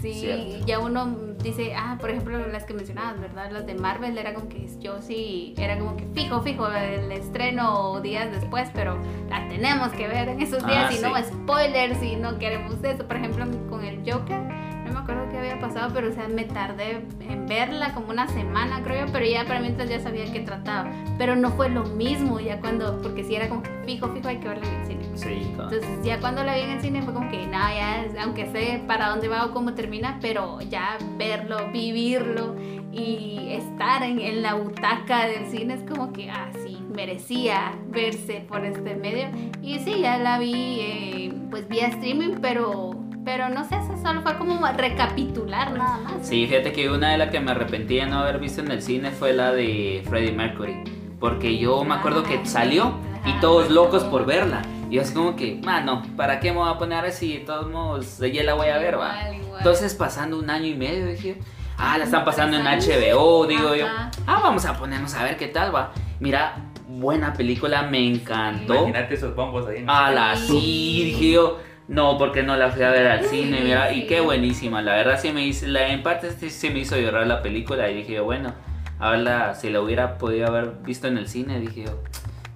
sí, 0.01 0.13
Cierto. 0.13 0.65
ya 0.65 0.79
uno 0.79 1.15
dice, 1.41 1.73
ah, 1.73 1.95
por 2.01 2.09
ejemplo, 2.09 2.45
las 2.47 2.65
que 2.65 2.73
mencionabas, 2.73 3.21
¿verdad? 3.21 3.49
Las 3.49 3.65
de 3.65 3.75
Marvel 3.75 4.17
era 4.17 4.33
como 4.33 4.49
que 4.49 4.67
yo 4.81 5.01
sí, 5.01 5.53
era 5.57 5.79
como 5.79 5.95
que 5.95 6.05
fijo, 6.13 6.41
fijo, 6.41 6.67
el 6.69 7.09
estreno 7.13 8.01
días 8.01 8.29
después, 8.29 8.69
pero 8.73 8.97
la 9.29 9.47
tenemos 9.47 9.89
que 9.93 10.09
ver 10.09 10.27
en 10.27 10.41
esos 10.41 10.65
días 10.65 10.91
Ah, 10.91 10.93
y 10.93 10.99
no 11.01 11.15
spoilers 11.23 12.03
y 12.03 12.17
no 12.17 12.37
queremos 12.37 12.83
eso, 12.83 13.07
por 13.07 13.15
ejemplo, 13.15 13.45
con 13.69 13.85
el 13.85 13.99
Joker. 13.99 14.66
No 14.87 14.93
me 14.93 14.99
acuerdo 14.99 15.29
qué 15.29 15.37
había 15.37 15.59
pasado, 15.59 15.91
pero 15.93 16.09
o 16.09 16.11
sea, 16.11 16.27
me 16.27 16.43
tardé 16.45 17.01
en 17.27 17.45
verla 17.47 17.93
como 17.93 18.09
una 18.09 18.27
semana, 18.27 18.81
creo 18.83 19.05
yo, 19.05 19.11
pero 19.11 19.25
ya 19.25 19.45
para 19.45 19.59
mientras 19.59 19.89
ya 19.89 19.99
sabía 19.99 20.31
qué 20.31 20.39
trataba. 20.41 20.89
Pero 21.17 21.35
no 21.35 21.51
fue 21.51 21.69
lo 21.69 21.83
mismo 21.83 22.39
ya 22.39 22.59
cuando, 22.59 23.01
porque 23.01 23.23
sí 23.23 23.35
era 23.35 23.49
como 23.49 23.63
que 23.63 23.69
fijo, 23.85 24.07
fijo, 24.09 24.27
hay 24.27 24.37
que 24.37 24.47
verla 24.47 24.65
en 24.67 24.81
el 24.81 24.87
cine. 24.87 25.03
Sí, 25.15 25.53
con- 25.55 25.65
Entonces 25.73 25.89
ya 26.03 26.19
cuando 26.19 26.43
la 26.43 26.55
vi 26.55 26.61
en 26.61 26.69
el 26.71 26.81
cine 26.81 27.01
fue 27.01 27.13
como 27.13 27.29
que 27.29 27.45
nada, 27.47 27.73
ya, 28.13 28.23
aunque 28.23 28.45
sé 28.51 28.81
para 28.87 29.09
dónde 29.09 29.27
va 29.27 29.45
o 29.45 29.51
cómo 29.53 29.73
termina, 29.73 30.17
pero 30.21 30.59
ya 30.61 30.97
verlo, 31.17 31.57
vivirlo 31.71 32.55
y 32.91 33.49
estar 33.51 34.03
en, 34.03 34.19
en 34.19 34.41
la 34.41 34.55
butaca 34.55 35.25
del 35.27 35.45
cine 35.47 35.75
es 35.75 35.83
como 35.83 36.11
que, 36.13 36.29
ah, 36.31 36.49
sí, 36.65 36.77
merecía 36.93 37.73
verse 37.89 38.45
por 38.47 38.63
este 38.65 38.95
medio. 38.95 39.27
Y 39.61 39.79
sí, 39.79 39.99
ya 40.01 40.17
la 40.17 40.39
vi 40.39 40.53
eh, 40.81 41.33
pues 41.49 41.67
vía 41.67 41.87
streaming, 41.87 42.35
pero, 42.41 42.91
pero 43.27 43.49
no 43.49 43.65
sé, 43.65 43.75
eso 43.75 43.97
solo 44.01 44.21
fue 44.21 44.37
como 44.37 44.65
recapitular 44.65 45.73
nada 45.73 45.97
más. 45.97 46.25
Sí, 46.25 46.47
fíjate 46.47 46.71
que 46.71 46.89
una 46.89 47.11
de 47.11 47.17
las 47.17 47.29
que 47.29 47.41
me 47.41 47.51
arrepentí 47.51 47.97
de 47.97 48.05
no 48.05 48.19
haber 48.19 48.39
visto 48.39 48.61
en 48.61 48.71
el 48.71 48.81
cine 48.81 49.11
fue 49.11 49.33
la 49.33 49.51
de 49.51 50.01
Freddie 50.07 50.31
Mercury. 50.31 50.85
Porque 51.19 51.57
yo 51.57 51.83
me 51.83 51.95
acuerdo 51.95 52.23
que 52.23 52.45
salió 52.45 52.93
y 53.25 53.33
todos 53.41 53.69
locos 53.69 54.05
por 54.05 54.25
verla. 54.25 54.61
Y 54.89 54.99
así 54.99 55.13
como 55.13 55.35
que, 55.35 55.59
mano, 55.61 56.03
¿para 56.15 56.39
qué 56.39 56.53
me 56.53 56.59
voy 56.59 56.69
a 56.69 56.77
poner 56.77 57.03
así? 57.03 57.33
De 57.33 57.39
todos 57.39 57.69
modos, 57.69 58.17
ya 58.19 58.43
la 58.43 58.53
voy 58.53 58.69
a 58.69 58.77
ver, 58.77 58.97
va. 58.97 59.13
Entonces 59.57 59.93
pasando 59.93 60.39
un 60.39 60.49
año 60.49 60.67
y 60.67 60.75
medio 60.75 61.07
dije, 61.07 61.37
ah, 61.77 61.97
la 61.97 62.05
están 62.05 62.23
pasando 62.23 62.55
en 62.55 62.63
HBO, 62.63 63.45
digo 63.45 63.75
yo. 63.75 63.87
Ah, 64.25 64.39
vamos 64.41 64.63
a 64.63 64.77
ponernos 64.77 65.13
a 65.15 65.25
ver 65.25 65.35
qué 65.35 65.47
tal 65.49 65.75
va. 65.75 65.91
Mira, 66.21 66.55
buena 66.87 67.33
película, 67.33 67.81
me 67.83 68.07
encantó. 68.07 68.73
Imagínate 68.73 69.15
esos 69.15 69.35
bombos 69.35 69.67
ahí. 69.67 69.79
en 69.79 69.83
el 69.83 69.89
A 69.89 70.11
la 70.11 70.35
sí, 70.37 71.03
dije 71.03 71.31
yo, 71.31 71.59
no, 71.87 72.17
porque 72.17 72.43
no 72.43 72.55
la 72.57 72.69
fui 72.69 72.83
a 72.83 72.89
ver 72.91 73.07
al 73.07 73.25
cine, 73.25 73.61
mira, 73.61 73.91
y 73.93 74.07
qué 74.07 74.19
buenísima, 74.19 74.81
la 74.81 74.95
verdad 74.95 75.19
sí 75.21 75.31
me 75.31 75.45
hizo, 75.45 75.67
la, 75.67 75.87
en 75.89 76.03
parte 76.03 76.31
sí, 76.31 76.49
sí 76.49 76.69
me 76.69 76.79
hizo 76.79 76.97
llorar 76.97 77.27
la 77.27 77.41
película 77.41 77.89
y 77.89 77.95
dije 77.95 78.13
yo, 78.13 78.25
bueno, 78.25 78.53
a 78.99 79.11
verla, 79.11 79.55
si 79.55 79.69
la 79.69 79.81
hubiera 79.81 80.17
podido 80.17 80.47
haber 80.47 80.77
visto 80.83 81.07
en 81.07 81.17
el 81.17 81.27
cine, 81.27 81.59
dije 81.59 81.83
yo, 81.85 82.03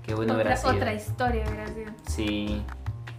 qué 0.04 0.14
bueno 0.16 0.34
hubiera 0.34 0.52
otra, 0.52 0.62
sido. 0.62 0.76
otra 0.76 0.94
historia 0.94 1.44
hubiera 1.48 1.68
sido. 1.68 1.92
Sí, 2.08 2.62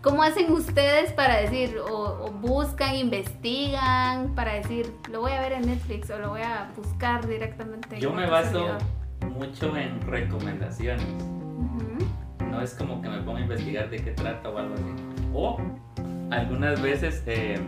¿Cómo 0.02 0.24
hacen 0.24 0.50
ustedes 0.50 1.12
para 1.12 1.36
decir, 1.40 1.78
o, 1.78 2.24
o 2.24 2.32
buscan, 2.32 2.96
investigan, 2.96 4.34
para 4.34 4.54
decir, 4.54 4.92
lo 5.08 5.20
voy 5.20 5.30
a 5.30 5.40
ver 5.40 5.52
en 5.52 5.62
Netflix 5.62 6.10
o 6.10 6.18
lo 6.18 6.30
voy 6.30 6.42
a 6.42 6.72
buscar 6.76 7.24
directamente? 7.28 7.94
en 7.94 8.00
Yo 8.02 8.12
me 8.12 8.26
baso 8.26 8.50
servidor? 8.50 8.82
mucho 9.30 9.76
en 9.76 10.00
recomendaciones. 10.02 11.06
No 12.50 12.60
es 12.60 12.74
como 12.74 13.00
que 13.00 13.08
me 13.08 13.18
ponga 13.22 13.38
a 13.38 13.42
investigar 13.42 13.88
de 13.90 13.98
qué 13.98 14.10
trata 14.10 14.48
o 14.50 14.58
algo 14.58 14.74
así. 14.74 14.82
O 15.34 15.58
algunas 16.30 16.80
veces 16.80 17.22
eh, 17.26 17.58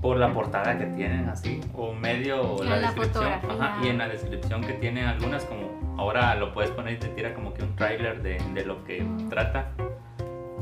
por 0.00 0.16
la 0.16 0.32
portada 0.32 0.78
que 0.78 0.86
tienen 0.86 1.28
así, 1.28 1.60
o 1.74 1.92
medio 1.92 2.42
o 2.42 2.64
la 2.64 2.76
la 2.76 2.80
descripción. 2.90 3.24
Ajá, 3.26 3.78
y 3.84 3.88
en 3.88 3.98
la 3.98 4.08
descripción 4.08 4.62
que 4.62 4.72
tienen 4.74 5.06
algunas 5.06 5.44
como 5.44 5.96
ahora 5.96 6.34
lo 6.34 6.52
puedes 6.52 6.70
poner 6.70 6.94
y 6.94 6.96
te 6.96 7.08
tira 7.08 7.34
como 7.34 7.54
que 7.54 7.62
un 7.62 7.76
tráiler 7.76 8.22
de, 8.22 8.38
de 8.54 8.64
lo 8.64 8.82
que 8.84 9.06
trata. 9.30 9.72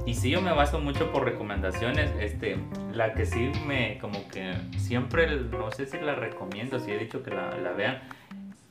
Y 0.06 0.14
sí, 0.14 0.30
yo 0.30 0.40
me 0.40 0.52
baso 0.52 0.80
mucho 0.80 1.12
por 1.12 1.24
recomendaciones. 1.24 2.10
Este, 2.18 2.58
la 2.92 3.12
que 3.14 3.26
sí 3.26 3.52
me, 3.66 3.98
como 3.98 4.26
que 4.28 4.54
siempre, 4.76 5.26
no 5.28 5.70
sé 5.70 5.86
si 5.86 5.98
la 5.98 6.14
recomiendo, 6.14 6.78
si 6.78 6.90
he 6.90 6.98
dicho 6.98 7.22
que 7.22 7.30
la, 7.30 7.56
la 7.58 7.72
vean, 7.72 8.00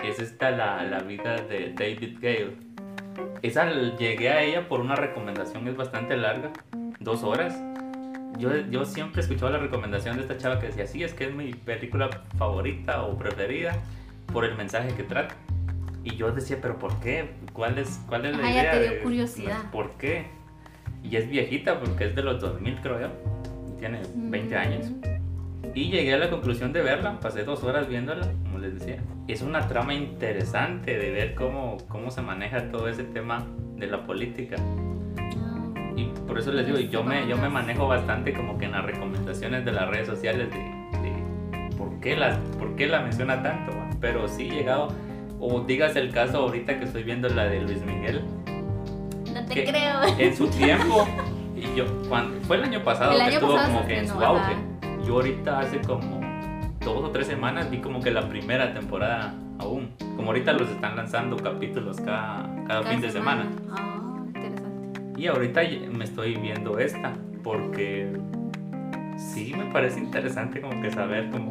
es 0.03 0.19
esta, 0.19 0.51
la, 0.51 0.83
la 0.83 0.99
vida 0.99 1.35
de 1.35 1.73
David 1.73 2.17
Gale. 2.19 2.55
Esa 3.41 3.71
llegué 3.71 4.29
a 4.29 4.41
ella 4.41 4.67
por 4.67 4.79
una 4.79 4.95
recomendación, 4.95 5.67
es 5.67 5.77
bastante 5.77 6.17
larga, 6.17 6.51
dos 6.99 7.23
horas. 7.23 7.57
Yo, 8.37 8.55
yo 8.69 8.85
siempre 8.85 9.21
escuchaba 9.21 9.51
la 9.51 9.57
recomendación 9.57 10.15
de 10.15 10.21
esta 10.23 10.37
chava 10.37 10.59
que 10.59 10.67
decía, 10.67 10.87
sí, 10.87 11.03
es 11.03 11.13
que 11.13 11.25
es 11.25 11.33
mi 11.33 11.53
película 11.53 12.09
favorita 12.37 13.03
o 13.03 13.17
preferida 13.17 13.75
por 14.31 14.45
el 14.45 14.55
mensaje 14.55 14.93
que 14.95 15.03
trata. 15.03 15.35
Y 16.03 16.15
yo 16.15 16.31
decía, 16.31 16.57
pero 16.61 16.77
¿por 16.79 16.97
qué? 17.01 17.31
¿Cuál 17.51 17.77
es, 17.77 17.99
cuál 18.07 18.25
es 18.25 18.37
la 18.37 18.43
Ajá, 18.43 18.53
ya 18.53 18.61
idea? 18.61 18.71
te 18.71 18.79
dio 18.81 18.91
de- 18.91 18.99
curiosidad. 18.99 19.71
¿Por 19.71 19.91
qué? 19.97 20.27
Y 21.03 21.15
es 21.17 21.29
viejita 21.29 21.79
porque 21.79 22.05
es 22.05 22.15
de 22.15 22.23
los 22.23 22.39
2000 22.39 22.75
creo 22.81 22.99
yo. 23.01 23.07
Tiene 23.79 24.01
20 24.15 24.55
Mm. 24.55 24.57
años. 24.57 24.91
Y 25.75 25.89
llegué 25.91 26.13
a 26.13 26.17
la 26.17 26.29
conclusión 26.29 26.71
de 26.73 26.81
verla, 26.81 27.19
pasé 27.19 27.43
dos 27.43 27.63
horas 27.63 27.87
viéndola, 27.87 28.25
como 28.43 28.59
les 28.59 28.79
decía. 28.79 28.97
Es 29.27 29.41
una 29.41 29.67
trama 29.67 29.93
interesante 29.93 30.97
de 30.97 31.11
ver 31.11 31.35
cómo, 31.35 31.77
cómo 31.89 32.09
se 32.11 32.21
maneja 32.21 32.71
todo 32.71 32.87
ese 32.87 33.03
tema 33.03 33.45
de 33.75 33.87
la 33.87 34.05
política. 34.05 34.55
Y 35.99 36.05
por 36.27 36.39
eso 36.39 36.51
les 36.53 36.65
digo, 36.65 36.79
yo 36.79 37.03
me, 37.03 37.27
yo 37.27 37.37
me 37.37 37.49
manejo 37.49 37.87
bastante 37.87 38.33
como 38.33 38.57
que 38.57 38.65
en 38.65 38.71
las 38.71 38.85
recomendaciones 38.85 39.65
de 39.65 39.71
las 39.73 39.89
redes 39.89 40.07
sociales 40.07 40.49
de, 40.49 40.57
de 40.57 41.75
por, 41.77 41.99
qué 41.99 42.15
las, 42.15 42.37
por 42.57 42.75
qué 42.75 42.87
la 42.87 43.01
menciona 43.01 43.43
tanto. 43.43 43.73
Pero 43.99 44.27
sí 44.29 44.49
llegado, 44.49 44.89
o 45.39 45.59
digas 45.61 45.95
el 45.97 46.11
caso 46.11 46.37
ahorita 46.37 46.79
que 46.79 46.85
estoy 46.85 47.03
viendo 47.03 47.27
la 47.27 47.45
de 47.45 47.61
Luis 47.61 47.81
Miguel, 47.81 48.23
No 49.33 49.45
te 49.45 49.53
que 49.53 49.65
creo. 49.65 50.03
En 50.17 50.35
su 50.35 50.47
tiempo, 50.57 51.05
y 51.55 51.75
yo, 51.75 51.85
cuando, 52.07 52.39
fue 52.41 52.57
el 52.57 52.63
año 52.63 52.83
pasado 52.83 53.11
El 53.11 53.17
que 53.17 53.23
año 53.23 53.33
estuvo 53.33 53.53
pasado 53.55 53.73
como 53.73 53.87
que 53.87 53.97
en 53.99 54.07
su 54.07 54.23
auge. 54.23 54.41
ajá. 54.41 54.55
Yo 55.05 55.15
ahorita 55.15 55.59
hace 55.59 55.81
como 55.81 56.21
dos 56.79 57.03
o 57.03 57.09
tres 57.09 57.27
semanas 57.27 57.69
vi 57.69 57.79
como 57.79 57.99
que 57.99 58.11
la 58.11 58.29
primera 58.29 58.73
temporada 58.73 59.33
aún. 59.59 59.91
Como 60.15 60.27
ahorita 60.27 60.53
los 60.53 60.69
están 60.69 60.95
lanzando 60.95 61.35
capítulos 61.35 61.99
cada, 61.99 62.47
cada, 62.65 62.83
fin 62.83 63.01
de 63.01 63.09
semana. 63.09 63.47
Ah, 63.71 63.98
interesante. 63.98 63.98
Y 65.19 65.27
ahorita 65.27 65.61
me 65.91 66.05
estoy 66.05 66.35
viendo 66.37 66.79
esta 66.79 67.13
porque 67.43 68.07
sí 69.17 69.53
me 69.57 69.65
parece 69.65 69.99
interesante 69.99 70.61
como 70.61 70.81
que 70.81 70.89
saber 70.91 71.29
como 71.29 71.49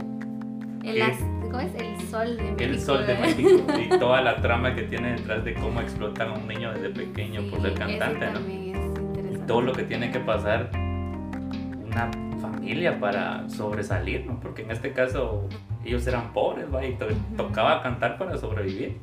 El, 0.82 1.02
¿Cómo 1.42 1.60
es? 1.60 1.74
El 1.74 2.00
sol 2.08 2.36
de 2.36 2.42
México. 2.44 2.62
el 2.62 2.80
sol 2.80 3.06
de. 3.06 3.18
México 3.18 3.62
y 3.94 3.98
toda 3.98 4.22
la 4.22 4.36
trama 4.40 4.74
que 4.74 4.82
tiene 4.84 5.12
detrás 5.12 5.44
de 5.44 5.52
cómo 5.54 5.80
explotan 5.82 6.28
a 6.30 6.32
un 6.34 6.48
niño 6.48 6.72
desde 6.72 6.88
pequeño 6.90 7.42
por 7.50 7.60
ser 7.60 7.72
Sí, 7.72 7.78
cantante, 7.78 8.26
¿no? 8.32 8.38
es. 8.38 9.34
Y 9.34 9.38
todo 9.46 9.60
lo 9.60 9.72
que 9.72 9.82
tiene 9.82 10.10
que 10.10 10.20
pasar 10.20 10.70
una 10.74 12.10
familia 12.40 12.98
para 12.98 13.48
sobresalir, 13.50 14.24
¿no? 14.26 14.40
Porque 14.40 14.62
en 14.62 14.70
este 14.70 14.92
caso 14.92 15.46
ellos 15.84 16.06
eran 16.06 16.32
pobres, 16.32 16.66
¿va? 16.74 16.86
Y 16.86 16.94
to- 16.94 17.06
tocaba 17.36 17.82
cantar 17.82 18.16
para 18.18 18.36
sobrevivir. 18.38 18.96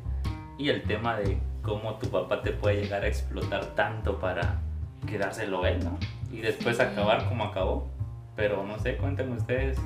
Y 0.58 0.70
el 0.70 0.82
tema 0.84 1.18
de 1.18 1.38
cómo 1.66 1.96
tu 1.96 2.08
papá 2.10 2.42
te 2.42 2.52
puede 2.52 2.84
llegar 2.84 3.04
a 3.04 3.08
explotar 3.08 3.66
tanto 3.76 4.20
para 4.20 4.62
quedárselo 5.08 5.66
él, 5.66 5.84
¿no? 5.84 5.98
Y 6.32 6.42
después 6.42 6.80
acabar 6.80 7.28
como 7.28 7.46
acabó. 7.46 7.88
Pero 8.36 8.64
no 8.64 8.78
sé, 8.80 8.98
cuéntenme 8.98 9.36
ustedes 9.38 9.78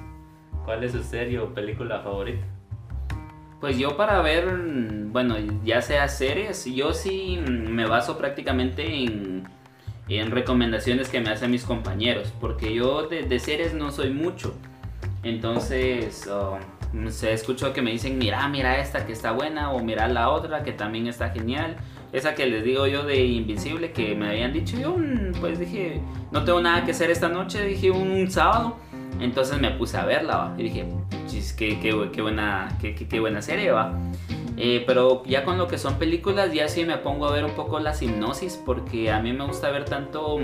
cuál 0.66 0.84
es 0.84 0.92
su 0.92 1.04
serie 1.04 1.40
o 1.40 1.54
película 1.54 2.02
favorita. 2.02 2.46
Pues 3.60 3.78
yo 3.78 3.98
para 3.98 4.22
ver, 4.22 4.58
bueno, 5.08 5.36
ya 5.64 5.82
sea 5.82 6.08
series, 6.08 6.66
yo 6.66 6.94
sí 6.94 7.44
me 7.48 7.86
baso 7.86 8.18
prácticamente 8.18 9.04
en, 9.04 9.44
en 10.08 10.32
recomendaciones 10.32 11.10
que 11.10 11.20
me 11.20 11.30
hacen 11.30 11.52
mis 11.52 11.66
compañeros, 11.66 12.34
porque 12.40 12.74
yo 12.74 13.08
de, 13.08 13.24
de 13.24 13.40
series 13.40 13.74
no 13.74 13.92
soy 13.92 14.12
mucho. 14.12 14.56
Entonces, 15.24 16.28
oh, 16.28 16.58
se 17.10 17.34
escucho 17.34 17.72
que 17.74 17.82
me 17.82 17.92
dicen, 17.92 18.18
mira, 18.18 18.48
mira 18.48 18.80
esta 18.80 19.06
que 19.06 19.14
está 19.14 19.32
buena, 19.32 19.72
o 19.72 19.80
mira 19.84 20.08
la 20.08 20.30
otra 20.30 20.64
que 20.64 20.72
también 20.72 21.08
está 21.08 21.30
genial. 21.30 21.76
Esa 22.12 22.34
que 22.34 22.48
les 22.48 22.64
digo 22.64 22.88
yo 22.88 23.04
de 23.04 23.24
Invincible 23.26 23.92
que 23.92 24.16
me 24.16 24.30
habían 24.30 24.52
dicho, 24.54 24.76
yo 24.78 24.98
mm, 24.98 25.40
pues 25.40 25.60
dije, 25.60 26.02
no 26.32 26.44
tengo 26.44 26.60
nada 26.62 26.84
que 26.86 26.92
hacer 26.92 27.12
esta 27.12 27.30
noche, 27.30 27.64
dije 27.64 27.92
un 27.92 28.30
sábado. 28.32 28.78
Entonces 29.20 29.60
me 29.60 29.72
puse 29.72 29.98
a 29.98 30.06
verla 30.06 30.54
y 30.58 30.64
dije, 30.64 30.86
qué, 31.58 31.80
qué, 31.80 32.10
qué 32.12 32.22
buena, 32.22 32.70
qué, 32.82 32.96
qué- 32.96 33.20
buena 33.20 33.42
serie 33.42 33.72
va. 33.72 33.94
Eh, 34.58 34.84
pero 34.88 35.24
ya 35.26 35.44
con 35.46 35.58
lo 35.58 35.68
que 35.68 35.78
son 35.78 35.96
películas, 36.00 36.52
ya 36.54 36.68
sí 36.68 36.84
me 36.86 36.98
pongo 36.98 37.28
a 37.28 37.32
ver 37.32 37.46
un 37.46 37.52
poco 37.52 37.80
la 37.80 37.94
hipnosis, 38.00 38.60
porque 38.66 39.12
a 39.12 39.20
mí 39.22 39.32
me 39.34 39.46
gusta 39.46 39.70
ver 39.72 39.86
tanto 39.86 40.40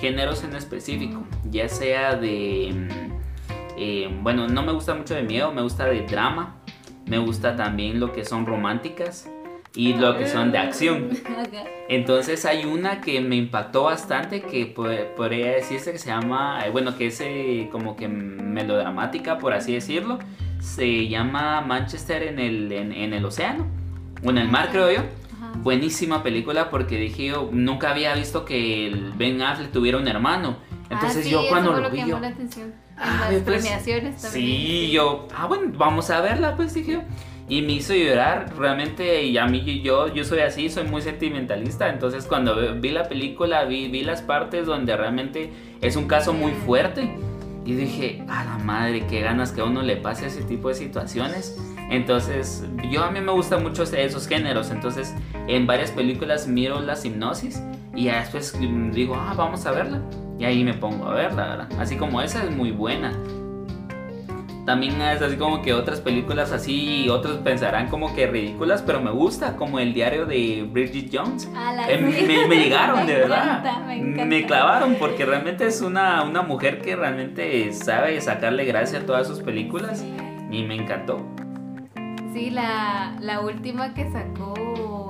géneros 0.00 0.44
en 0.44 0.54
específico, 0.54 1.22
ya 1.50 1.68
sea 1.68 2.14
de, 2.14 2.72
mm, 2.74 3.15
eh, 3.76 4.08
bueno, 4.22 4.48
no 4.48 4.62
me 4.62 4.72
gusta 4.72 4.94
mucho 4.94 5.14
de 5.14 5.22
miedo, 5.22 5.52
me 5.52 5.62
gusta 5.62 5.84
de 5.86 6.02
drama, 6.06 6.56
me 7.06 7.18
gusta 7.18 7.54
también 7.56 8.00
lo 8.00 8.12
que 8.12 8.24
son 8.24 8.46
románticas 8.46 9.30
y 9.74 9.92
lo 9.94 10.16
que 10.18 10.26
son 10.26 10.52
de 10.52 10.58
acción. 10.58 11.08
Entonces 11.88 12.44
hay 12.46 12.64
una 12.64 13.00
que 13.00 13.20
me 13.20 13.36
impactó 13.36 13.84
bastante 13.84 14.40
que 14.42 14.66
po- 14.66 14.88
podría 15.16 15.52
decirse 15.52 15.92
que 15.92 15.98
se 15.98 16.08
llama, 16.08 16.62
eh, 16.66 16.70
bueno, 16.70 16.96
que 16.96 17.06
es 17.08 17.20
eh, 17.20 17.68
como 17.70 17.94
que 17.96 18.08
melodramática, 18.08 19.38
por 19.38 19.52
así 19.52 19.72
decirlo. 19.74 20.18
Se 20.60 21.06
llama 21.08 21.60
Manchester 21.60 22.22
en 22.24 22.38
el, 22.38 22.72
en, 22.72 22.92
en 22.92 23.12
el 23.12 23.24
océano, 23.24 23.66
o 24.24 24.30
en 24.30 24.38
el 24.38 24.48
mar 24.48 24.68
creo 24.72 24.90
yo. 24.90 25.02
Buenísima 25.62 26.22
película 26.22 26.70
porque 26.70 26.96
dije 26.98 27.26
yo, 27.26 27.48
nunca 27.52 27.90
había 27.90 28.14
visto 28.14 28.44
que 28.44 28.86
el 28.86 29.12
Ben 29.12 29.40
Affleck 29.42 29.70
tuviera 29.72 29.98
un 29.98 30.08
hermano. 30.08 30.56
Entonces 30.90 31.18
Ah, 31.18 31.22
sí, 31.22 31.30
yo 31.30 31.42
cuando 31.48 31.72
lo 31.82 31.90
vi 31.90 31.98
yo, 32.10 32.16
Ah, 32.96 33.28
las 33.30 33.42
pues, 33.42 33.62
premiaciones 33.62 34.22
también. 34.22 34.44
Sí, 34.44 34.90
yo, 34.90 35.28
ah, 35.34 35.46
bueno, 35.46 35.72
vamos 35.76 36.10
a 36.10 36.20
verla, 36.20 36.56
pues 36.56 36.74
dije 36.74 36.92
yo. 36.92 37.02
Y 37.48 37.62
me 37.62 37.74
hizo 37.74 37.94
llorar, 37.94 38.52
realmente, 38.58 39.22
y 39.22 39.38
a 39.38 39.46
mí 39.46 39.80
yo, 39.82 40.12
yo 40.12 40.24
soy 40.24 40.40
así, 40.40 40.68
soy 40.68 40.84
muy 40.84 41.00
sentimentalista, 41.00 41.88
entonces 41.88 42.24
cuando 42.24 42.74
vi 42.74 42.90
la 42.90 43.04
película, 43.04 43.64
vi, 43.64 43.86
vi 43.86 44.02
las 44.02 44.20
partes 44.20 44.66
donde 44.66 44.96
realmente 44.96 45.52
es 45.80 45.94
un 45.94 46.08
caso 46.08 46.32
muy 46.32 46.50
fuerte, 46.52 47.08
y 47.66 47.74
dije, 47.74 48.22
a 48.28 48.44
la 48.44 48.58
madre, 48.58 49.06
qué 49.08 49.20
ganas 49.20 49.50
que 49.50 49.60
a 49.60 49.64
uno 49.64 49.82
le 49.82 49.96
pase 49.96 50.26
ese 50.26 50.42
tipo 50.42 50.68
de 50.68 50.76
situaciones. 50.76 51.58
Entonces, 51.90 52.64
yo 52.90 53.02
a 53.02 53.10
mí 53.10 53.20
me 53.20 53.32
gustan 53.32 53.64
mucho 53.64 53.82
esos 53.82 54.28
géneros, 54.28 54.70
entonces 54.70 55.12
en 55.48 55.66
varias 55.66 55.90
películas 55.90 56.46
miro 56.46 56.80
las 56.80 57.04
hipnosis 57.04 57.60
y 57.94 58.06
después 58.06 58.56
mm, 58.58 58.92
digo, 58.92 59.16
ah, 59.16 59.34
vamos 59.36 59.66
a 59.66 59.72
verla. 59.72 60.00
Y 60.38 60.44
ahí 60.44 60.64
me 60.64 60.74
pongo 60.74 61.06
a 61.06 61.14
verla, 61.14 61.46
¿verdad? 61.48 61.68
Así 61.80 61.96
como 61.96 62.20
esa 62.20 62.44
es 62.44 62.54
muy 62.54 62.70
buena. 62.70 63.12
También 64.66 65.00
es 65.00 65.22
así 65.22 65.36
como 65.36 65.62
que 65.62 65.72
otras 65.72 66.00
películas 66.00 66.50
así, 66.50 67.08
otros 67.08 67.36
pensarán 67.38 67.86
como 67.88 68.12
que 68.16 68.26
ridículas, 68.26 68.82
pero 68.82 69.00
me 69.00 69.12
gusta, 69.12 69.54
como 69.54 69.78
el 69.78 69.94
diario 69.94 70.26
de 70.26 70.68
Bridget 70.68 71.08
Jones. 71.12 71.48
Ah, 71.54 71.72
la- 71.72 71.88
Eh, 71.88 71.98
me, 71.98 72.48
me 72.48 72.56
llegaron, 72.56 72.96
Me 73.06 73.12
de 73.12 73.18
verdad. 73.20 73.86
me. 73.86 74.24
Me 74.24 74.44
clavaron 74.44 74.96
porque 74.98 75.24
realmente 75.24 75.66
es 75.68 75.80
una, 75.82 76.24
una 76.24 76.42
mujer 76.42 76.80
que 76.82 76.96
realmente 76.96 77.72
sabe 77.72 78.20
sacarle 78.20 78.64
gracia 78.64 78.98
a 78.98 79.06
todas 79.06 79.28
sus 79.28 79.38
películas 79.40 80.04
y 80.50 80.64
me 80.64 80.74
encantó. 80.74 81.24
Sí, 82.32 82.50
la, 82.50 83.14
la 83.20 83.40
última 83.40 83.94
que 83.94 84.10
sacó 84.10 84.52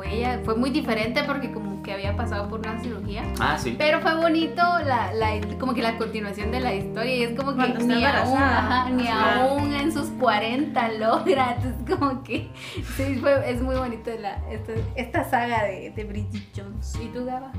ella 0.02 0.40
fue 0.44 0.54
muy 0.56 0.70
diferente 0.70 1.22
porque 1.24 1.52
como 1.52 1.82
que 1.82 1.92
había 1.92 2.16
pasado 2.16 2.48
por 2.48 2.60
una 2.60 2.80
cirugía. 2.80 3.22
Ah, 3.40 3.56
sí. 3.58 3.74
Pero 3.78 4.00
fue 4.00 4.14
bonito 4.16 4.62
la, 4.84 5.12
la- 5.12 5.40
como 5.58 5.72
que 5.74 5.82
la 5.82 5.96
continuación 5.98 6.50
de 6.50 6.60
la 6.60 6.74
historia 6.74 7.14
y 7.16 7.22
es 7.22 7.38
como 7.38 7.52
que 7.54 7.68
ni 7.68 7.74
aún, 7.74 7.90
embarazada. 7.92 8.58
ajá, 8.82 8.90
ni 8.90 9.06
Ajá. 9.08 9.44
aún 9.44 9.72
en 9.72 9.92
sus 9.92 10.08
40 10.18 10.88
logra, 10.92 11.56
entonces 11.56 11.96
como 11.98 12.22
que 12.24 12.50
sí, 12.96 13.16
fue- 13.20 13.50
es 13.50 13.60
muy 13.62 13.76
bonito 13.76 14.10
la, 14.20 14.42
esta, 14.50 14.72
esta 14.96 15.24
saga 15.30 15.64
de, 15.64 15.90
de 15.90 16.04
Bridget 16.04 16.42
Jones. 16.56 16.94
¿Y 17.02 17.06
tú, 17.08 17.24
Gaba? 17.24 17.52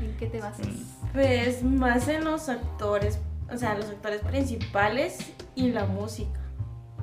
¿En 0.00 0.16
qué 0.18 0.26
te 0.26 0.40
basas? 0.40 0.66
Pues 1.12 1.62
más 1.62 2.08
en 2.08 2.24
los 2.24 2.48
actores, 2.48 3.18
o 3.52 3.56
sea, 3.56 3.74
los 3.74 3.86
actores 3.90 4.20
principales 4.22 5.32
y 5.54 5.70
la 5.72 5.84
música. 5.86 6.40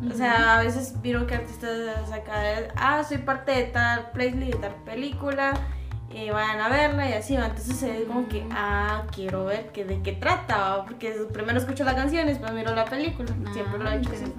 O 0.09 0.13
sea, 0.15 0.57
a 0.59 0.63
veces 0.63 0.95
vieron 1.01 1.25
que 1.27 1.35
artistas 1.35 2.11
acá, 2.11 2.33
ah, 2.75 3.03
soy 3.07 3.19
parte 3.19 3.51
de 3.53 3.63
tal 3.65 4.11
playlist, 4.11 4.53
de 4.55 4.59
tal 4.59 4.75
película, 4.83 5.53
y 6.13 6.29
vayan 6.29 6.59
a 6.59 6.67
verla 6.69 7.09
y 7.09 7.13
así, 7.13 7.35
entonces 7.35 7.77
se 7.77 7.89
ve 7.91 8.03
como 8.05 8.27
que, 8.27 8.45
ah, 8.51 9.03
quiero 9.13 9.45
ver 9.45 9.71
que, 9.71 9.85
de 9.85 10.01
qué 10.01 10.11
trata, 10.11 10.83
porque 10.85 11.11
primero 11.31 11.57
escucho 11.57 11.83
la 11.85 11.95
canción 11.95 12.25
y 12.27 12.31
después 12.31 12.51
miro 12.53 12.75
la 12.75 12.85
película, 12.85 13.29
siempre 13.53 13.79
lo 13.79 13.89
he 13.89 13.93
Ah, 13.93 13.95
hecho 13.95 14.11
así. 14.11 14.33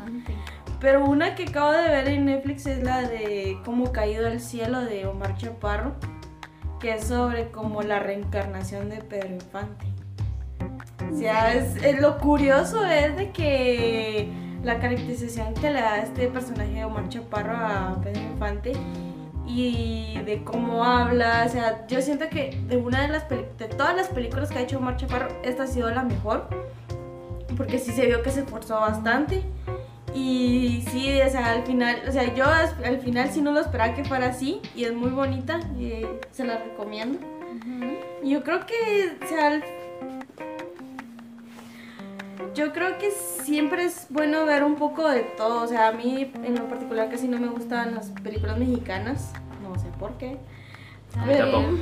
Pero 0.81 1.05
una 1.05 1.35
que 1.35 1.45
acabo 1.45 1.73
de 1.73 1.89
ver 1.89 2.09
en 2.09 2.27
Netflix 2.27 2.67
es 2.67 2.83
la 2.83 3.01
de 3.03 3.59
Cómo 3.65 3.91
caído 3.91 4.27
al 4.27 4.41
cielo 4.41 4.83
de 4.83 5.07
Omar 5.07 5.35
Chaparro, 5.39 5.95
que 6.79 6.95
es 6.95 7.05
sobre 7.07 7.51
como 7.51 7.81
la 7.83 8.01
reencarnación 8.01 8.91
de 8.91 8.99
Pedro 8.99 9.35
Infante. 9.35 9.87
O 11.11 11.17
sea, 11.17 11.55
es, 11.55 11.77
es- 11.83 12.01
lo 12.03 12.19
curioso 12.19 12.85
es 12.85 13.17
de 13.17 13.31
que 13.31 14.31
la 14.65 14.79
caracterización 14.79 15.55
que 15.55 15.71
le 15.71 15.81
da 15.81 15.99
este 15.99 16.29
personaje 16.29 16.73
de 16.73 16.85
Omar 16.85 17.09
Chaparro 17.09 17.55
a 17.55 18.01
Pedro 18.03 18.23
Infante 18.23 18.73
y 19.47 20.19
de 20.25 20.43
cómo 20.43 20.85
habla, 20.85 21.45
o 21.47 21.51
sea, 21.51 21.87
yo 21.87 22.01
siento 22.01 22.29
que 22.31 22.59
de 22.67 22.79
una 22.79 23.03
de 23.03 23.09
las 23.09 23.29
de 23.29 23.69
todas 23.77 23.95
las 23.95 24.09
películas 24.09 24.51
que 24.51 24.59
ha 24.59 24.63
hecho 24.63 24.79
Omar 24.79 24.97
Chaparro, 24.97 25.29
esta 25.43 25.65
ha 25.65 25.67
sido 25.67 25.91
la 25.91 26.03
mejor, 26.03 26.49
porque 27.57 27.79
sí 27.79 27.93
se 27.93 28.07
vio 28.07 28.23
que 28.23 28.31
se 28.31 28.41
esforzó 28.41 28.81
bastante. 28.81 29.43
Y 30.15 30.85
sí, 30.91 31.21
o 31.21 31.29
sea, 31.29 31.51
al 31.53 31.65
final, 31.65 31.97
o 32.09 32.13
sea, 32.13 32.33
yo 32.35 32.45
al 32.47 32.99
final 33.01 33.31
sí 33.31 33.43
no 33.43 33.51
lo 33.51 33.61
esperaba 33.61 33.95
que 33.95 34.05
fuera 34.05 34.27
así 34.27 34.61
y 34.77 34.85
es 34.85 34.95
muy 34.95 35.11
bonita 35.11 35.59
y 35.77 36.07
se 36.31 36.45
la 36.45 36.59
recomiendo. 36.59 37.19
Y 38.23 38.31
Yo 38.31 38.45
creo 38.45 38.65
que, 38.65 39.17
o 39.23 39.29
sea, 39.29 39.61
yo 42.55 42.73
creo 42.73 42.99
que 42.99 43.11
siempre 43.11 43.85
es 43.85 44.07
bueno 44.11 44.45
ver 44.47 44.63
un 44.63 44.77
poco 44.77 45.09
de 45.09 45.21
todo. 45.23 45.63
O 45.63 45.67
sea, 45.67 45.89
a 45.89 45.93
mí 45.93 46.33
en 46.43 46.55
lo 46.55 46.69
particular 46.69 47.11
casi 47.11 47.29
no 47.29 47.39
me 47.39 47.49
gustan 47.49 47.95
las 47.95 48.11
películas 48.23 48.59
mexicanas. 48.59 49.33
No 49.63 49.79
sé 49.79 49.89
por 49.99 50.17
qué. 50.19 50.39
A 51.17 51.27
Vamos 51.27 51.81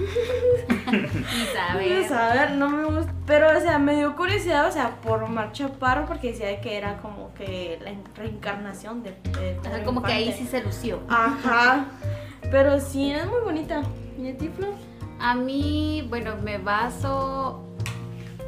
saber. 1.54 2.12
a 2.12 2.34
ver, 2.34 2.50
no 2.56 2.68
me 2.68 2.84
gusta. 2.84 3.14
Pero, 3.26 3.56
o 3.56 3.60
sea, 3.60 3.78
me 3.78 3.96
dio 3.96 4.14
curiosidad, 4.14 4.68
o 4.68 4.72
sea, 4.72 5.00
por 5.00 5.22
Omar 5.22 5.52
Chaparro, 5.52 6.04
porque 6.04 6.32
decía 6.32 6.60
que 6.60 6.76
era 6.76 6.98
como 6.98 7.32
que 7.34 7.78
la 7.82 7.92
reencarnación 8.14 9.02
de. 9.02 9.12
de 9.40 9.58
O 9.58 9.62
sea, 9.62 9.84
como 9.84 10.02
que 10.02 10.12
ahí 10.12 10.32
sí 10.32 10.46
se 10.46 10.62
lució. 10.62 11.00
Ajá. 11.08 11.86
Pero 12.50 12.78
sí, 12.80 13.10
es 13.10 13.26
muy 13.26 13.40
bonita. 13.40 13.82
¿Y 14.18 14.28
a 14.28 14.36
ti, 14.36 14.48
Flor? 14.48 14.74
A 15.18 15.34
mí, 15.34 16.06
bueno, 16.10 16.36
me 16.42 16.58
baso. 16.58 17.71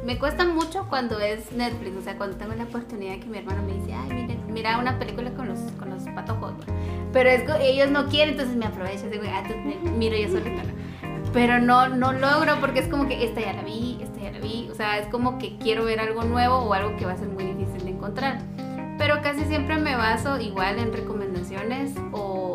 Me 0.05 0.19
cuesta 0.19 0.45
mucho 0.45 0.85
cuando 0.87 1.19
es 1.19 1.51
Netflix, 1.51 1.97
o 1.97 2.01
sea, 2.01 2.15
cuando 2.15 2.37
tengo 2.37 2.53
la 2.53 2.65
oportunidad 2.65 3.17
que 3.17 3.25
mi 3.25 3.39
hermano 3.39 3.63
me 3.63 3.73
dice, 3.73 3.91
ay, 3.93 4.09
mira, 4.13 4.35
mira 4.47 4.77
una 4.77 4.99
película 4.99 5.31
con 5.31 5.47
los, 5.47 5.59
con 5.79 5.89
los 5.89 6.03
patojos. 6.13 6.53
Pero 7.11 7.29
es 7.29 7.43
ellos 7.59 7.89
no 7.89 8.05
quieren, 8.07 8.33
entonces 8.35 8.55
me 8.55 8.65
aprovecho, 8.67 9.09
digo, 9.09 9.23
ah, 9.27 9.41
me- 9.65 9.89
miro 9.91 10.15
yo 10.15 10.27
solita. 10.29 10.61
pero 11.33 11.59
no, 11.59 11.89
no 11.89 12.13
logro 12.13 12.53
porque 12.61 12.81
es 12.81 12.87
como 12.87 13.07
que 13.07 13.23
esta 13.25 13.41
ya 13.41 13.53
la 13.53 13.63
vi, 13.63 13.97
esta 14.01 14.19
ya 14.19 14.31
la 14.31 14.39
vi, 14.39 14.69
o 14.71 14.75
sea, 14.75 14.99
es 14.99 15.07
como 15.07 15.39
que 15.39 15.57
quiero 15.57 15.83
ver 15.85 15.99
algo 15.99 16.23
nuevo 16.23 16.57
o 16.57 16.73
algo 16.73 16.95
que 16.97 17.05
va 17.05 17.13
a 17.13 17.17
ser 17.17 17.27
muy 17.29 17.43
difícil 17.43 17.83
de 17.85 17.89
encontrar. 17.91 18.37
Pero 18.99 19.21
casi 19.23 19.43
siempre 19.45 19.77
me 19.77 19.95
baso 19.95 20.39
igual 20.39 20.77
en 20.79 20.93
recomendaciones 20.93 21.93
o, 22.13 22.53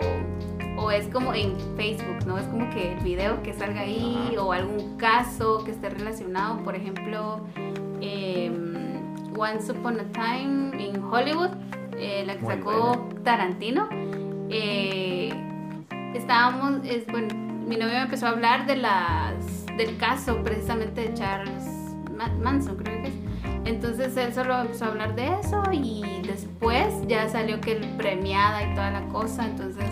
o 0.82 0.90
es 0.90 1.06
como 1.08 1.34
en 1.34 1.54
Facebook, 1.76 2.26
¿no? 2.26 2.38
Es 2.38 2.46
como 2.46 2.68
que 2.70 2.92
el 2.94 3.00
video 3.00 3.42
que 3.42 3.52
salga 3.52 3.82
ahí 3.82 4.34
o 4.38 4.52
algún 4.52 4.96
caso 4.96 5.62
que 5.64 5.72
esté 5.72 5.90
relacionado, 5.90 6.62
por 6.64 6.74
ejemplo, 6.74 7.40
em, 8.00 8.74
Once 9.38 9.70
Upon 9.72 10.00
a 10.00 10.04
Time 10.12 10.82
in 10.82 11.02
Hollywood, 11.02 11.50
eh, 11.98 12.24
la 12.26 12.34
que 12.36 12.40
Muy 12.42 12.54
sacó 12.54 13.08
Tarantino. 13.24 13.88
eh, 14.48 15.30
estábamos, 16.14 16.80
es, 16.84 17.06
bueno, 17.06 17.28
mi 17.66 17.76
novio 17.76 17.94
me 17.94 18.02
empezó 18.02 18.26
a 18.26 18.30
hablar 18.30 18.66
de 18.66 18.76
las, 18.76 19.66
del 19.76 19.96
caso 19.98 20.42
precisamente 20.42 21.02
de 21.02 21.14
Charles 21.14 21.64
Ma- 22.16 22.32
Manson, 22.42 22.76
creo 22.76 23.02
que 23.02 23.08
es. 23.08 23.14
Entonces 23.64 24.16
él 24.16 24.32
solo 24.34 24.58
empezó 24.62 24.86
a 24.86 24.88
hablar 24.88 25.14
de 25.14 25.28
eso 25.40 25.62
y 25.72 26.02
después 26.26 26.86
ya 27.06 27.28
salió 27.28 27.60
que 27.60 27.72
el 27.72 27.96
premiada 27.96 28.62
y 28.64 28.74
toda 28.74 28.90
la 28.90 29.06
cosa, 29.08 29.44
entonces 29.46 29.84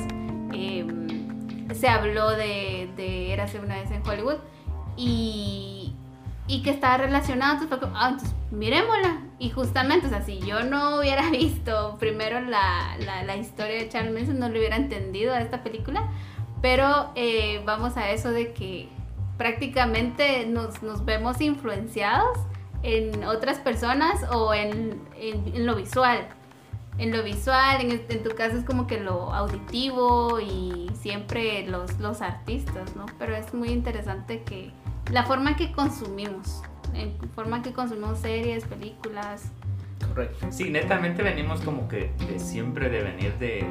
se 1.79 1.89
habló 1.89 2.31
de, 2.31 2.91
de 2.97 3.33
Érase 3.33 3.59
una 3.61 3.77
vez 3.77 3.91
en 3.91 4.07
Hollywood 4.07 4.37
y, 4.97 5.95
y 6.47 6.63
que 6.63 6.71
estaba 6.71 6.97
relacionado, 6.99 7.53
entonces 7.55 7.79
fue 7.79 7.81
como, 7.89 7.99
ah, 8.01 8.09
entonces 8.11 8.35
miremosla. 8.51 9.23
Y 9.39 9.51
justamente, 9.51 10.07
o 10.07 10.11
sea, 10.11 10.23
si 10.23 10.41
yo 10.41 10.63
no 10.65 10.99
hubiera 10.99 11.31
visto 11.31 11.97
primero 11.99 12.41
la, 12.41 12.97
la, 13.05 13.23
la 13.23 13.37
historia 13.37 13.77
de 13.77 13.89
Charles 13.89 14.13
Manson, 14.13 14.39
no 14.39 14.49
lo 14.49 14.59
hubiera 14.59 14.77
entendido 14.77 15.33
a 15.35 15.41
esta 15.41 15.63
película, 15.63 16.03
pero 16.61 17.11
eh, 17.15 17.63
vamos 17.65 17.97
a 17.97 18.11
eso 18.11 18.31
de 18.33 18.53
que 18.53 18.89
prácticamente 19.37 20.47
nos, 20.47 20.83
nos 20.83 21.05
vemos 21.05 21.41
influenciados 21.41 22.37
en 22.83 23.25
otras 23.25 23.59
personas 23.59 24.25
o 24.33 24.53
en, 24.55 25.01
en- 25.17 25.53
en 25.55 25.67
lo 25.67 25.77
visual. 25.77 26.27
En 26.99 27.13
lo 27.17 27.23
visual, 27.23 27.81
en, 27.81 28.03
en 28.09 28.23
tu 28.25 28.31
caso 28.31 28.57
es 28.57 28.65
como 28.65 28.89
que 28.89 29.01
lo 29.01 29.33
auditivo 29.33 30.41
y 30.41 30.91
siempre 31.01 31.67
los, 31.67 31.99
los 32.01 32.23
artistas, 32.23 32.97
¿no? 32.97 33.07
Pero 33.19 33.37
es 33.37 33.55
muy 33.55 33.69
interesante 33.69 34.43
que 34.43 34.73
la 35.13 35.25
forma 35.25 35.57
que 35.57 35.71
consumimos, 35.71 36.63
en 36.95 37.17
forma 37.37 37.63
que 37.63 37.73
consumimos 37.73 38.19
series, 38.19 38.65
películas. 38.65 39.53
Correcto. 40.09 40.47
Sí, 40.51 40.71
netamente 40.71 41.23
venimos 41.23 41.61
como 41.61 41.89
que 41.89 42.11
de 42.29 42.39
siempre 42.41 42.91
de 42.91 43.03
venir 43.03 43.33
de, 43.39 43.65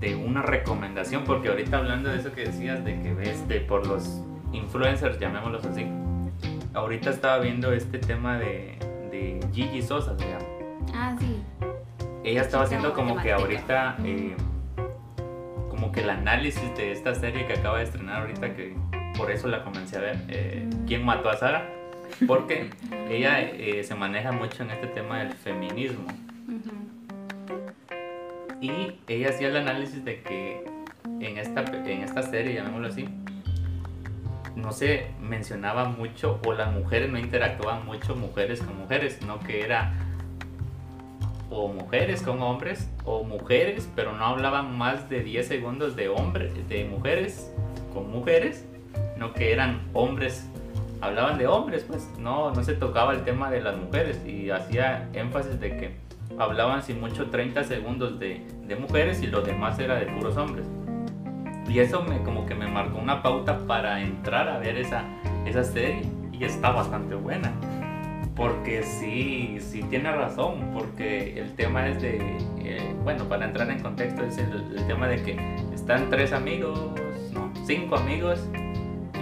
de 0.00 0.16
una 0.16 0.42
recomendación, 0.42 1.24
porque 1.24 1.48
ahorita 1.48 1.78
hablando 1.78 2.10
de 2.10 2.18
eso 2.18 2.32
que 2.32 2.46
decías, 2.46 2.84
de 2.84 3.00
que 3.02 3.14
ves 3.14 3.46
de 3.46 3.60
por 3.60 3.86
los 3.86 4.20
influencers, 4.52 5.20
llamémoslos 5.20 5.64
así, 5.64 5.86
ahorita 6.74 7.10
estaba 7.10 7.38
viendo 7.38 7.72
este 7.72 7.98
tema 7.98 8.36
de, 8.36 8.78
de 9.12 9.40
Gigi 9.52 9.80
Sosa, 9.80 10.18
se 10.18 10.24
llama. 10.24 10.44
Ah, 10.92 11.16
sí. 11.20 11.36
Ella 12.26 12.42
estaba 12.42 12.64
haciendo 12.64 12.92
como 12.92 13.16
que 13.22 13.32
ahorita, 13.32 13.98
eh, 14.04 14.34
como 15.70 15.92
que 15.92 16.00
el 16.00 16.10
análisis 16.10 16.76
de 16.76 16.90
esta 16.90 17.14
serie 17.14 17.46
que 17.46 17.52
acaba 17.52 17.78
de 17.78 17.84
estrenar 17.84 18.22
ahorita, 18.22 18.52
que 18.52 18.74
por 19.16 19.30
eso 19.30 19.46
la 19.46 19.62
comencé 19.62 19.96
a 19.96 20.00
ver, 20.00 20.18
eh, 20.26 20.66
Mm. 20.66 20.86
¿Quién 20.86 21.04
mató 21.04 21.30
a 21.30 21.36
Sara? 21.36 21.68
Porque 22.26 22.70
ella 23.08 23.40
eh, 23.40 23.84
se 23.84 23.94
maneja 23.94 24.32
mucho 24.32 24.64
en 24.64 24.70
este 24.70 24.88
tema 24.88 25.20
del 25.20 25.32
feminismo. 25.34 26.06
Y 28.60 28.98
ella 29.06 29.28
hacía 29.28 29.46
el 29.48 29.56
análisis 29.56 30.04
de 30.04 30.22
que 30.22 30.64
en 31.20 31.38
esta, 31.38 31.60
en 31.62 32.02
esta 32.02 32.22
serie, 32.24 32.54
llamémoslo 32.54 32.88
así, 32.88 33.08
no 34.56 34.72
se 34.72 35.10
mencionaba 35.20 35.84
mucho 35.84 36.40
o 36.44 36.52
las 36.54 36.72
mujeres 36.72 37.08
no 37.08 37.18
interactuaban 37.18 37.86
mucho 37.86 38.16
mujeres 38.16 38.62
con 38.62 38.76
mujeres, 38.78 39.22
no 39.22 39.38
que 39.38 39.64
era 39.64 39.92
o 41.56 41.68
mujeres 41.68 42.20
con 42.20 42.42
hombres 42.42 42.90
o 43.04 43.24
mujeres, 43.24 43.88
pero 43.96 44.12
no 44.12 44.26
hablaban 44.26 44.76
más 44.76 45.08
de 45.08 45.22
10 45.22 45.48
segundos 45.48 45.96
de 45.96 46.08
hombres, 46.08 46.52
de 46.68 46.84
mujeres 46.84 47.50
con 47.94 48.10
mujeres, 48.10 48.66
no 49.16 49.32
que 49.32 49.52
eran 49.52 49.80
hombres, 49.94 50.46
hablaban 51.00 51.38
de 51.38 51.46
hombres, 51.46 51.84
pues 51.88 52.06
no, 52.18 52.52
no 52.52 52.62
se 52.62 52.74
tocaba 52.74 53.14
el 53.14 53.24
tema 53.24 53.50
de 53.50 53.62
las 53.62 53.76
mujeres 53.76 54.20
y 54.26 54.50
hacía 54.50 55.08
énfasis 55.14 55.58
de 55.58 55.76
que 55.78 55.96
hablaban 56.38 56.82
sin 56.82 57.00
mucho 57.00 57.30
30 57.30 57.64
segundos 57.64 58.18
de, 58.18 58.46
de 58.66 58.76
mujeres 58.76 59.22
y 59.22 59.26
lo 59.26 59.40
demás 59.40 59.78
era 59.78 59.94
de 59.94 60.06
puros 60.06 60.36
hombres. 60.36 60.66
Y 61.68 61.78
eso 61.78 62.02
me, 62.02 62.22
como 62.22 62.44
que 62.44 62.54
me 62.54 62.66
marcó 62.66 62.98
una 62.98 63.22
pauta 63.22 63.58
para 63.66 64.02
entrar 64.02 64.48
a 64.48 64.58
ver 64.58 64.76
esa, 64.76 65.04
esa 65.46 65.64
serie 65.64 66.02
y 66.32 66.44
está 66.44 66.70
bastante 66.70 67.14
buena. 67.14 67.50
Porque 68.36 68.82
sí, 68.82 69.56
sí 69.60 69.82
tiene 69.88 70.12
razón, 70.12 70.70
porque 70.74 71.40
el 71.40 71.54
tema 71.54 71.88
es 71.88 72.02
de, 72.02 72.18
eh, 72.58 72.94
bueno, 73.02 73.24
para 73.24 73.46
entrar 73.46 73.70
en 73.70 73.80
contexto 73.80 74.22
es 74.24 74.36
el, 74.36 74.76
el 74.76 74.86
tema 74.86 75.08
de 75.08 75.22
que 75.22 75.36
están 75.74 76.10
tres 76.10 76.32
amigos, 76.32 76.78
no, 77.32 77.50
cinco 77.64 77.96
amigos, 77.96 78.46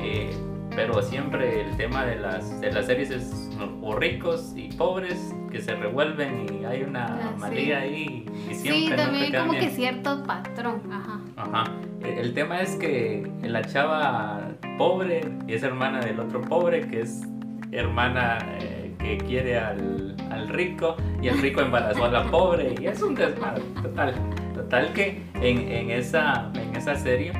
eh, 0.02 0.30
pero 0.74 1.00
siempre 1.00 1.60
el 1.62 1.76
tema 1.76 2.04
de 2.04 2.16
las, 2.16 2.60
de 2.60 2.72
las 2.72 2.86
series 2.86 3.10
es 3.10 3.50
o 3.80 3.94
ricos 3.94 4.52
y 4.56 4.68
pobres 4.72 5.32
que 5.52 5.60
se 5.60 5.76
revuelven 5.76 6.46
y 6.60 6.64
hay 6.64 6.82
una 6.82 7.04
Ah, 7.06 7.48
sí. 7.52 7.70
ahí 7.70 8.26
y 8.50 8.54
Sí, 8.54 8.60
siempre 8.62 8.96
no 8.96 9.02
también 9.04 9.30
quedan 9.30 9.46
como 9.46 9.60
que 9.60 9.70
cierto 9.70 10.24
patrón, 10.24 10.82
ajá. 10.90 11.20
Ajá. 11.36 11.64
El, 12.02 12.18
el 12.18 12.34
tema 12.34 12.60
es 12.60 12.74
que 12.74 13.30
la 13.42 13.62
chava 13.62 14.40
pobre 14.76 15.20
es 15.46 15.62
hermana 15.62 16.00
del 16.00 16.18
otro 16.18 16.40
pobre, 16.40 16.80
que 16.88 17.02
es 17.02 17.22
hermana 17.70 18.38
eh, 18.60 18.83
que 19.04 19.18
quiere 19.18 19.58
al, 19.58 20.16
al 20.30 20.48
rico, 20.48 20.96
y 21.20 21.28
el 21.28 21.38
rico 21.40 21.60
embarazó 21.60 22.06
a 22.06 22.08
la 22.08 22.24
pobre, 22.24 22.74
y 22.80 22.86
es 22.86 23.02
un 23.02 23.14
desmadre, 23.14 23.62
total. 23.82 24.14
Total 24.54 24.92
que 24.94 25.22
en, 25.34 25.70
en 25.70 25.90
esa, 25.90 26.50
en 26.54 26.74
esa 26.74 26.96
serie 26.96 27.32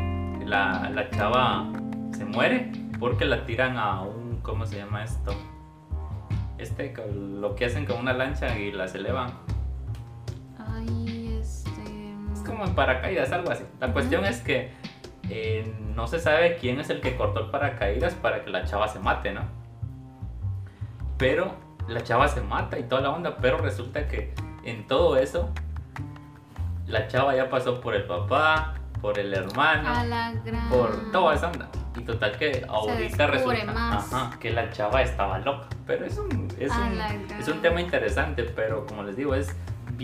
la, 0.44 0.90
la 0.90 1.08
chava 1.10 1.72
se 2.12 2.24
muere 2.24 2.70
porque 3.00 3.24
la 3.24 3.46
tiran 3.46 3.78
a 3.78 4.02
un, 4.02 4.40
¿cómo 4.42 4.66
se 4.66 4.76
llama 4.76 5.04
esto? 5.04 5.34
Este, 6.58 6.94
lo 7.12 7.54
que 7.54 7.64
hacen 7.64 7.86
con 7.86 7.98
una 7.98 8.12
lancha 8.12 8.58
y 8.58 8.70
las 8.70 8.94
elevan. 8.94 9.30
Ay, 10.58 11.38
este. 11.40 11.82
Es 12.32 12.40
como 12.40 12.64
en 12.64 12.74
paracaídas, 12.74 13.32
algo 13.32 13.50
así. 13.50 13.64
La 13.80 13.92
cuestión 13.92 14.24
es 14.24 14.40
que 14.40 14.70
eh, 15.30 15.72
no 15.94 16.06
se 16.06 16.18
sabe 16.18 16.56
quién 16.56 16.78
es 16.78 16.90
el 16.90 17.00
que 17.00 17.16
cortó 17.16 17.40
el 17.40 17.50
paracaídas 17.50 18.14
para 18.14 18.44
que 18.44 18.50
la 18.50 18.64
chava 18.64 18.88
se 18.88 18.98
mate, 18.98 19.32
¿no? 19.32 19.63
Pero 21.18 21.54
la 21.88 22.02
chava 22.02 22.28
se 22.28 22.40
mata 22.40 22.78
y 22.78 22.84
toda 22.84 23.02
la 23.02 23.10
onda, 23.10 23.36
pero 23.36 23.58
resulta 23.58 24.06
que 24.08 24.34
en 24.64 24.86
todo 24.86 25.16
eso 25.16 25.50
la 26.86 27.08
chava 27.08 27.34
ya 27.34 27.48
pasó 27.48 27.80
por 27.80 27.94
el 27.94 28.04
papá, 28.04 28.74
por 29.00 29.18
el 29.18 29.32
hermano, 29.34 29.90
gran. 30.44 30.68
por 30.68 31.12
toda 31.12 31.34
esa 31.34 31.48
onda. 31.48 31.68
Y 31.96 32.00
total 32.00 32.36
que 32.36 32.64
ahorita 32.68 33.26
resulta 33.28 33.96
ajá, 33.98 34.30
que 34.40 34.50
la 34.50 34.70
chava 34.70 35.02
estaba 35.02 35.38
loca. 35.38 35.68
Pero 35.86 36.04
es 36.06 36.18
un, 36.18 36.48
es, 36.58 36.72
un, 36.72 36.94
gran. 36.96 37.26
es 37.38 37.48
un 37.48 37.62
tema 37.62 37.80
interesante, 37.80 38.42
pero 38.44 38.84
como 38.86 39.04
les 39.04 39.16
digo, 39.16 39.34
es 39.34 39.54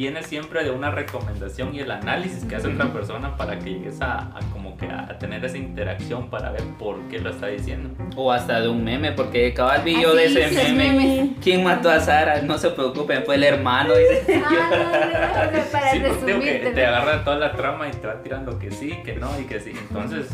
viene 0.01 0.23
siempre 0.23 0.65
de 0.65 0.71
una 0.71 0.91
recomendación 0.91 1.75
y 1.75 1.81
el 1.81 1.91
análisis 1.91 2.45
que 2.47 2.57
hace 2.57 2.69
otra 2.69 2.87
persona 2.91 3.37
para 3.37 3.59
que 3.59 3.71
llegues 3.75 4.01
a, 4.01 4.35
a 4.35 4.41
como 4.51 4.75
que 4.79 4.87
a, 4.87 5.03
a 5.03 5.19
tener 5.19 5.45
esa 5.45 5.59
interacción 5.59 6.31
para 6.31 6.51
ver 6.53 6.63
por 6.79 6.99
qué 7.11 7.19
lo 7.19 7.29
está 7.29 7.49
diciendo. 7.49 7.91
O 8.17 8.33
hasta 8.33 8.63
de 8.63 8.69
un 8.71 8.83
meme, 8.83 9.13
porque 9.13 9.53
cabal 9.53 9.83
vi 9.85 10.01
yo 10.01 10.13
Ah, 10.13 10.15
de 10.15 10.25
ese 10.25 10.73
meme. 10.73 10.93
memes. 10.93 11.31
¿Quién 11.43 11.63
mató 11.63 11.91
a 11.91 12.01
Sara? 12.01 12.41
No 12.41 12.57
se 12.57 12.71
preocupen, 12.71 13.25
fue 13.27 13.35
el 13.35 13.45
hermano. 13.45 13.93
dice. 13.95 14.43
Ah, 14.43 14.69
no, 14.71 15.51
no, 15.51 15.59
no, 15.59 15.65
para 15.71 15.93
sí, 15.93 15.99
resumirte. 15.99 16.71
te 16.71 16.87
agarra 16.87 17.23
toda 17.23 17.37
la 17.37 17.53
trama 17.53 17.87
y 17.89 17.91
te 17.91 18.07
va 18.07 18.23
tirando 18.23 18.59
que 18.59 18.71
sí, 18.71 18.99
que 19.05 19.17
no 19.17 19.29
y 19.39 19.45
que 19.45 19.61
sí. 19.61 19.73
Entonces 19.89 20.29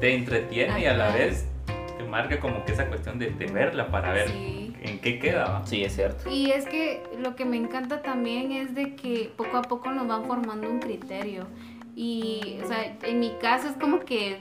te 0.00 0.14
entretiene 0.14 0.80
y 0.80 0.86
a 0.86 0.94
la 0.94 1.08
Ajá. 1.08 1.18
vez 1.18 1.46
te 1.98 2.04
marca 2.04 2.40
como 2.40 2.64
que 2.64 2.72
esa 2.72 2.86
cuestión 2.86 3.18
de, 3.18 3.28
de 3.32 3.46
verla 3.46 3.88
para 3.88 4.12
ver 4.12 4.28
Sí. 4.28 4.69
En 4.82 4.98
qué 4.98 5.18
queda. 5.18 5.62
Sí, 5.66 5.84
es 5.84 5.94
cierto. 5.94 6.30
Y 6.30 6.50
es 6.50 6.66
que 6.66 7.02
lo 7.18 7.36
que 7.36 7.44
me 7.44 7.56
encanta 7.56 8.02
también 8.02 8.52
es 8.52 8.74
de 8.74 8.96
que 8.96 9.32
poco 9.36 9.56
a 9.58 9.62
poco 9.62 9.90
nos 9.90 10.06
van 10.08 10.24
formando 10.24 10.68
un 10.68 10.80
criterio. 10.80 11.46
Y, 11.94 12.58
o 12.62 12.66
sea, 12.66 12.96
en 13.02 13.20
mi 13.20 13.30
caso 13.40 13.68
es 13.68 13.74
como 13.74 14.00
que 14.00 14.38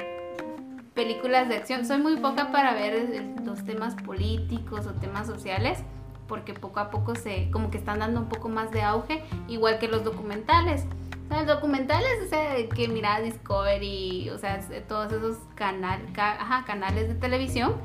películas 0.94 1.50
de 1.50 1.56
acción. 1.56 1.86
Soy 1.86 1.98
muy 1.98 2.18
poca 2.18 2.52
para 2.52 2.74
ver 2.74 3.24
los 3.44 3.64
temas 3.66 3.96
políticos 3.96 4.86
o 4.86 4.92
temas 4.92 5.28
sociales, 5.28 5.80
porque 6.28 6.54
poco 6.54 6.80
a 6.80 6.90
poco 6.90 7.16
se, 7.16 7.50
como 7.52 7.72
que 7.72 7.78
están 7.78 8.00
dando 8.00 8.22
un 8.22 8.30
poco 8.30 8.50
más 8.50 8.72
de 8.72 8.82
auge, 8.82 9.24
igual 9.48 9.80
que 9.80 9.88
los 9.88 10.04
documentales. 10.04 10.86
O 11.30 11.32
sea, 11.32 11.46
documentales, 11.46 12.24
o 12.26 12.28
sea, 12.28 12.56
que 12.70 12.88
mira 12.88 13.22
Discovery, 13.22 14.32
o 14.32 14.40
sea, 14.40 14.60
todos 14.88 15.12
esos 15.12 15.38
canal, 15.54 16.02
ajá, 16.18 16.66
canales 16.66 17.08
de 17.08 17.14
televisión, 17.14 17.76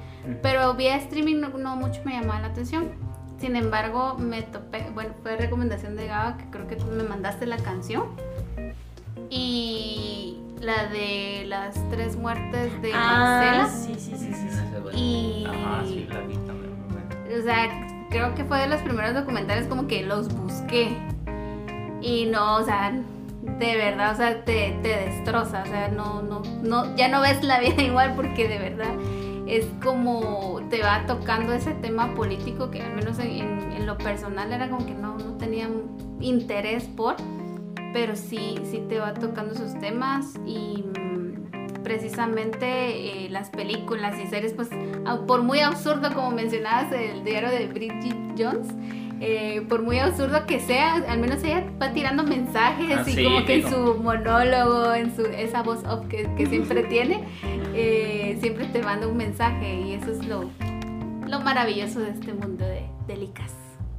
pero 0.43 0.73
vía 0.73 0.97
streaming 0.97 1.43
no, 1.59 1.77
mucho 1.77 2.01
me 2.07 2.13
llamaba 2.19 2.41
la 2.41 2.47
atención. 2.49 2.93
Sin 3.39 3.55
embargo, 3.57 4.17
me 4.19 4.41
topé, 4.43 4.89
bueno, 4.95 5.13
fue 5.23 5.37
recomendación 5.37 5.95
de 5.95 6.07
Gaba, 6.07 6.39
que 6.39 6.49
creo 6.49 6.67
que 6.67 6.77
tú 6.77 6.87
me 6.87 7.03
mandaste 7.03 7.45
la 7.45 7.59
canción. 7.59 8.05
Y 9.29 10.39
la 10.61 10.87
de 10.87 11.45
las 11.47 11.75
tres 11.91 12.17
muertes 12.17 12.81
de 12.81 12.93
ah, 12.95 13.43
Marcela. 13.43 13.69
Sí, 13.69 13.95
sí, 13.99 14.17
sí, 14.17 14.33
sí. 14.33 14.49
sí. 14.51 14.59
Ah, 14.75 14.97
y... 14.97 15.45
Ajá, 15.47 15.83
sí, 15.85 16.07
la 16.09 16.21
vi 16.21 16.35
también. 16.39 16.73
O 17.39 17.43
sea, 17.43 18.07
creo 18.09 18.35
que 18.35 18.45
fue 18.45 18.59
de 18.61 18.69
los 18.69 18.81
primeros 18.81 19.13
documentales 19.13 19.67
como 19.67 19.87
que 19.87 20.03
los 20.03 20.35
busqué. 20.35 20.97
Y 22.01 22.27
no, 22.27 22.57
o 22.57 22.65
sea, 22.65 22.95
de 23.59 23.77
verdad, 23.77 24.13
o 24.13 24.17
sea, 24.17 24.45
te, 24.45 24.79
te 24.83 24.89
destroza, 24.89 25.63
o 25.63 25.67
sea, 25.67 25.89
no, 25.89 26.23
no, 26.23 26.43
no, 26.63 26.97
ya 26.97 27.09
no 27.09 27.21
ves 27.21 27.43
la 27.45 27.61
vida 27.61 27.83
igual 27.83 28.15
porque 28.17 28.49
de 28.49 28.59
verdad 28.59 28.95
es 29.47 29.67
como 29.83 30.61
te 30.71 30.83
va 30.83 31.05
tocando 31.07 31.53
ese 31.53 31.73
tema 31.75 32.15
político 32.15 32.71
que 32.71 32.81
al 32.81 32.95
menos 32.95 33.19
en, 33.19 33.87
lo 33.87 33.99
personal 33.99 34.51
era 34.51 34.71
como 34.71 34.87
que 34.87 34.95
no, 34.95 35.19
no 35.19 35.37
tenía 35.37 35.69
interés 36.21 36.85
por, 36.85 37.17
pero 37.93 38.17
sí, 38.17 38.59
sí 38.65 38.83
te 38.89 38.99
va 38.99 39.13
tocando 39.13 39.53
esos 39.53 39.79
temas 39.79 40.35
y 40.47 40.83
mm, 40.83 41.83
precisamente 41.83 43.27
eh, 43.27 43.29
las 43.29 43.51
películas 43.51 44.19
y 44.19 44.27
series, 44.27 44.55
pues 44.55 44.71
por 45.27 45.43
muy 45.43 45.61
absurdo 45.61 46.15
como 46.15 46.31
mencionabas 46.31 46.91
el 46.93 47.25
diario 47.25 47.51
de 47.51 47.67
Bridget 47.67 48.17
Jones, 48.39 48.69
eh, 49.27 49.63
por 49.69 49.83
muy 49.83 49.99
absurdo 49.99 50.47
que 50.47 50.61
sea, 50.61 50.95
al 51.09 51.19
menos 51.19 51.43
ella 51.45 51.65
va 51.81 51.93
tirando 51.93 52.23
mensajes 52.25 52.99
Ah, 52.99 53.05
y 53.07 53.13
sí, 53.13 53.25
como 53.25 53.45
que 53.45 53.55
en 53.63 53.71
su 53.71 53.95
monólogo, 54.03 54.93
en 54.95 55.15
su 55.17 55.25
esa 55.27 55.63
voz 55.63 55.83
off 55.85 56.07
que, 56.09 56.29
que 56.37 56.47
siempre 56.47 56.83
tiene, 56.85 57.25
eh, 57.75 58.37
siempre 58.41 58.67
te 58.67 58.83
manda 58.83 59.07
un 59.07 59.17
mensaje 59.17 59.81
y 59.81 59.93
eso 59.95 60.11
es 60.13 60.25
lo, 60.27 60.51
lo 61.29 61.41
maravilloso 61.41 62.01
de 62.01 62.11
este 62.11 62.33
mundo 62.33 62.65
de, 62.65 62.85
de 63.07 63.17
Licas. 63.17 63.53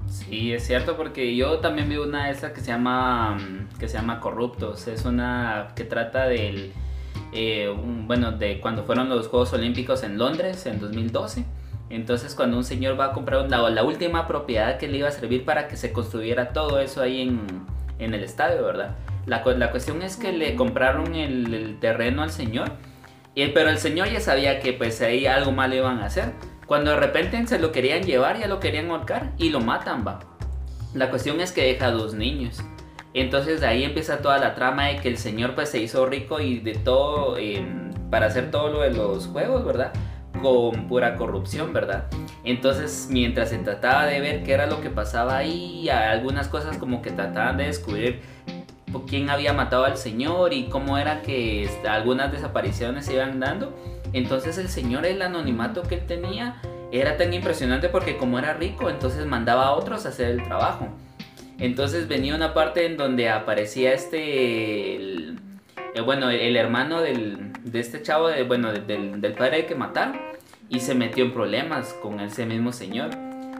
Sí, 0.07 0.53
es 0.53 0.65
cierto, 0.65 0.95
porque 0.95 1.35
yo 1.35 1.59
también 1.59 1.89
vi 1.89 1.97
una 1.97 2.25
de 2.27 2.31
esas 2.31 2.51
que 2.53 2.61
se 2.61 2.67
llama 2.67 3.35
mm, 3.35 3.77
que 3.79 3.87
se 3.89 3.97
llama 3.97 4.19
Corruptos. 4.19 4.87
Es 4.87 5.03
una 5.03 5.69
que 5.75 5.83
trata 5.83 6.25
del 6.27 6.71
eh, 7.33 7.67
un- 7.69 8.07
bueno 8.07 8.31
de 8.31 8.59
cuando 8.61 8.83
fueron 8.83 9.09
los 9.09 9.27
Juegos 9.27 9.51
Olímpicos 9.53 10.03
en 10.03 10.17
Londres 10.17 10.65
en 10.67 10.79
2012. 10.79 11.43
Entonces 11.89 12.33
cuando 12.35 12.57
un 12.57 12.63
señor 12.63 12.99
va 12.99 13.05
a 13.05 13.11
comprar 13.13 13.49
la, 13.49 13.69
la 13.69 13.83
última 13.83 14.27
propiedad 14.27 14.77
que 14.77 14.87
le 14.87 14.97
iba 14.97 15.07
a 15.07 15.11
servir 15.11 15.45
para 15.45 15.67
que 15.67 15.77
se 15.77 15.91
construyera 15.93 16.49
todo 16.51 16.79
eso 16.79 17.01
ahí 17.01 17.21
en, 17.21 17.45
en 17.99 18.13
el 18.13 18.23
estadio, 18.23 18.63
¿verdad? 18.63 18.95
La, 19.25 19.43
la 19.45 19.71
cuestión 19.71 20.01
es 20.01 20.17
que 20.17 20.31
le 20.31 20.55
compraron 20.55 21.15
el, 21.15 21.53
el 21.53 21.79
terreno 21.79 22.23
al 22.23 22.31
señor, 22.31 22.71
y- 23.35 23.47
pero 23.49 23.69
el 23.69 23.77
señor 23.77 24.09
ya 24.09 24.19
sabía 24.19 24.59
que 24.59 24.73
pues 24.73 25.01
ahí 25.01 25.25
algo 25.27 25.51
mal 25.51 25.73
iban 25.73 25.99
a 25.99 26.05
hacer. 26.05 26.31
Cuando 26.65 26.91
de 26.91 26.97
repente 26.97 27.45
se 27.47 27.59
lo 27.59 27.71
querían 27.71 28.03
llevar, 28.03 28.39
ya 28.39 28.47
lo 28.47 28.59
querían 28.59 28.89
ahorcar 28.89 29.31
y 29.37 29.49
lo 29.49 29.59
matan, 29.61 30.05
va. 30.07 30.19
La 30.95 31.09
cuestión 31.11 31.39
es 31.41 31.51
que 31.51 31.63
deja 31.63 31.91
dos 31.91 32.13
niños. 32.15 32.59
Entonces 33.13 33.61
de 33.61 33.67
ahí 33.67 33.83
empieza 33.83 34.17
toda 34.17 34.39
la 34.39 34.55
trama 34.55 34.87
de 34.87 34.97
que 34.97 35.07
el 35.07 35.17
señor 35.17 35.53
pues 35.55 35.69
se 35.69 35.79
hizo 35.79 36.05
rico 36.05 36.39
y 36.39 36.59
de 36.59 36.73
todo 36.73 37.37
eh, 37.37 37.63
para 38.09 38.25
hacer 38.25 38.49
todo 38.51 38.69
lo 38.69 38.81
de 38.81 38.91
los 38.91 39.27
juegos, 39.27 39.63
¿verdad? 39.65 39.93
Con 40.41 40.87
pura 40.87 41.15
corrupción, 41.15 41.73
¿verdad? 41.73 42.05
Entonces 42.43 43.07
mientras 43.09 43.49
se 43.49 43.57
trataba 43.57 44.05
de 44.05 44.19
ver 44.19 44.43
qué 44.43 44.53
era 44.53 44.67
lo 44.67 44.81
que 44.81 44.89
pasaba 44.89 45.37
ahí, 45.37 45.89
algunas 45.89 46.47
cosas 46.47 46.77
como 46.77 47.01
que 47.01 47.11
trataban 47.11 47.57
de 47.57 47.65
descubrir 47.65 48.21
quién 49.03 49.29
había 49.29 49.53
matado 49.53 49.85
al 49.85 49.97
señor 49.97 50.53
y 50.53 50.65
cómo 50.65 50.97
era 50.97 51.21
que 51.21 51.63
este, 51.63 51.87
algunas 51.87 52.31
desapariciones 52.31 53.05
se 53.05 53.13
iban 53.13 53.39
dando. 53.39 53.73
Entonces 54.13 54.57
el 54.57 54.69
señor, 54.69 55.05
el 55.05 55.21
anonimato 55.21 55.83
que 55.83 55.95
él 55.95 56.05
tenía 56.05 56.61
era 56.91 57.17
tan 57.17 57.33
impresionante 57.33 57.89
porque 57.89 58.17
como 58.17 58.39
era 58.39 58.53
rico, 58.53 58.89
entonces 58.89 59.25
mandaba 59.25 59.65
a 59.65 59.71
otros 59.71 60.05
a 60.05 60.09
hacer 60.09 60.29
el 60.29 60.43
trabajo. 60.43 60.87
Entonces 61.59 62.07
venía 62.07 62.35
una 62.35 62.53
parte 62.53 62.85
en 62.85 62.97
donde 62.97 63.29
aparecía 63.29 63.93
este, 63.93 65.35
eh, 65.95 66.01
bueno, 66.01 66.29
el 66.29 66.55
hermano 66.55 67.01
del, 67.01 67.51
de 67.63 67.79
este 67.79 68.01
chavo, 68.01 68.27
de- 68.27 68.43
bueno, 68.43 68.71
del, 68.71 69.19
del 69.21 69.33
padre 69.33 69.65
que 69.65 69.75
mataron, 69.75 70.17
y 70.69 70.79
se 70.79 70.95
metió 70.95 71.23
en 71.25 71.31
problemas 71.33 71.93
con 72.01 72.19
ese 72.19 72.45
mismo 72.45 72.71
señor. 72.71 73.11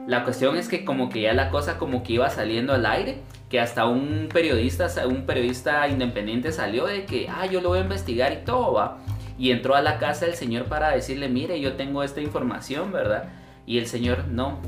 La 0.06 0.22
cuestión 0.24 0.56
es 0.56 0.68
que 0.68 0.84
como 0.84 1.08
que 1.08 1.22
ya 1.22 1.32
la 1.34 1.50
cosa 1.50 1.78
como 1.78 2.02
que 2.02 2.12
iba 2.14 2.28
saliendo 2.30 2.72
al 2.72 2.86
aire, 2.86 3.18
que 3.50 3.60
hasta 3.60 3.86
un 3.86 4.28
periodista, 4.32 4.88
un 5.06 5.24
periodista 5.26 5.86
independiente 5.88 6.52
salió 6.52 6.86
de 6.86 7.04
que, 7.04 7.28
ah, 7.28 7.46
yo 7.46 7.60
lo 7.60 7.70
voy 7.70 7.78
a 7.78 7.82
investigar 7.82 8.32
y 8.32 8.44
todo 8.44 8.72
va. 8.72 8.98
Y 9.38 9.50
entró 9.50 9.74
a 9.74 9.82
la 9.82 9.98
casa 9.98 10.26
del 10.26 10.34
señor 10.34 10.64
para 10.64 10.90
decirle, 10.90 11.28
mire, 11.28 11.60
yo 11.60 11.74
tengo 11.74 12.02
esta 12.02 12.20
información, 12.20 12.90
¿verdad? 12.92 13.24
Y 13.66 13.78
el 13.78 13.86
señor, 13.86 14.28
no, 14.28 14.58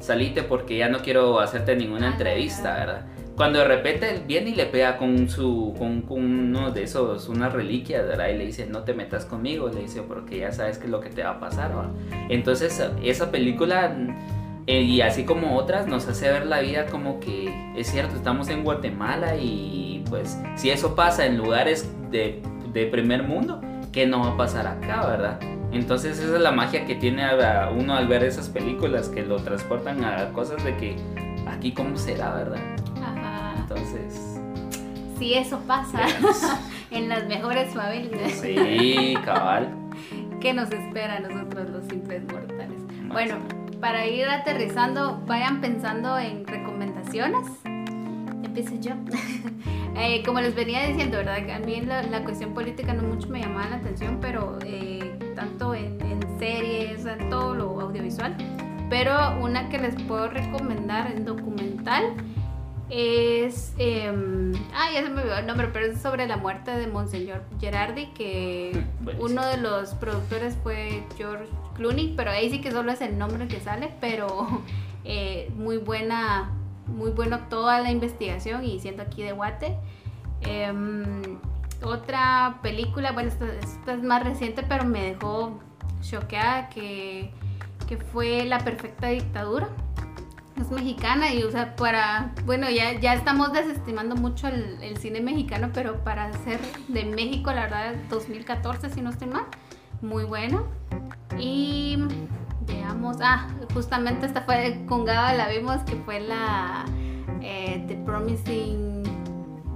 salite 0.00 0.42
porque 0.42 0.76
ya 0.78 0.88
no 0.88 0.98
quiero 0.98 1.40
hacerte 1.40 1.74
ninguna 1.76 2.08
Ah, 2.08 2.12
entrevista. 2.12 2.74
¿verdad? 2.74 3.06
Cuando 3.36 3.60
de 3.60 3.64
repente 3.64 4.22
viene 4.26 4.50
y 4.50 4.54
le 4.54 4.66
pega 4.66 4.98
con 4.98 5.28
su 5.28 5.74
con, 5.78 6.02
con 6.02 6.18
uno 6.18 6.70
de 6.70 6.82
esos, 6.82 7.28
unas 7.28 7.52
reliquias, 7.52 8.06
¿verdad? 8.06 8.28
Y 8.28 8.38
le 8.38 8.46
dice, 8.46 8.66
no 8.66 8.80
te 8.82 8.92
metas 8.92 9.24
conmigo, 9.24 9.68
le 9.68 9.80
dice, 9.80 10.02
porque 10.02 10.38
ya 10.38 10.52
sabes 10.52 10.78
qué 10.78 10.84
es 10.84 10.90
lo 10.90 11.00
que 11.00 11.08
te 11.08 11.22
va 11.22 11.30
a 11.30 11.40
pasar, 11.40 11.74
¿verdad? 11.74 11.90
Entonces, 12.28 12.82
esa 13.02 13.30
película, 13.30 13.96
eh, 14.66 14.82
y 14.82 15.00
así 15.00 15.24
como 15.24 15.56
otras, 15.56 15.86
nos 15.86 16.06
hace 16.08 16.30
ver 16.30 16.46
la 16.46 16.60
vida 16.60 16.86
como 16.86 17.20
que 17.20 17.52
es 17.74 17.88
cierto, 17.88 18.16
estamos 18.16 18.48
en 18.48 18.64
Guatemala 18.64 19.36
y 19.36 20.04
pues 20.10 20.38
si 20.56 20.68
eso 20.68 20.94
pasa 20.94 21.24
en 21.24 21.38
lugares 21.38 21.90
de, 22.10 22.42
de 22.72 22.86
primer 22.86 23.22
mundo, 23.22 23.62
¿qué 23.92 24.06
no 24.06 24.20
va 24.20 24.32
a 24.32 24.36
pasar 24.36 24.66
acá, 24.66 25.06
verdad? 25.06 25.40
Entonces 25.72 26.18
esa 26.18 26.36
es 26.36 26.40
la 26.42 26.52
magia 26.52 26.84
que 26.84 26.94
tiene 26.94 27.24
a 27.24 27.70
uno 27.74 27.94
al 27.94 28.06
ver 28.06 28.24
esas 28.24 28.50
películas 28.50 29.08
que 29.08 29.22
lo 29.22 29.36
transportan 29.36 30.04
a 30.04 30.28
cosas 30.32 30.62
de 30.64 30.76
que 30.76 30.96
aquí 31.46 31.72
cómo 31.72 31.96
será, 31.96 32.34
¿verdad? 32.34 32.60
Entonces, 33.76 34.38
Sí, 35.18 35.34
eso 35.34 35.60
pasa 35.66 36.00
en 36.90 37.08
las 37.08 37.26
mejores 37.26 37.72
familias. 37.74 38.32
sí, 38.32 39.14
cabal. 39.24 39.68
¿Qué 40.40 40.52
nos 40.52 40.70
espera 40.72 41.16
a 41.16 41.20
nosotros 41.20 41.70
los 41.70 41.84
simples 41.86 42.22
mortales? 42.24 42.80
Bueno, 43.06 43.36
para 43.80 44.06
ir 44.06 44.26
aterrizando, 44.28 45.22
vayan 45.26 45.60
pensando 45.60 46.18
en 46.18 46.44
recomendaciones. 46.46 47.46
Empiezo 47.64 48.74
yo. 48.80 48.92
Eh, 49.94 50.22
como 50.24 50.40
les 50.40 50.54
venía 50.54 50.86
diciendo, 50.86 51.18
¿verdad? 51.18 51.50
A 51.50 51.58
mí 51.58 51.82
la, 51.82 52.02
la 52.04 52.24
cuestión 52.24 52.54
política 52.54 52.94
no 52.94 53.02
mucho 53.02 53.28
me 53.28 53.40
llamaba 53.42 53.68
la 53.68 53.76
atención, 53.76 54.16
pero 54.22 54.58
eh, 54.64 55.18
tanto 55.36 55.74
en, 55.74 56.00
en 56.00 56.38
series, 56.38 57.04
en 57.04 57.28
todo 57.28 57.54
lo 57.54 57.78
audiovisual. 57.78 58.34
Pero 58.88 59.12
una 59.42 59.68
que 59.68 59.78
les 59.78 59.94
puedo 60.04 60.28
recomendar 60.28 61.12
en 61.12 61.26
documental 61.26 62.14
es. 62.90 63.74
em, 63.78 64.52
ah, 64.74 64.90
ya 64.92 65.02
se 65.02 65.10
me 65.10 65.22
olvidó 65.22 65.38
el 65.38 65.46
nombre, 65.46 65.68
pero 65.72 65.86
es 65.86 66.00
sobre 66.00 66.26
la 66.26 66.36
muerte 66.36 66.70
de 66.72 66.86
Monseñor 66.86 67.42
Gerardi, 67.60 68.06
que 68.08 68.84
uno 69.18 69.46
de 69.46 69.56
los 69.56 69.90
productores 69.94 70.56
fue 70.62 71.04
George 71.16 71.48
Clooney, 71.74 72.14
pero 72.16 72.30
ahí 72.30 72.50
sí 72.50 72.60
que 72.60 72.70
solo 72.70 72.92
es 72.92 73.00
el 73.00 73.18
nombre 73.18 73.48
que 73.48 73.60
sale, 73.60 73.92
pero 74.00 74.62
eh, 75.04 75.50
muy 75.56 75.78
buena, 75.78 76.52
muy 76.86 77.10
bueno 77.10 77.40
toda 77.48 77.80
la 77.80 77.90
investigación 77.90 78.64
y 78.64 78.80
siendo 78.80 79.02
aquí 79.02 79.22
de 79.22 79.32
Guate. 79.32 79.76
Em, 80.42 81.38
otra 81.82 82.58
película, 82.62 83.12
bueno, 83.12 83.28
esta, 83.30 83.46
esta 83.46 83.94
es 83.94 84.02
más 84.02 84.22
reciente, 84.22 84.62
pero 84.62 84.84
me 84.84 85.02
dejó 85.02 85.58
choqueada, 86.02 86.68
que, 86.68 87.30
que 87.88 87.96
fue 87.96 88.44
La 88.44 88.58
Perfecta 88.58 89.08
Dictadura. 89.08 89.68
Es 90.60 90.70
mexicana 90.70 91.32
y, 91.32 91.42
o 91.44 91.50
sea, 91.50 91.74
para, 91.76 92.32
bueno, 92.44 92.68
ya, 92.70 92.98
ya 93.00 93.14
estamos 93.14 93.52
desestimando 93.52 94.14
mucho 94.16 94.48
el, 94.48 94.78
el 94.82 94.96
cine 94.98 95.20
mexicano, 95.20 95.70
pero 95.72 96.04
para 96.04 96.32
ser 96.44 96.60
de 96.88 97.04
México, 97.04 97.50
la 97.52 97.62
verdad, 97.62 97.94
2014, 98.10 98.90
si 98.90 99.00
no 99.00 99.10
estoy 99.10 99.28
mal, 99.28 99.44
muy 100.02 100.24
bueno. 100.24 100.64
Y 101.38 101.96
veamos, 102.66 103.16
ah, 103.22 103.48
justamente 103.72 104.26
esta 104.26 104.42
fue 104.42 104.84
con 104.86 105.04
Gaba, 105.04 105.32
la 105.32 105.48
vimos, 105.48 105.78
que 105.82 105.96
fue 105.96 106.20
la 106.20 106.84
eh, 107.40 107.82
The 107.88 107.96
Promising 108.04 109.02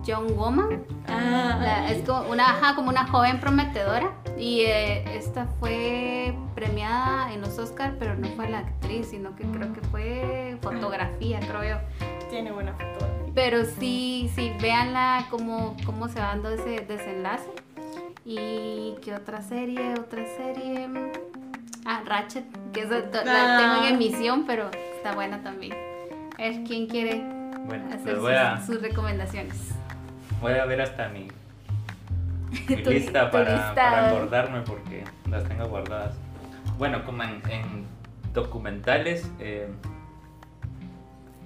Young 0.05 0.37
Woman. 0.37 0.85
Ah, 1.09 1.59
La- 1.61 1.91
es 1.91 2.07
como 2.07 2.29
una, 2.31 2.51
ajá, 2.51 2.75
como 2.77 2.91
una 2.91 3.07
joven 3.09 3.41
prometedora. 3.41 4.13
Y 4.37 4.63
eh, 4.63 5.03
esta 5.17 5.47
fue 5.59 6.35
premiada 6.55 7.33
en 7.33 7.41
los 7.41 7.59
Oscars, 7.59 7.95
pero 7.99 8.15
no 8.17 8.29
fue 8.29 8.49
la 8.49 8.59
actriz, 8.59 9.09
sino 9.11 9.35
que 9.35 9.45
creo 9.45 9.73
que 9.73 9.81
fue 9.83 10.59
fotografía, 10.63 11.41
creo 11.41 11.65
yo. 11.65 11.77
tiene 12.31 12.53
buena 12.53 12.73
fotografía. 12.73 13.33
Pero 13.35 13.65
sí, 13.65 14.31
sí, 14.35 14.53
véanla 14.61 15.27
cómo, 15.31 15.77
cómo 15.87 16.09
se 16.09 16.19
va 16.21 16.27
dando 16.29 16.51
ese 16.51 16.81
desenlace. 16.81 17.45
¿Y 18.25 18.97
qué 19.03 19.15
otra 19.15 19.41
serie? 19.43 19.93
Otra 19.95 20.25
serie. 20.37 20.89
Ah, 21.85 22.03
Ratchet, 22.05 22.45
que 22.73 22.83
esa 22.83 22.99
la 23.25 23.57
Ah. 23.57 23.59
tengo 23.77 23.87
en 23.87 23.95
emisión, 23.95 24.45
pero 24.47 24.69
está 24.97 25.15
buena 25.15 25.43
también. 25.43 25.73
A 26.37 26.43
ver, 26.43 26.65
¿quién 26.65 26.89
quiere 26.89 27.23
Bueno, 27.67 27.87
hacer 27.89 28.01
pues 28.03 28.19
voy 28.21 28.35
a, 28.35 28.57
sus, 28.59 28.67
sus 28.75 28.83
recomendaciones? 28.83 29.71
voy 30.43 30.53
a 30.55 30.65
ver 30.67 30.81
hasta 30.81 31.09
mi, 31.09 31.29
mi 32.51 32.77
Tu- 32.83 32.91
lista 32.91 33.31
para, 33.31 33.75
para 33.75 34.09
acordarme 34.11 34.61
porque 34.63 35.05
las 35.31 35.45
tengo 35.45 35.67
guardadas. 35.67 36.15
Bueno, 36.79 37.05
como 37.05 37.23
en, 37.23 37.43
en 37.51 37.87
documentales, 38.35 39.31
eh, 39.41 39.69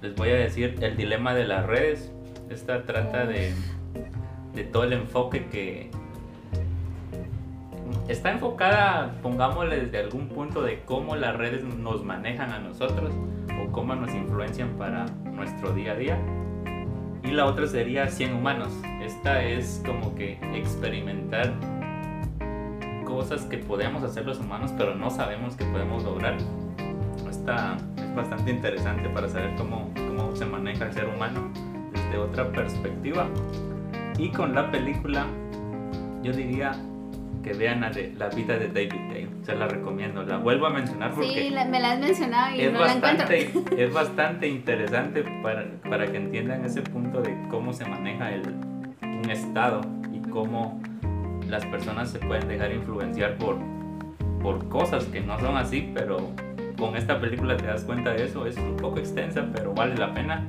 les 0.01 0.15
voy 0.15 0.29
a 0.29 0.35
decir 0.35 0.77
El 0.81 0.97
dilema 0.97 1.33
de 1.33 1.45
las 1.45 1.65
redes. 1.65 2.11
Esta 2.49 2.83
trata 2.83 3.25
de, 3.25 3.53
de 4.53 4.63
todo 4.65 4.83
el 4.83 4.93
enfoque 4.93 5.45
que... 5.45 5.89
está 8.09 8.31
enfocada, 8.31 9.13
pongámosle 9.21 9.85
desde 9.85 9.99
algún 9.99 10.27
punto 10.27 10.61
de 10.61 10.81
cómo 10.83 11.15
las 11.15 11.35
redes 11.37 11.63
nos 11.63 12.03
manejan 12.03 12.51
a 12.51 12.59
nosotros 12.59 13.13
o 13.63 13.71
cómo 13.71 13.95
nos 13.95 14.13
influencian 14.13 14.69
para 14.77 15.05
nuestro 15.23 15.71
día 15.71 15.93
a 15.93 15.95
día. 15.95 16.17
Y 17.23 17.31
la 17.31 17.45
otra 17.45 17.67
sería 17.67 18.07
100 18.07 18.33
humanos. 18.33 18.71
Esta 19.01 19.43
es 19.43 19.81
como 19.85 20.15
que 20.15 20.39
experimentar 20.53 21.53
cosas 23.05 23.45
que 23.45 23.57
podemos 23.57 24.03
hacer 24.03 24.25
los 24.25 24.39
humanos, 24.39 24.71
pero 24.77 24.95
no 24.95 25.09
sabemos 25.09 25.55
que 25.55 25.65
podemos 25.65 26.03
lograr. 26.03 26.37
Esta 27.29 27.77
es 27.97 28.15
bastante 28.15 28.51
interesante 28.51 29.09
para 29.09 29.27
saber 29.29 29.55
cómo, 29.55 29.91
cómo 29.95 30.35
se 30.35 30.45
maneja 30.45 30.85
el 30.85 30.93
ser 30.93 31.07
humano 31.07 31.51
desde 31.91 32.17
otra 32.17 32.51
perspectiva. 32.51 33.27
Y 34.17 34.29
con 34.29 34.53
la 34.53 34.71
película, 34.71 35.25
yo 36.23 36.31
diría 36.31 36.73
que 37.43 37.53
vean 37.53 37.81
la, 37.81 38.29
vida 38.29 38.57
de 38.57 38.67
David. 38.67 39.00
Se 39.43 39.55
la 39.55 39.67
recomiendo. 39.67 40.21
La 40.23 40.37
vuelvo 40.37 40.67
a 40.67 40.69
mencionar 40.69 41.11
porque 41.11 41.29
Sí, 41.29 41.49
la- 41.49 41.65
me 41.65 41.79
la 41.79 41.93
has 41.93 41.99
mencionado 41.99 42.55
y 42.55 42.61
es, 42.61 42.71
no 42.73 42.79
la 42.81 42.93
encuentro. 42.93 43.27
bastante, 43.27 43.51
es 43.83 43.93
bastante 43.93 44.47
interesante 44.47 45.23
para, 45.41 45.65
para 45.89 46.05
que 46.05 46.17
entiendan 46.17 46.63
ese 46.63 46.81
punto 46.81 47.21
de 47.21 47.35
cómo 47.49 47.73
se 47.73 47.85
maneja 47.85 48.31
el, 48.31 48.43
un 49.01 49.29
estado 49.29 49.81
y 50.13 50.19
cómo 50.29 50.79
las 51.49 51.65
personas 51.65 52.09
se 52.11 52.19
pueden 52.19 52.47
dejar 52.47 52.71
influenciar 52.71 53.35
por, 53.37 53.57
por 54.41 54.69
cosas 54.69 55.05
que 55.05 55.21
no 55.21 55.39
son 55.39 55.57
así, 55.57 55.91
pero 55.93 56.17
con 56.77 56.95
esta 56.95 57.19
película 57.19 57.57
te 57.57 57.65
das 57.65 57.83
cuenta 57.83 58.11
de 58.13 58.25
eso. 58.25 58.45
Es 58.45 58.57
un 58.57 58.77
poco 58.77 58.99
extensa, 58.99 59.43
pero 59.53 59.73
vale 59.73 59.95
la 59.97 60.13
pena. 60.13 60.47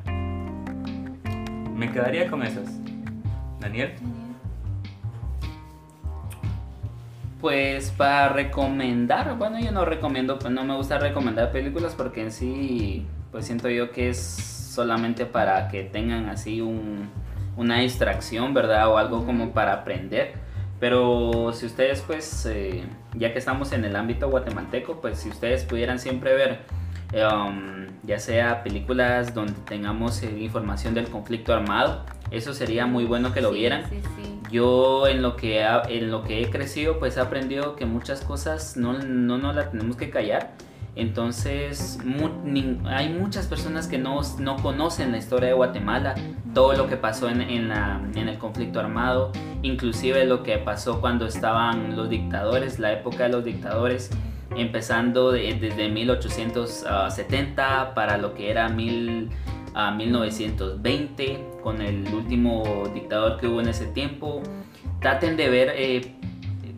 Me 1.74 1.90
quedaría 1.90 2.30
con 2.30 2.43
esas. 2.43 2.78
Daniel. 3.59 3.93
Pues 7.43 7.90
para 7.90 8.28
recomendar, 8.28 9.36
bueno 9.36 9.59
yo 9.59 9.72
no 9.72 9.84
recomiendo, 9.84 10.38
pues 10.38 10.55
no 10.55 10.62
me 10.62 10.76
gusta 10.76 10.99
recomendar 10.99 11.51
películas 11.51 11.93
porque 11.97 12.22
en 12.22 12.30
sí, 12.30 13.05
pues 13.32 13.47
siento 13.47 13.68
yo 13.68 13.90
que 13.90 14.11
es 14.11 14.16
solamente 14.16 15.26
para 15.26 15.66
que 15.66 15.82
tengan 15.82 16.28
así 16.28 16.61
un, 16.61 17.11
una 17.57 17.80
distracción, 17.80 18.55
¿verdad? 18.55 18.88
O 18.93 18.97
algo 18.97 19.26
como 19.26 19.51
para 19.51 19.72
aprender. 19.72 20.34
Pero 20.78 21.53
si 21.53 21.66
ustedes 21.66 22.01
pues, 22.03 22.47
eh, 22.47 22.84
ya 23.14 23.32
que 23.32 23.40
estamos 23.40 23.72
en 23.72 23.84
el 23.84 23.97
ámbito 23.97 24.30
guatemalteco, 24.30 25.01
pues 25.01 25.18
si 25.18 25.28
ustedes 25.28 25.64
pudieran 25.64 25.99
siempre 25.99 26.34
ver, 26.34 26.61
eh, 27.12 27.26
um, 27.26 27.88
ya 28.05 28.20
sea 28.20 28.62
películas 28.62 29.34
donde 29.34 29.55
tengamos 29.66 30.22
eh, 30.22 30.30
información 30.38 30.95
del 30.95 31.09
conflicto 31.09 31.53
armado, 31.53 32.05
eso 32.33 32.55
sería 32.55 32.87
muy 32.87 33.05
bueno 33.05 33.33
que 33.33 33.41
lo 33.41 33.51
Sí, 33.53 33.59
vieran. 33.59 33.85
Sí, 33.89 34.01
sí. 34.16 34.39
Yo 34.51 35.07
en 35.07 35.22
lo 35.22 35.37
que 35.37 35.62
ha- 35.64 35.83
en 35.89 36.11
lo 36.11 36.24
que 36.24 36.43
he 36.43 36.51
crecido 36.51 36.99
pues 36.99 37.16
he 37.16 37.20
aprendido 37.20 37.74
que 37.76 37.87
muchas 37.87 38.20
cosas 38.22 38.76
no 38.76 38.93
no 38.99 39.39
nos 39.39 39.55
las 39.57 39.70
tenemos 39.70 39.97
que 39.97 40.11
callar. 40.11 40.53
Entonces 40.95 41.99
mu- 42.05 42.87
hay 42.87 43.09
muchas 43.09 43.47
personas 43.47 43.87
que 43.87 43.97
no, 43.97 44.20
no 44.39 44.57
conocen 44.57 45.11
la 45.12 45.16
historia 45.18 45.49
de 45.49 45.55
Guatemala, 45.55 46.14
todo 46.53 46.74
lo 46.74 46.87
que 46.87 46.99
pasó 46.99 47.30
en, 47.30 47.41
en 47.41 47.68
la- 47.70 47.99
en 48.14 48.28
el 48.28 48.37
conflicto 48.37 48.78
armado, 48.78 49.33
inclusive 49.62 50.26
lo 50.26 50.43
que 50.43 50.59
pasó 50.59 51.01
cuando 51.01 51.24
estaban 51.26 51.97
los 51.97 52.11
dictadores, 52.11 52.78
la 52.78 52.93
época 52.93 53.22
de 53.24 53.28
los 53.30 53.43
dictadores, 53.45 54.11
empezando 54.55 55.33
de- 55.33 55.55
desde 55.55 55.89
1870 55.89 57.95
para 57.95 58.18
lo 58.18 58.35
que 58.35 58.51
era 58.51 58.68
mil, 58.68 59.30
a 59.74 59.93
1920 59.93 61.39
con 61.63 61.81
el 61.81 62.13
último 62.13 62.91
dictador 62.93 63.39
que 63.39 63.47
hubo 63.47 63.61
en 63.61 63.69
ese 63.69 63.87
tiempo. 63.87 64.43
Traten 65.01 65.37
de 65.37 65.49
ver 65.49 65.73
eh, 65.75 66.15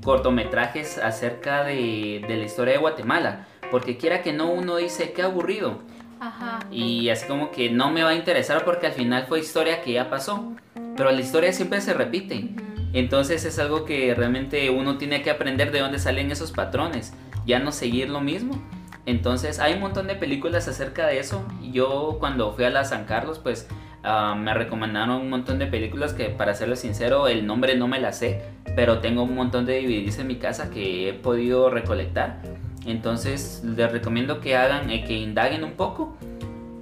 cortometrajes 0.03 0.99
acerca 0.99 1.65
de, 1.65 2.25
de 2.27 2.37
la 2.37 2.45
historia 2.45 2.75
de 2.75 2.79
Guatemala, 2.79 3.47
porque 3.71 3.97
quiera 3.97 4.23
que 4.23 4.33
no 4.33 4.51
uno 4.51 4.77
dice 4.77 5.13
qué 5.13 5.23
aburrido 5.23 5.81
Ajá. 6.21 6.61
y 6.71 7.09
así 7.09 7.27
como 7.27 7.51
que 7.51 7.71
no 7.71 7.91
me 7.91 8.03
va 8.03 8.11
a 8.11 8.15
interesar 8.15 8.65
porque 8.65 8.87
al 8.87 8.93
final 8.93 9.27
fue 9.27 9.41
historia 9.41 9.83
que 9.83 9.93
ya 9.93 10.09
pasó, 10.09 10.53
pero 10.97 11.11
la 11.11 11.21
historia 11.21 11.53
siempre 11.53 11.81
se 11.81 11.95
repite. 11.95 12.51
Entonces 12.93 13.45
es 13.45 13.59
algo 13.59 13.85
que 13.85 14.15
realmente 14.15 14.71
uno 14.71 14.99
tiene 14.99 15.23
que 15.23 15.31
aprender 15.31 15.73
de 15.73 15.81
dónde 15.81 15.99
salen 15.99 16.31
esos 16.31 16.53
patrones, 16.53 17.13
ya 17.45 17.59
no 17.59 17.73
seguir 17.73 18.09
lo 18.09 18.21
mismo. 18.21 18.63
Entonces 19.07 19.59
hay 19.59 19.75
un 19.75 19.81
montón 19.81 20.07
de 20.07 20.15
películas 20.15 20.69
acerca 20.69 21.07
de 21.07 21.19
eso. 21.19 21.45
Yo 21.73 22.17
cuando 22.21 22.53
fui 22.53 22.65
a 22.65 22.71
la 22.71 22.85
San 22.85 23.05
Carlos, 23.05 23.39
pues 23.39 23.69
ah, 24.05 24.37
me 24.39 24.55
recomendaron 24.55 25.21
un 25.21 25.31
montón 25.31 25.59
de 25.59 25.67
películas 25.67 26.13
que 26.13 26.27
para 26.27 26.55
serles 26.55 26.81
sincero 26.81 27.29
el 27.29 27.47
nombre 27.47 27.77
no 27.77 27.89
me 27.89 28.01
la 28.01 28.13
sé, 28.13 28.43
pero 28.77 29.01
tengo 29.01 29.23
un 29.25 29.35
montón 29.35 29.67
de 29.67 29.83
DVDs 29.83 30.19
en 30.19 30.27
mi 30.27 30.37
casa 30.37 30.71
que 30.71 31.09
he 31.09 31.13
podido 31.13 31.71
recolectar. 31.71 32.41
Entonces 32.87 33.63
les 33.65 33.91
recomiendo 33.91 34.41
que 34.41 34.57
hagan, 34.57 34.91
eh, 34.91 35.05
que 35.05 35.15
indaguen 35.15 35.65
un 35.65 35.73
poco 35.73 36.17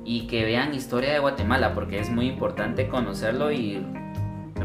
y 0.04 0.26
que 0.26 0.44
vean 0.44 0.74
historia 0.74 1.12
de 1.12 1.20
Guatemala 1.20 1.74
porque 1.74 2.00
es 2.00 2.10
muy 2.10 2.26
importante 2.26 2.88
conocerlo 2.88 3.52
y 3.52 3.80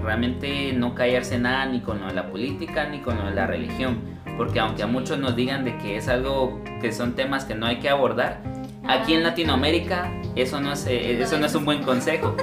realmente 0.04 0.74
no 0.74 0.96
callarse 0.96 1.38
nada 1.38 1.66
ni 1.68 1.82
con 1.82 2.00
lo 2.00 2.08
de 2.08 2.14
la 2.14 2.28
política 2.28 2.88
ni 2.90 3.00
con 3.00 3.18
lo 3.18 3.26
de 3.26 3.36
la 3.36 3.46
religión 3.46 4.18
porque 4.38 4.60
aunque 4.60 4.84
a 4.84 4.88
muchos 4.88 5.18
nos 5.18 5.36
digan 5.36 5.66
de 5.66 5.78
que 5.78 5.98
es 5.98 6.08
algo 6.08 6.62
que 6.80 6.92
son 6.92 7.14
temas 7.14 7.44
que 7.44 7.56
no 7.56 7.66
hay 7.66 7.78
que 7.78 7.90
abordar 7.90 8.42
aquí 8.88 9.14
en 9.14 9.24
Latinoamérica 9.24 10.12
eso 10.36 10.60
no 10.62 10.74
es 10.74 10.86
eh, 10.88 11.22
eso 11.22 11.38
no 11.38 11.46
es 11.46 11.56
un 11.56 11.66
buen 11.66 11.84
consejo 11.84 12.36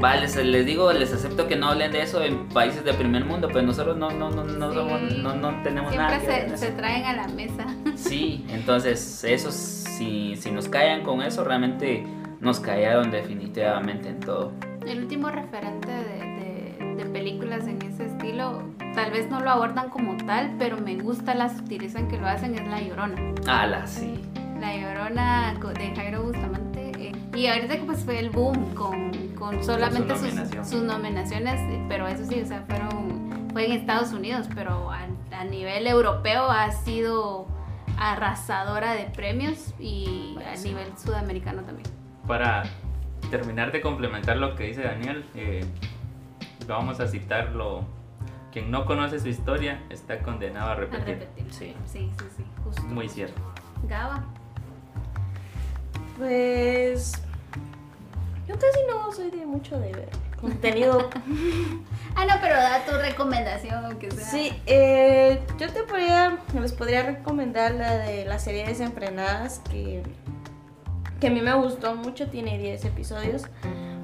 Vale, 0.00 0.20
les, 0.20 0.36
les 0.36 0.64
digo, 0.64 0.92
les 0.92 1.12
acepto 1.12 1.48
que 1.48 1.56
no 1.56 1.70
hablen 1.70 1.90
de 1.90 2.02
eso 2.02 2.22
en 2.22 2.48
países 2.50 2.84
de 2.84 2.94
primer 2.94 3.24
mundo, 3.24 3.48
pero 3.52 3.62
nosotros 3.62 3.96
no, 3.96 4.08
no, 4.12 4.30
no, 4.30 4.44
no, 4.44 4.70
Sí. 4.70 4.76
somos- 4.78 5.18
no, 5.18 5.34
no 5.34 5.62
tenemos 5.64 5.92
nada. 5.92 6.20
Siempre 6.20 6.36
ver 6.36 6.44
en 6.44 6.56
se, 6.56 6.66
se 6.66 6.72
traen 6.72 7.04
a 7.04 7.14
la 7.14 7.26
mesa. 7.26 7.66
Sí, 7.96 8.46
entonces 8.50 9.24
eso 9.24 9.50
si, 9.50 10.36
si 10.36 10.52
nos 10.52 10.68
callan 10.68 11.02
con 11.02 11.20
eso, 11.20 11.42
realmente 11.42 12.06
nos 12.38 12.60
callaron 12.60 13.10
definitivamente 13.10 14.10
en 14.10 14.20
todo. 14.20 14.52
El 14.86 15.00
último 15.02 15.30
referente 15.30 15.88
de, 15.90 16.78
de- 16.78 16.94
de 16.94 17.04
películas 17.06 17.66
en 17.66 17.82
ese 17.82 18.06
estilo, 18.06 18.62
tal 18.94 19.10
vez 19.10 19.28
no 19.28 19.40
lo 19.40 19.50
abordan 19.50 19.88
como 19.90 20.16
tal, 20.26 20.54
pero 20.60 20.76
me 20.78 20.94
gusta 20.94 21.34
la 21.34 21.48
sutileza 21.48 21.98
en 21.98 22.06
que 22.06 22.18
lo 22.18 22.28
hacen, 22.28 22.54
es 22.54 22.68
La 22.68 22.80
Llorona. 22.80 23.16
Ala, 23.48 23.84
sí. 23.88 24.14
La 24.60 24.76
Llorona 24.76 25.54
de 25.54 25.94
Jairo 25.94 26.22
Bustamante. 26.24 26.90
eh, 26.98 27.12
y 27.34 27.46
ahorita 27.46 27.76
que 27.76 27.84
pues 27.84 28.04
fue 28.04 28.18
el 28.18 28.30
boom 28.30 28.74
con, 28.74 29.12
con 29.36 29.62
solamente 29.62 30.14
sus, 30.14 30.22
nominación. 30.24 30.64
sus 30.66 30.82
nominaciones, 30.82 31.60
pero 31.88 32.06
eso 32.08 32.24
sí, 32.24 32.40
o 32.40 32.46
sea, 32.46 32.64
fueron, 32.66 33.48
fue 33.52 33.66
en 33.66 33.72
Estados 33.72 34.12
Unidos, 34.12 34.48
pero 34.54 34.90
a, 34.90 35.06
a 35.32 35.44
nivel 35.44 35.86
europeo 35.86 36.50
ha 36.50 36.70
sido 36.72 37.46
arrasadora 37.98 38.92
de 38.94 39.04
premios 39.04 39.74
y 39.78 40.36
a 40.46 40.56
Sí. 40.56 40.68
nivel 40.68 40.96
sudamericano 40.98 41.62
también. 41.62 41.88
Para 42.26 42.64
terminar 43.30 43.72
de 43.72 43.80
complementar 43.80 44.36
lo 44.36 44.54
que 44.56 44.64
dice 44.64 44.82
Daniel, 44.82 45.24
eh, 45.34 45.64
vamos 46.66 47.00
a 47.00 47.06
citarlo. 47.06 47.84
Quien 48.52 48.70
no 48.70 48.86
conoce 48.86 49.20
su 49.20 49.28
historia 49.28 49.82
está 49.90 50.20
condenado 50.20 50.68
a 50.70 50.72
A 50.72 50.76
repetir. 50.76 51.04
repetir. 51.06 51.46
Sí. 51.52 51.74
Sí, 51.84 52.10
sí, 52.18 52.24
sí, 52.36 52.44
justo. 52.64 52.82
Muy 52.84 53.08
cierto. 53.08 53.40
Gaba. 53.86 54.24
Pues. 56.18 57.12
Yo 58.46 58.54
casi 58.54 58.78
no 58.88 59.12
soy 59.12 59.30
de 59.30 59.46
mucho 59.46 59.78
de 59.78 59.92
ver 59.92 60.08
contenido. 60.40 61.08
Ah, 62.20 62.24
no, 62.24 62.34
pero 62.40 62.56
da 62.56 62.84
tu 62.84 62.96
recomendación, 62.96 63.84
aunque 63.84 64.10
sea. 64.10 64.24
sí, 64.24 64.52
eh, 64.66 65.40
yo 65.56 65.72
te 65.72 65.84
podría, 65.84 66.36
les 66.60 66.72
podría 66.72 67.04
recomendar 67.04 67.70
la 67.74 67.96
de 67.98 68.24
la 68.24 68.40
serie 68.40 68.66
Desenfrenadas 68.66 69.60
que, 69.70 70.02
que 71.20 71.28
a 71.28 71.30
mí 71.30 71.40
me 71.40 71.54
gustó 71.54 71.94
mucho, 71.94 72.26
tiene 72.26 72.58
10 72.58 72.86
episodios. 72.86 73.44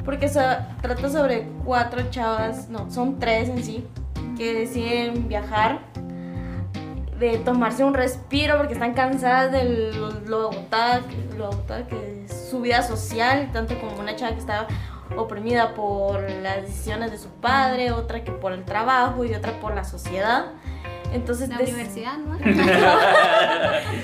Porque 0.05 0.29
se 0.29 0.41
trata 0.81 1.11
sobre 1.11 1.49
cuatro 1.65 2.09
chavas, 2.11 2.69
no, 2.69 2.89
son 2.89 3.19
tres 3.19 3.49
en 3.49 3.65
sí, 3.65 3.85
que 4.37 4.55
deciden 4.55 5.27
viajar, 5.27 5.81
de 7.33 7.39
tomarse 7.39 7.85
un 7.85 7.95
respiro 7.95 8.57
porque 8.57 8.75
están 8.75 8.95
cansadas 8.95 9.53
de 9.53 9.93
lo, 9.93 10.51
agotada, 10.51 11.03
lo 11.37 11.51
que 11.89 12.25
es 12.25 12.49
su 12.51 12.61
vida 12.61 12.83
social, 12.83 13.51
tanto 13.53 13.79
como 13.81 13.99
una 13.99 14.17
chava 14.17 14.33
que 14.33 14.41
estaba 14.41 14.67
oprimida 15.17 15.75
por 15.75 16.29
las 16.31 16.63
decisiones 16.63 17.11
de 17.11 17.19
su 17.19 17.29
padre, 17.29 17.93
otra 17.93 18.25
que 18.25 18.33
por 18.33 18.53
el 18.53 18.65
trabajo 18.65 19.25
y 19.25 19.35
otra 19.35 19.53
por 19.61 19.75
la 19.75 19.85
sociedad. 19.85 20.47
Entonces, 21.15 21.49
La 21.49 21.61
universidad, 21.61 22.17
¿no? 22.19 22.35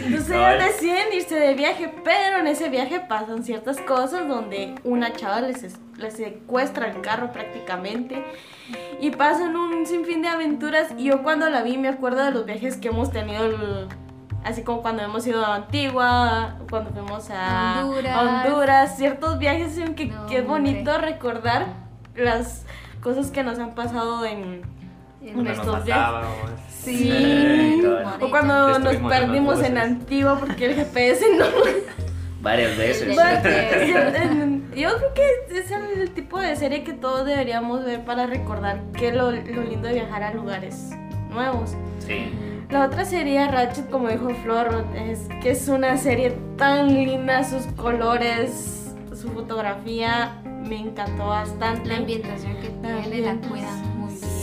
entonces 0.07 0.31
ellas 0.31 0.65
deciden 0.65 1.13
irse 1.13 1.35
de 1.35 1.55
viaje, 1.55 1.93
pero 2.05 2.39
en 2.39 2.47
ese 2.47 2.69
viaje 2.69 3.01
pasan 3.01 3.43
ciertas 3.45 3.79
cosas 3.81 4.27
donde 4.29 4.75
una 4.85 5.13
chava 5.13 5.41
les, 5.41 5.63
es- 5.63 5.79
les 5.99 6.15
secuestra 6.15 6.87
el 6.89 7.01
carro 7.01 7.33
prácticamente 7.33 8.25
y 9.01 9.11
pasan 9.11 9.57
un 9.57 9.87
sinfín 9.87 10.23
de 10.23 10.29
aventuras. 10.29 10.89
Y 10.97 11.05
yo 11.05 11.23
cuando 11.23 11.49
la 11.51 11.63
vi 11.63 11.77
me 11.79 11.89
acuerdo 11.89 12.25
de 12.25 12.31
los 12.31 12.47
viajes 12.47 12.77
que 12.77 12.89
hemos 12.89 13.11
tenido, 13.11 13.45
el- 13.45 13.89
así 14.45 14.63
como 14.63 14.81
cuando 14.83 15.03
hemos 15.03 15.27
ido 15.27 15.45
a 15.45 15.57
Antigua, 15.57 16.57
cuando 16.71 16.91
fuimos 16.93 17.29
a 17.31 17.81
Honduras. 17.85 18.17
a 18.17 18.21
Honduras, 18.23 18.97
ciertos 18.97 19.39
viajes 19.39 19.77
en 19.79 19.95
que, 19.95 20.07
No, 20.07 20.27
que 20.27 20.39
es 20.39 20.47
bonito 20.47 20.93
hombre. 20.95 21.11
recordar 21.13 21.67
las 22.15 22.65
cosas 23.03 23.31
que 23.31 23.43
nos 23.43 23.59
han 23.59 23.75
pasado 23.75 24.25
en 24.25 24.63
En 25.23 25.47
estos 25.47 25.67
nos 25.67 25.85
días. 25.85 26.11
Sí. 26.69 27.81
Cabal. 27.83 28.23
O 28.23 28.31
cuando 28.31 28.79
nos 28.79 28.97
perdimos 28.97 29.63
en 29.63 29.75
voces. 29.75 29.85
Antigua 29.85 30.39
porque 30.39 30.67
el 30.67 30.75
GPS 30.75 31.27
no 31.37 31.45
Varias 32.43 32.77
veces. 32.79 33.15
Sí, 33.15 33.93
Yo 34.81 34.89
creo 34.97 35.15
que 35.15 35.59
es 35.59 35.71
el 35.71 36.11
tipo 36.13 36.41
de 36.41 36.57
serie 36.57 36.85
que 36.85 36.95
todos 36.95 37.27
deberíamos 37.27 37.85
ver 37.85 38.03
para 38.05 38.27
recordar 38.27 38.81
que 38.95 39.13
lo, 39.13 39.31
lo 39.31 39.63
lindo 39.63 39.89
de 39.89 39.95
viajar 39.95 40.23
a 40.23 40.33
lugares 40.33 40.91
nuevos. 41.29 41.75
Sí. 41.99 42.33
La 42.71 42.87
otra 42.87 43.05
sería 43.05 43.49
Ratchet, 43.49 43.91
como 43.91 44.09
dijo 44.09 44.31
Flor, 44.43 44.87
es 44.95 45.29
que 45.43 45.51
es 45.51 45.69
una 45.69 45.97
serie 45.97 46.37
tan 46.57 46.89
linda, 46.89 47.45
sus 47.45 47.67
colores, 47.75 48.95
su 49.13 49.29
fotografía, 49.33 50.41
me 50.45 50.79
encantó 50.79 51.27
bastante. 51.27 51.89
La 51.89 51.97
ambientación 51.97 52.55
que 52.57 52.69
tiene 52.69 53.21
la 53.23 53.35
bien. 53.35 53.80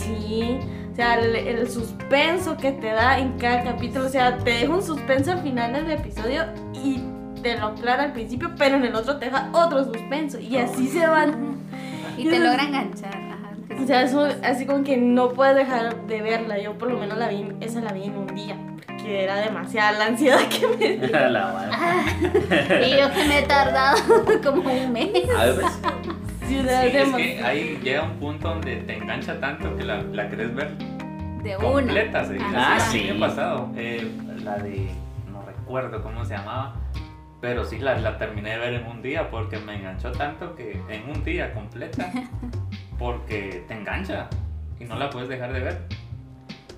Sí, 0.08 0.58
o 0.92 0.96
sea, 0.96 1.14
el, 1.20 1.36
el 1.36 1.70
suspenso 1.70 2.56
que 2.56 2.72
te 2.72 2.88
da 2.88 3.18
en 3.18 3.32
cada 3.38 3.62
capítulo, 3.62 4.06
o 4.06 4.08
sea, 4.08 4.36
te 4.38 4.50
deja 4.50 4.72
un 4.72 4.82
suspenso 4.82 5.32
al 5.32 5.40
final 5.42 5.72
del 5.72 5.90
episodio 5.92 6.44
y 6.74 7.00
te 7.42 7.56
lo 7.56 7.66
aclara 7.66 8.04
al 8.04 8.12
principio, 8.12 8.50
pero 8.58 8.76
en 8.76 8.84
el 8.86 8.94
otro 8.96 9.16
te 9.18 9.26
deja 9.26 9.48
otro 9.52 9.84
suspenso 9.84 10.40
y 10.40 10.56
así 10.56 10.88
se 10.88 11.06
van. 11.06 11.58
Y 12.16 12.28
te 12.28 12.40
logra 12.40 12.64
enganchar. 12.64 13.14
Ajá, 13.14 13.50
que 13.68 13.74
O 13.84 13.86
sea, 13.86 14.00
sí 14.00 14.06
es 14.08 14.14
un- 14.14 14.28
pasa. 14.40 14.50
así 14.52 14.66
como 14.66 14.82
que 14.82 14.96
no 14.96 15.28
puedes 15.30 15.54
dejar 15.54 16.06
de 16.06 16.20
verla. 16.22 16.58
Yo 16.58 16.76
por 16.76 16.90
lo 16.90 16.98
menos 16.98 17.16
la 17.16 17.28
vi, 17.28 17.46
esa 17.60 17.80
la 17.80 17.92
vi 17.92 18.04
en 18.04 18.16
un 18.18 18.26
día, 18.34 18.56
porque 18.84 19.22
era 19.22 19.36
demasiada 19.36 19.92
la 19.92 20.06
ansiedad 20.06 20.40
que 20.48 20.66
me 20.66 21.06
dio. 21.06 21.28
La 21.30 21.52
madre. 21.52 22.88
Y 22.88 22.90
yo 23.00 23.12
que 23.12 23.24
me 23.28 23.38
he 23.38 23.42
tardado 23.42 23.98
como 24.44 24.62
un 24.72 24.92
mes. 24.92 25.10
A 25.38 25.44
ver, 25.44 25.60
pues. 25.60 25.78
Sí, 26.48 26.54
Sí, 26.54 26.58
era 26.68 27.02
es 27.02 27.14
que 27.14 27.42
ahí 27.44 27.80
llega 27.82 28.02
un 28.02 28.16
punto 28.18 28.48
donde 28.48 28.76
te 28.76 28.96
engancha 28.96 29.38
tanto 29.40 29.76
que 29.76 29.84
la, 29.84 30.02
la 30.02 30.28
querés 30.28 30.54
ver 30.54 30.70
De 31.42 31.56
una. 31.56 31.68
completa. 31.68 32.24
Sí, 32.24 32.36
Ah, 32.54 32.78
sí. 32.80 33.08
ha 33.10 33.18
pasado. 33.20 33.70
Eh, 33.76 34.10
la 34.42 34.56
de, 34.58 34.90
no 35.30 35.42
recuerdo 35.42 36.02
cómo 36.02 36.24
se 36.24 36.34
llamaba, 36.36 36.76
pero 37.40 37.64
sí 37.64 37.78
la, 37.78 37.96
la 37.98 38.18
terminé 38.18 38.50
de 38.50 38.58
ver 38.58 38.74
en 38.74 38.86
un 38.86 39.02
día 39.02 39.30
porque 39.30 39.58
me 39.58 39.76
enganchó 39.76 40.10
tanto 40.12 40.54
que 40.56 40.80
en 40.88 41.10
un 41.10 41.22
día 41.24 41.52
completa, 41.54 42.10
porque 42.98 43.64
te 43.68 43.74
engancha 43.74 44.28
y 44.80 44.84
no 44.84 44.96
la 44.96 45.10
puedes 45.10 45.28
dejar 45.28 45.52
de 45.52 45.60
ver. 45.60 45.82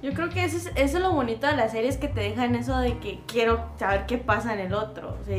Yo 0.02 0.12
creo 0.14 0.30
que 0.30 0.44
eso 0.44 0.56
es, 0.56 0.66
eso 0.76 0.96
es 0.96 1.02
lo 1.02 1.12
bonito 1.12 1.46
de 1.46 1.54
las 1.56 1.72
series 1.72 1.98
que 1.98 2.08
te 2.08 2.20
dejan 2.22 2.54
eso 2.54 2.78
de 2.78 2.96
que 2.98 3.20
quiero 3.26 3.70
saber 3.78 4.06
qué 4.06 4.16
pasa 4.16 4.54
en 4.54 4.60
el 4.60 4.72
otro. 4.74 5.18
o 5.20 5.24
sea, 5.24 5.36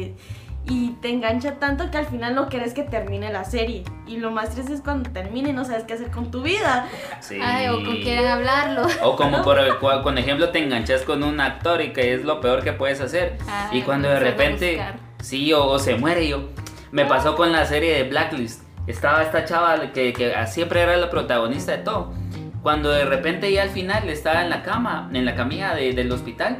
y 0.65 0.91
te 1.01 1.09
engancha 1.09 1.55
tanto 1.59 1.89
que 1.89 1.97
al 1.97 2.05
final 2.05 2.35
no 2.35 2.47
quieres 2.47 2.73
que 2.73 2.83
termine 2.83 3.31
la 3.33 3.43
serie. 3.43 3.83
Y 4.07 4.17
lo 4.17 4.29
más 4.31 4.51
triste 4.51 4.73
es 4.73 4.81
cuando 4.81 5.09
termina 5.09 5.49
y 5.49 5.53
no 5.53 5.65
sabes 5.65 5.83
qué 5.85 5.93
hacer 5.93 6.11
con 6.11 6.29
tu 6.31 6.41
vida. 6.43 6.87
Sí. 7.19 7.39
Ay, 7.41 7.67
o 7.69 7.83
con 7.83 7.95
quieren 7.97 8.27
hablarlo. 8.27 8.83
O 9.03 9.15
como 9.15 9.41
por, 9.41 9.57
cua- 9.79 10.03
con 10.03 10.17
ejemplo 10.17 10.49
te 10.49 10.59
enganchas 10.59 11.01
con 11.01 11.23
un 11.23 11.39
actor 11.41 11.81
y 11.81 11.93
que 11.93 12.13
es 12.13 12.23
lo 12.23 12.39
peor 12.41 12.63
que 12.63 12.73
puedes 12.73 13.01
hacer. 13.01 13.37
Ah, 13.49 13.69
y 13.71 13.81
cuando 13.81 14.07
de 14.09 14.19
repente, 14.19 14.81
sí, 15.19 15.51
o, 15.53 15.65
o 15.65 15.79
se 15.79 15.95
muere 15.95 16.27
yo. 16.27 16.49
Me 16.91 17.05
pasó 17.05 17.35
con 17.35 17.51
la 17.51 17.65
serie 17.65 17.95
de 17.95 18.03
Blacklist. 18.09 18.63
Estaba 18.87 19.23
esta 19.23 19.45
chava 19.45 19.91
que, 19.93 20.11
que 20.13 20.33
siempre 20.47 20.81
era 20.81 20.95
la 20.97 21.09
protagonista 21.09 21.71
de 21.71 21.77
todo. 21.79 22.13
Cuando 22.61 22.91
de 22.91 23.05
repente 23.05 23.51
ya 23.51 23.63
al 23.63 23.69
final 23.69 24.07
estaba 24.09 24.43
en 24.43 24.49
la 24.51 24.61
cama, 24.61 25.09
en 25.13 25.25
la 25.25 25.35
camilla 25.35 25.73
de- 25.73 25.93
del 25.93 26.11
hospital 26.11 26.57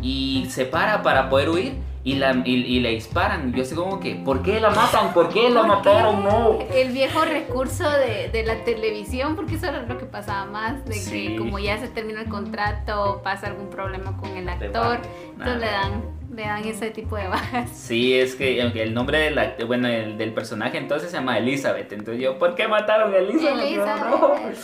y 0.00 0.46
se 0.50 0.64
para 0.64 1.02
para 1.02 1.28
poder 1.28 1.48
huir 1.50 1.74
y, 2.04 2.16
la, 2.16 2.42
y, 2.44 2.52
y 2.54 2.80
le 2.80 2.90
disparan. 2.90 3.52
Yo 3.54 3.62
así 3.62 3.74
como 3.74 3.98
que, 3.98 4.14
¿por 4.14 4.42
qué 4.42 4.60
la 4.60 4.70
matan? 4.70 5.12
¿Por 5.14 5.30
qué 5.30 5.48
la 5.50 5.62
mataron? 5.64 6.22
No. 6.22 6.58
El 6.74 6.92
viejo 6.92 7.24
recurso 7.24 7.88
de, 7.90 8.28
de 8.28 8.42
la 8.44 8.62
televisión, 8.64 9.34
porque 9.36 9.54
eso 9.56 9.66
era 9.68 9.82
lo 9.82 9.96
que 9.98 10.04
pasaba 10.04 10.44
más, 10.44 10.84
de 10.84 10.92
Sí. 10.94 11.28
que 11.28 11.36
como 11.36 11.58
ya 11.58 11.78
se 11.78 11.88
termina 11.88 12.20
el 12.20 12.28
contrato, 12.28 13.20
pasa 13.24 13.46
algún 13.48 13.70
problema 13.70 14.16
con 14.18 14.36
el 14.36 14.48
actor, 14.48 14.98
entonces 15.32 15.60
le 15.60 15.66
dan, 15.66 16.02
le 16.36 16.42
dan 16.42 16.64
ese 16.64 16.90
tipo 16.90 17.16
de 17.16 17.26
bajas. 17.28 17.70
Sí, 17.70 18.12
es 18.18 18.34
que 18.34 18.60
aunque 18.60 18.82
el 18.82 18.92
nombre 18.92 19.18
del, 19.18 19.38
act- 19.38 19.66
bueno, 19.66 19.88
el, 19.88 20.18
del 20.18 20.32
personaje 20.34 20.76
entonces 20.78 21.10
se 21.10 21.16
llama 21.16 21.38
Elizabeth. 21.38 21.90
Entonces 21.92 22.22
yo, 22.22 22.38
¿por 22.38 22.54
qué 22.54 22.68
mataron 22.68 23.14
a 23.14 23.16
Elizabeth? 23.16 23.64
Elizabeth. 23.64 24.56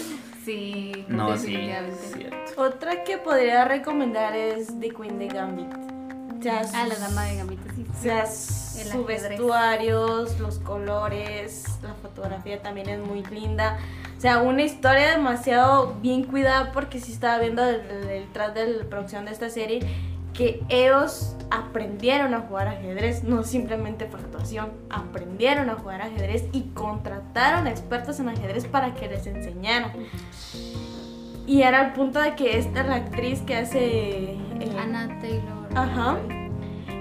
Sí, 0.45 1.05
No, 1.09 1.37
sí, 1.37 1.57
cierto. 2.15 2.37
Otra 2.63 3.05
que 3.05 3.19
podría 3.19 3.65
recomendar 3.67 4.35
es 4.35 4.79
The 4.81 4.89
Queen 4.91 5.19
de 5.19 5.29
Gambit. 5.29 5.69
Sea, 6.43 6.63
Ah, 6.75 6.87
la 6.87 6.95
sus- 6.95 7.01
dama 7.01 7.25
de 7.25 7.37
gambito, 7.37 7.63
sí. 7.75 7.87
O 7.99 8.03
sea, 8.03 8.27
sus 8.27 9.07
vestuarios, 9.07 10.39
los 10.41 10.59
colores, 10.61 11.65
la 11.83 11.95
fotografía 11.95 12.63
también 12.63 12.89
es 12.89 12.99
muy 13.01 13.23
linda. 13.25 13.79
O 14.17 14.21
sea, 14.21 14.39
una 14.43 14.63
historia 14.63 15.11
demasiado 15.11 15.95
bien 16.01 16.25
cuidada 16.25 16.73
porque 16.73 17.01
sí 17.01 17.13
estaba 17.13 17.39
viendo 17.39 17.63
detrás 17.65 18.55
de 18.55 18.67
la 18.69 18.85
producción 18.85 19.25
de 19.25 19.33
esta 19.33 19.51
serie 19.51 19.81
que 20.35 20.63
ellos 20.69 21.35
aprendieron 21.51 22.33
a 22.35 22.41
jugar 22.41 22.69
ajedrez, 22.69 23.25
no 23.25 23.43
simplemente 23.43 24.07
por 24.07 24.21
actuación, 24.21 24.71
aprendieron 24.89 25.69
a 25.69 25.75
jugar 25.75 26.03
ajedrez 26.03 26.45
y 26.53 26.63
contrataron 26.73 27.67
a 27.67 27.71
expertos 27.71 28.21
en 28.21 28.29
ajedrez 28.29 28.67
para 28.67 28.95
que 28.95 29.09
les 29.09 29.27
enseñaran. 29.27 29.93
Y 31.47 31.63
era 31.63 31.85
el 31.87 31.93
punto 31.95 32.21
de 32.21 32.37
que 32.37 32.59
esta, 32.59 32.85
la 32.85 32.95
actriz 32.97 33.41
que 33.43 33.57
hace... 33.57 34.35
eh, 34.35 34.39
Anna 34.79 35.19
Taylor. 35.21 35.60
Ajá. 35.75 36.17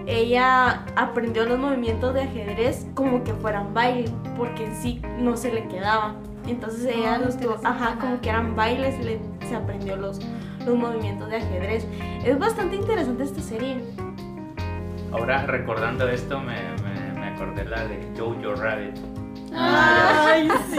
ella 0.08 0.86
aprendió 0.96 1.46
los 1.46 1.60
movimientos 1.60 2.14
de 2.14 2.22
ajedrez 2.24 2.88
como 2.96 3.24
que 3.24 3.34
fueran 3.34 3.74
baile, 3.74 4.10
porque 4.38 4.66
en 4.66 4.76
sí 4.76 5.02
no 5.20 5.38
se 5.38 5.54
le 5.54 5.68
quedaban. 5.68 6.16
Entonces 6.48 6.86
ella 6.86 7.16
Ah, 7.16 7.18
los 7.20 7.38
tuvo, 7.38 7.58
ajá, 7.64 7.98
como 8.00 8.20
que 8.22 8.30
eran 8.30 8.56
bailes, 8.56 8.98
le- 9.06 9.20
se 9.48 9.56
aprendió 9.56 9.96
los, 9.98 10.20
los 10.66 10.76
movimientos 10.76 11.30
de 11.30 11.38
ajedrez. 11.38 11.86
Es 12.26 12.40
bastante 12.40 12.76
interesante 12.78 13.24
esta 13.24 13.42
serie. 13.42 13.84
Ahora 15.12 15.46
recordando 15.46 16.08
esto 16.08 16.40
me, 16.40 16.56
me, 16.84 17.20
me 17.20 17.28
acordé 17.28 17.66
la 17.66 17.84
de 17.86 18.00
Jojo 18.18 18.56
Rabbit. 18.56 18.96
Ay, 19.56 20.48
sí. 20.72 20.78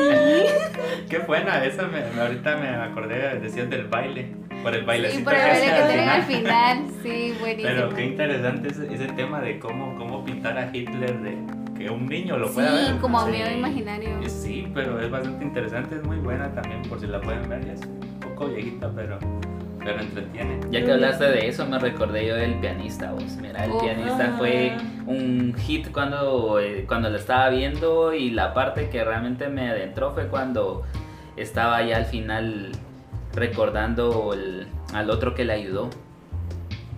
Qué 1.08 1.18
buena 1.18 1.64
esa, 1.64 1.82
me, 1.84 2.00
me- 2.14 2.20
ahorita 2.20 2.56
me 2.56 2.68
acordé, 2.68 3.38
decías 3.40 3.68
del 3.70 3.86
baile, 3.86 4.32
por 4.62 4.74
el 4.74 4.80
Sí, 4.80 4.86
bailecito 4.86 5.24
por 5.24 5.34
el 5.34 5.40
baile 5.40 5.66
que 5.66 5.82
tienen 5.88 6.08
al 6.08 6.22
final. 6.24 6.78
Sí, 7.02 7.34
buenísimo. 7.40 7.68
Pero 7.74 7.88
qué 7.94 8.04
interesante 8.04 8.68
ese, 8.68 8.92
ese 8.94 9.06
tema 9.08 9.40
de 9.40 9.58
cómo, 9.58 9.96
cómo 9.96 10.24
pintar 10.24 10.58
a 10.58 10.70
Hitler, 10.74 11.18
de 11.20 11.36
que 11.78 11.88
un 11.90 12.06
niño 12.06 12.36
lo 12.36 12.50
pueda 12.52 12.72
ver. 12.72 12.86
Sí, 12.88 12.92
como 13.00 13.20
Sí. 13.20 13.28
amigo 13.28 13.50
imaginario. 13.56 14.10
Sí, 14.28 14.68
pero 14.74 15.00
es 15.00 15.10
bastante 15.10 15.44
interesante, 15.44 15.96
es 15.96 16.02
muy 16.04 16.18
buena 16.18 16.52
también, 16.52 16.82
por 16.82 17.00
si 17.00 17.06
la 17.06 17.20
pueden 17.20 17.48
ver, 17.48 17.64
ya 17.66 17.72
es 17.72 17.80
un 17.86 18.20
poco 18.20 18.48
viejita, 18.48 18.90
pero, 18.94 19.18
pero 19.78 19.98
entretiene. 20.00 20.60
Ya 20.70 20.84
que 20.84 20.92
hablaste 20.92 21.24
de 21.24 21.48
eso, 21.48 21.64
me 21.66 21.78
recordé 21.78 22.26
yo 22.26 22.34
del 22.36 22.54
pianista, 22.56 23.12
vos. 23.12 23.36
Mira, 23.40 23.64
el 23.64 23.70
Oh, 23.72 23.80
pianista 23.80 24.26
ah. 24.30 24.34
fue 24.36 24.72
un 25.06 25.54
hit 25.56 25.90
cuando, 25.90 26.60
eh, 26.60 26.84
cuando 26.86 27.08
lo 27.08 27.16
estaba 27.16 27.48
viendo 27.48 28.12
y 28.12 28.30
la 28.30 28.52
parte 28.52 28.90
que 28.90 29.02
realmente 29.02 29.48
me 29.48 29.70
adentró 29.70 30.12
fue 30.12 30.26
cuando 30.28 30.82
estaba 31.38 31.82
ya 31.82 31.96
al 31.96 32.04
final 32.04 32.72
recordando 33.34 34.32
el- 34.34 34.66
al 34.92 35.10
otro 35.10 35.34
que 35.34 35.44
le 35.44 35.52
ayudó. 35.52 35.90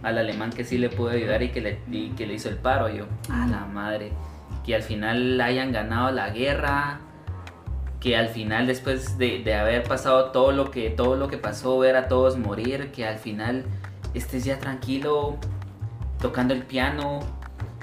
Al 0.03 0.19
alemán 0.19 0.51
que 0.51 0.65
sí 0.65 0.79
le 0.79 0.89
pudo 0.89 1.11
ayudar 1.11 1.43
y 1.43 1.51
que 1.51 1.61
le, 1.61 1.79
y 1.91 2.11
que 2.11 2.27
le 2.27 2.35
hizo 2.35 2.49
el 2.49 2.57
paro. 2.57 2.89
Yo, 2.89 3.05
a 3.31 3.47
la 3.47 3.67
madre. 3.67 4.13
Que 4.65 4.75
al 4.75 4.83
final 4.83 5.41
hayan 5.41 5.73
ganado 5.73 6.11
la 6.11 6.31
guerra. 6.31 7.01
Que 8.01 8.17
al 8.17 8.29
final, 8.29 8.67
después 8.67 9.17
de, 9.17 9.39
de 9.45 9.55
haber 9.55 9.85
pasado 9.85 10.31
todo 10.33 10.51
lo, 10.51 10.73
que, 10.73 10.91
todo 10.91 11.15
lo 11.17 11.29
que 11.29 11.39
pasó, 11.39 11.79
ver 11.79 11.95
a 11.95 12.09
todos 12.09 12.37
morir, 12.37 12.91
que 12.91 13.07
al 13.07 13.19
final 13.19 13.65
estés 14.13 14.45
ya 14.45 14.59
tranquilo, 14.59 15.37
tocando 16.21 16.53
el 16.53 16.65
piano, 16.65 17.21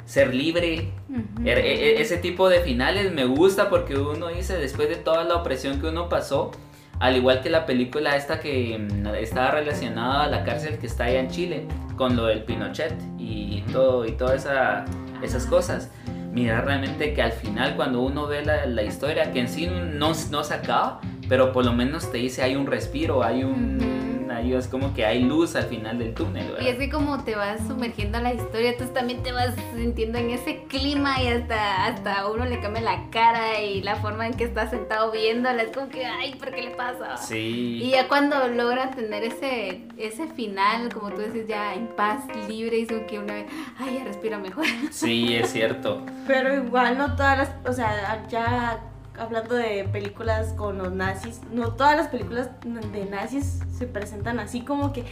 ser 0.06 0.36
libre. 0.36 0.92
Ujú. 1.10 1.48
E- 1.48 1.52
e- 1.54 2.02
ese 2.02 2.18
tipo 2.18 2.50
de 2.50 2.60
finales 2.60 3.14
me 3.14 3.24
gusta 3.24 3.70
porque 3.70 3.96
uno 3.98 4.28
dice, 4.28 4.58
después 4.58 4.90
de 4.90 4.98
toda 4.98 5.24
la 5.24 5.36
opresión 5.38 5.80
que 5.80 5.88
uno 5.88 6.10
pasó, 6.10 6.52
al 7.00 7.16
igual 7.16 7.42
que 7.42 7.50
la 7.50 7.66
película 7.66 8.16
esta 8.16 8.40
que 8.40 8.78
mm, 8.78 9.08
estaba 9.16 9.52
relacionada 9.52 10.24
a 10.24 10.28
la 10.28 10.44
cárcel 10.44 10.78
que 10.78 10.88
está 10.88 11.06
allá 11.06 11.20
en 11.20 11.30
Chile, 11.30 11.66
con 11.96 12.16
lo 12.16 12.26
del 12.26 12.44
Pinochet 12.44 12.94
y 13.18 13.62
todo 13.72 14.06
y 14.06 14.12
todas 14.14 14.42
esa- 14.46 14.86
esas 15.22 15.46
cosas. 15.46 15.90
Mira 16.32 16.62
realmente 16.62 17.14
que 17.14 17.22
al 17.22 17.32
final 17.32 17.76
cuando 17.76 18.02
uno 18.02 18.28
ve 18.28 18.46
la, 18.46 18.66
la 18.66 18.84
historia, 18.84 19.32
que 19.32 19.40
en 19.40 19.50
sí 19.50 19.68
no, 19.68 20.12
no 20.32 20.44
se 20.44 20.54
acaba, 20.54 21.02
pero 21.28 21.52
por 21.52 21.66
lo 21.66 21.74
menos 21.74 22.12
te 22.12 22.18
dice 22.20 22.44
hay 22.44 22.56
un 22.56 22.68
respiro, 22.68 23.24
hay 23.24 23.44
un... 23.44 24.09
Es 24.30 24.68
como 24.68 24.94
que 24.94 25.06
hay 25.06 25.24
luz 25.24 25.56
al 25.56 25.66
final 25.66 25.98
del 26.00 26.14
túnel, 26.14 26.48
¿verdad? 26.48 26.62
Y 26.62 26.68
es 26.68 26.78
que 26.78 26.90
como 26.90 27.24
te 27.24 27.36
vas 27.36 27.66
sumergiendo 27.68 28.18
a 28.18 28.22
la 28.22 28.34
historia, 28.34 28.72
entonces 28.72 28.94
también 28.94 29.24
te 29.24 29.32
vas 29.32 29.56
sintiendo 29.76 30.18
en 30.18 30.30
ese 30.30 30.64
clima 30.68 31.22
y 31.22 31.28
hasta, 31.28 31.86
hasta 31.86 32.20
a 32.20 32.30
uno 32.30 32.46
le 32.46 32.60
cambia 32.60 32.82
la 32.82 33.10
cara 33.10 33.62
y 33.62 33.82
la 33.82 33.96
forma 33.96 34.28
en 34.28 34.34
que 34.34 34.44
está 34.44 34.70
sentado 34.70 35.12
viéndola. 35.12 35.64
Es 35.64 35.76
como 35.76 35.90
que, 35.90 36.06
ay, 36.06 36.36
¿por 36.36 36.52
qué 36.52 36.62
le 36.62 36.72
pasa? 36.72 37.18
Sí. 37.18 37.80
Y 37.82 37.92
ya 37.92 38.08
cuando 38.08 38.48
logra 38.48 38.92
tener 38.92 39.24
ese, 39.24 39.82
ese 39.98 40.28
final, 40.28 40.94
como 40.94 41.12
tú 41.12 41.22
dices, 41.22 41.48
ya 41.48 41.74
en 41.74 41.88
paz, 41.88 42.24
libre, 42.48 42.80
y 42.80 42.82
es 42.84 42.90
como 42.90 43.08
que 43.08 43.20
uno, 43.20 43.34
ay, 43.78 43.96
ya 43.98 44.04
respira 44.04 44.38
mejor. 44.38 44.66
Sí, 44.92 45.36
es 45.36 45.52
cierto. 45.52 46.06
Pero 46.28 46.54
igual 46.54 46.98
no 46.98 47.16
todas 47.16 47.38
las, 47.38 47.50
o 47.66 47.74
sea, 47.74 48.26
ya 48.30 48.80
hablando 49.20 49.56
de 49.56 49.88
películas 49.92 50.54
con 50.54 50.78
los 50.78 50.92
nazis, 50.92 51.42
no 51.52 51.74
todas 51.74 51.96
las 51.98 52.08
películas 52.08 52.50
de 52.64 53.06
nazis 53.06 53.60
se 53.78 53.86
presentan 53.86 54.40
así 54.40 54.62
como 54.62 54.94
que 54.94 55.06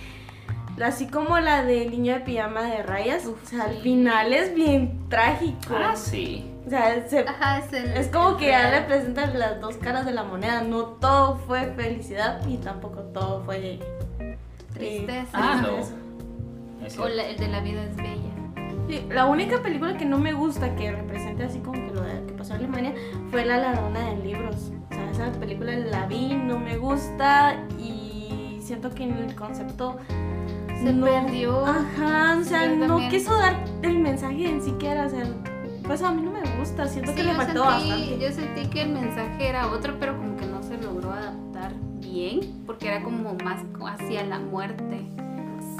así 0.84 1.08
como 1.08 1.40
la 1.40 1.64
del 1.64 1.90
niño 1.92 2.14
de 2.14 2.20
pijama 2.22 2.62
de 2.64 2.84
rayas, 2.84 3.26
o 3.26 3.36
sea, 3.46 3.64
al 3.66 3.78
final 3.78 4.32
es 4.34 4.54
bien 4.54 5.10
trágico. 5.10 5.76
Ah, 5.76 5.96
sí. 5.96 6.52
O 6.66 6.70
sea, 6.70 7.08
se- 7.08 7.20
Ajá, 7.28 7.60
es, 7.60 7.74
el- 7.74 7.92
es 7.94 8.08
como 8.10 8.32
el 8.32 8.38
que 8.38 8.48
ya 8.48 8.70
real. 8.70 8.82
le 8.82 8.88
presentan 8.88 9.40
las 9.40 9.60
dos 9.62 9.78
caras 9.78 10.06
de 10.06 10.12
la 10.12 10.24
moneda. 10.24 10.62
No 10.62 10.84
todo 10.84 11.38
fue 11.48 11.66
felicidad 11.76 12.46
y 12.48 12.58
tampoco 12.58 13.02
todo 13.14 13.42
fue 13.46 13.80
eh, 14.20 14.38
Tristeza. 14.74 15.30
Ah, 15.34 15.62
no. 15.64 17.04
O 17.04 17.08
la- 17.08 17.26
el 17.28 17.38
de 17.38 17.48
la 17.48 17.60
vida 17.62 17.84
es 17.84 17.96
bella. 17.96 18.27
La 19.10 19.26
única 19.26 19.62
película 19.62 19.98
que 19.98 20.06
no 20.06 20.18
me 20.18 20.34
gusta 20.34 20.76
que 20.76 20.92
represente 20.92 21.44
así 21.44 21.60
como 21.60 21.74
que 21.88 21.94
lo 21.94 22.02
que 22.26 22.34
pasó 22.38 22.54
en 22.54 22.60
Alemania 22.60 22.94
fue 23.32 23.46
La 23.46 23.58
ladrona 23.58 24.00
de 24.12 24.18
libros. 24.18 24.72
O 24.90 24.94
sea, 24.94 25.12
esa 25.30 25.40
película 25.40 25.74
la 25.76 26.06
vi, 26.08 26.34
no 26.36 26.58
me 26.60 26.78
gusta 26.78 27.56
y 27.80 28.60
siento 28.62 28.90
que 28.92 29.04
en 29.04 29.14
el 29.18 29.36
concepto 29.36 29.98
Se 30.82 30.94
no- 30.94 31.06
perdió. 31.06 31.66
Ajá, 31.66 32.38
o 32.40 32.44
sea, 32.44 32.68
no 32.68 32.88
también. 32.88 33.10
quiso 33.12 33.34
dar 33.38 33.64
el 33.82 34.00
mensaje 34.00 34.50
en 34.50 34.62
siquiera, 34.62 35.06
o 35.06 35.10
sea, 35.10 35.24
pues 35.84 36.02
a 36.02 36.12
mí 36.12 36.22
no 36.22 36.32
me 36.32 36.42
gusta, 36.60 36.86
siento 36.88 37.14
que 37.16 37.24
le 37.24 37.34
faltó 37.34 37.70
sentí, 37.72 37.90
bastante. 37.90 38.20
yo 38.20 38.32
sentí 38.32 38.70
que 38.70 38.82
el 38.84 38.90
mensaje 38.90 39.48
era 39.50 39.68
otro, 39.68 39.96
pero 40.00 40.18
como 40.18 40.36
que 40.38 40.46
no 40.46 40.62
se 40.64 40.78
logró 40.78 41.12
adaptar 41.12 41.74
bien, 42.00 42.64
porque 42.66 42.88
era 42.90 43.04
como 43.04 43.34
más 43.44 43.62
hacia 43.86 44.24
la 44.26 44.40
muerte. 44.40 45.06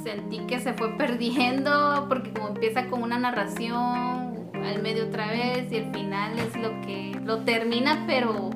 Sentí 0.04 0.40
que 0.48 0.60
se 0.60 0.74
fue 0.74 0.90
perdiendo, 0.98 2.06
porque 2.08 2.32
como 2.32 2.50
empieza 2.50 2.88
con 2.88 3.04
una 3.04 3.18
narración 3.18 4.50
al 4.54 4.82
medio 4.82 5.06
otra 5.06 5.32
vez 5.32 5.72
y 5.72 5.78
el 5.78 5.94
final 5.94 6.38
es 6.40 6.56
lo 6.58 6.70
que 6.82 7.20
lo 7.24 7.40
termina, 7.40 8.04
pero 8.08 8.50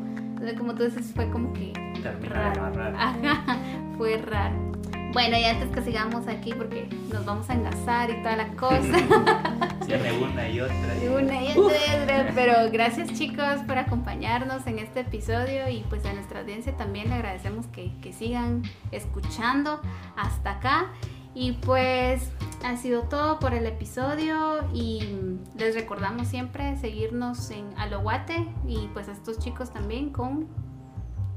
como 0.58 0.76
tú 0.76 0.84
dices, 0.84 1.12
fue 1.14 1.30
como 1.30 1.54
que 1.54 1.72
Termina 2.02 2.52
amarrar. 2.52 2.96
Ajá, 2.98 3.58
fue 3.98 4.18
raro. 4.18 4.72
Bueno, 5.14 5.38
y 5.38 5.44
antes 5.44 5.70
que 5.70 5.82
sigamos 5.82 6.28
aquí, 6.28 6.54
porque 6.54 6.88
nos 7.12 7.26
vamos 7.26 7.50
a 7.50 7.54
engasar 7.54 8.10
y 8.10 8.22
toda 8.24 8.38
la 8.38 8.48
cosa. 8.54 8.80
Cierre 9.86 10.18
una 10.18 10.50
y 10.50 10.62
otra. 10.62 11.04
Y 11.04 11.08
una 11.08 11.44
y 11.44 11.52
otra 11.52 11.76
y 11.76 12.04
otra, 12.04 12.32
Pero 12.34 12.72
gracias 12.72 13.12
chicos 13.14 13.62
por 13.68 13.78
acompañarnos 13.78 14.66
en 14.68 14.80
este 14.80 15.02
episodio 15.02 15.68
y 15.70 15.84
pues 15.90 16.06
a 16.06 16.14
nuestra 16.14 16.40
audiencia 16.40 16.76
también 16.78 17.10
le 17.10 17.16
agradecemos 17.16 17.68
que, 17.68 17.92
que 18.02 18.14
sigan 18.14 18.64
escuchando 18.92 19.82
hasta 20.16 20.52
acá. 20.52 20.88
Y 21.34 21.54
pues 21.54 22.32
ha 22.64 22.76
sido 22.78 23.04
todo 23.04 23.40
por 23.40 23.54
el 23.54 23.66
episodio 23.66 24.66
y 24.74 25.38
les 25.58 25.76
recordamos 25.76 26.28
siempre 26.28 26.78
seguirnos 26.78 27.52
en 27.52 27.70
Aloguate 27.78 28.48
y 28.68 28.90
pues 28.94 29.08
a 29.08 29.14
estos 29.14 29.40
chicos 29.40 29.72
también 29.72 30.12
con 30.12 30.48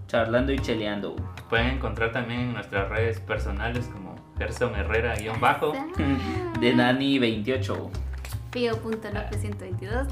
Charlando 0.06 0.52
y 0.52 0.58
cheleando. 0.58 1.16
Pueden 1.48 1.68
encontrar 1.68 2.12
también 2.12 2.40
en 2.40 2.52
nuestras 2.54 2.88
redes 2.88 3.20
personales 3.20 3.86
como 3.86 4.14
Gerson 4.38 4.74
Herrera 4.74 5.14
guion 5.16 5.40
bajo. 5.40 5.72
De 6.60 6.74
Nani 6.74 7.18
28. 7.18 7.90
Pío.lopez122. 8.50 10.06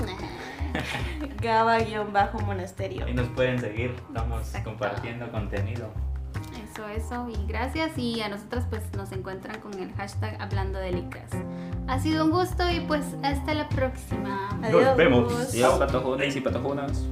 Gaba-monasterio. 1.41 3.05
Ahí 3.05 3.15
nos 3.15 3.29
pueden 3.29 3.61
seguir, 3.61 3.95
estamos 4.09 4.41
Exacto. 4.41 4.71
compartiendo 4.71 5.31
contenido. 5.31 5.93
Eso, 6.73 6.89
eso, 6.89 7.29
y 7.29 7.47
gracias. 7.47 7.99
Y 7.99 8.23
a 8.23 8.31
nosotras 8.31 8.65
pues 8.71 8.83
nos 8.97 9.13
encuentran 9.13 9.61
con 9.61 9.75
el 9.79 9.93
hashtag 9.93 10.41
hablando 10.41 10.79
de 10.79 10.93
licas. 10.93 11.31
Ha 11.87 11.99
sido 11.99 12.25
un 12.25 12.31
gusto 12.31 12.63
y 12.71 12.81
pues 12.81 13.05
hasta 13.23 13.53
la 13.53 13.69
próxima. 13.69 14.49
Adiós. 14.63 14.97
vemos. 14.97 15.35
Adiós, 15.35 15.79
patojones 15.79 16.35
y 16.35 16.41
patojonas. 16.41 17.05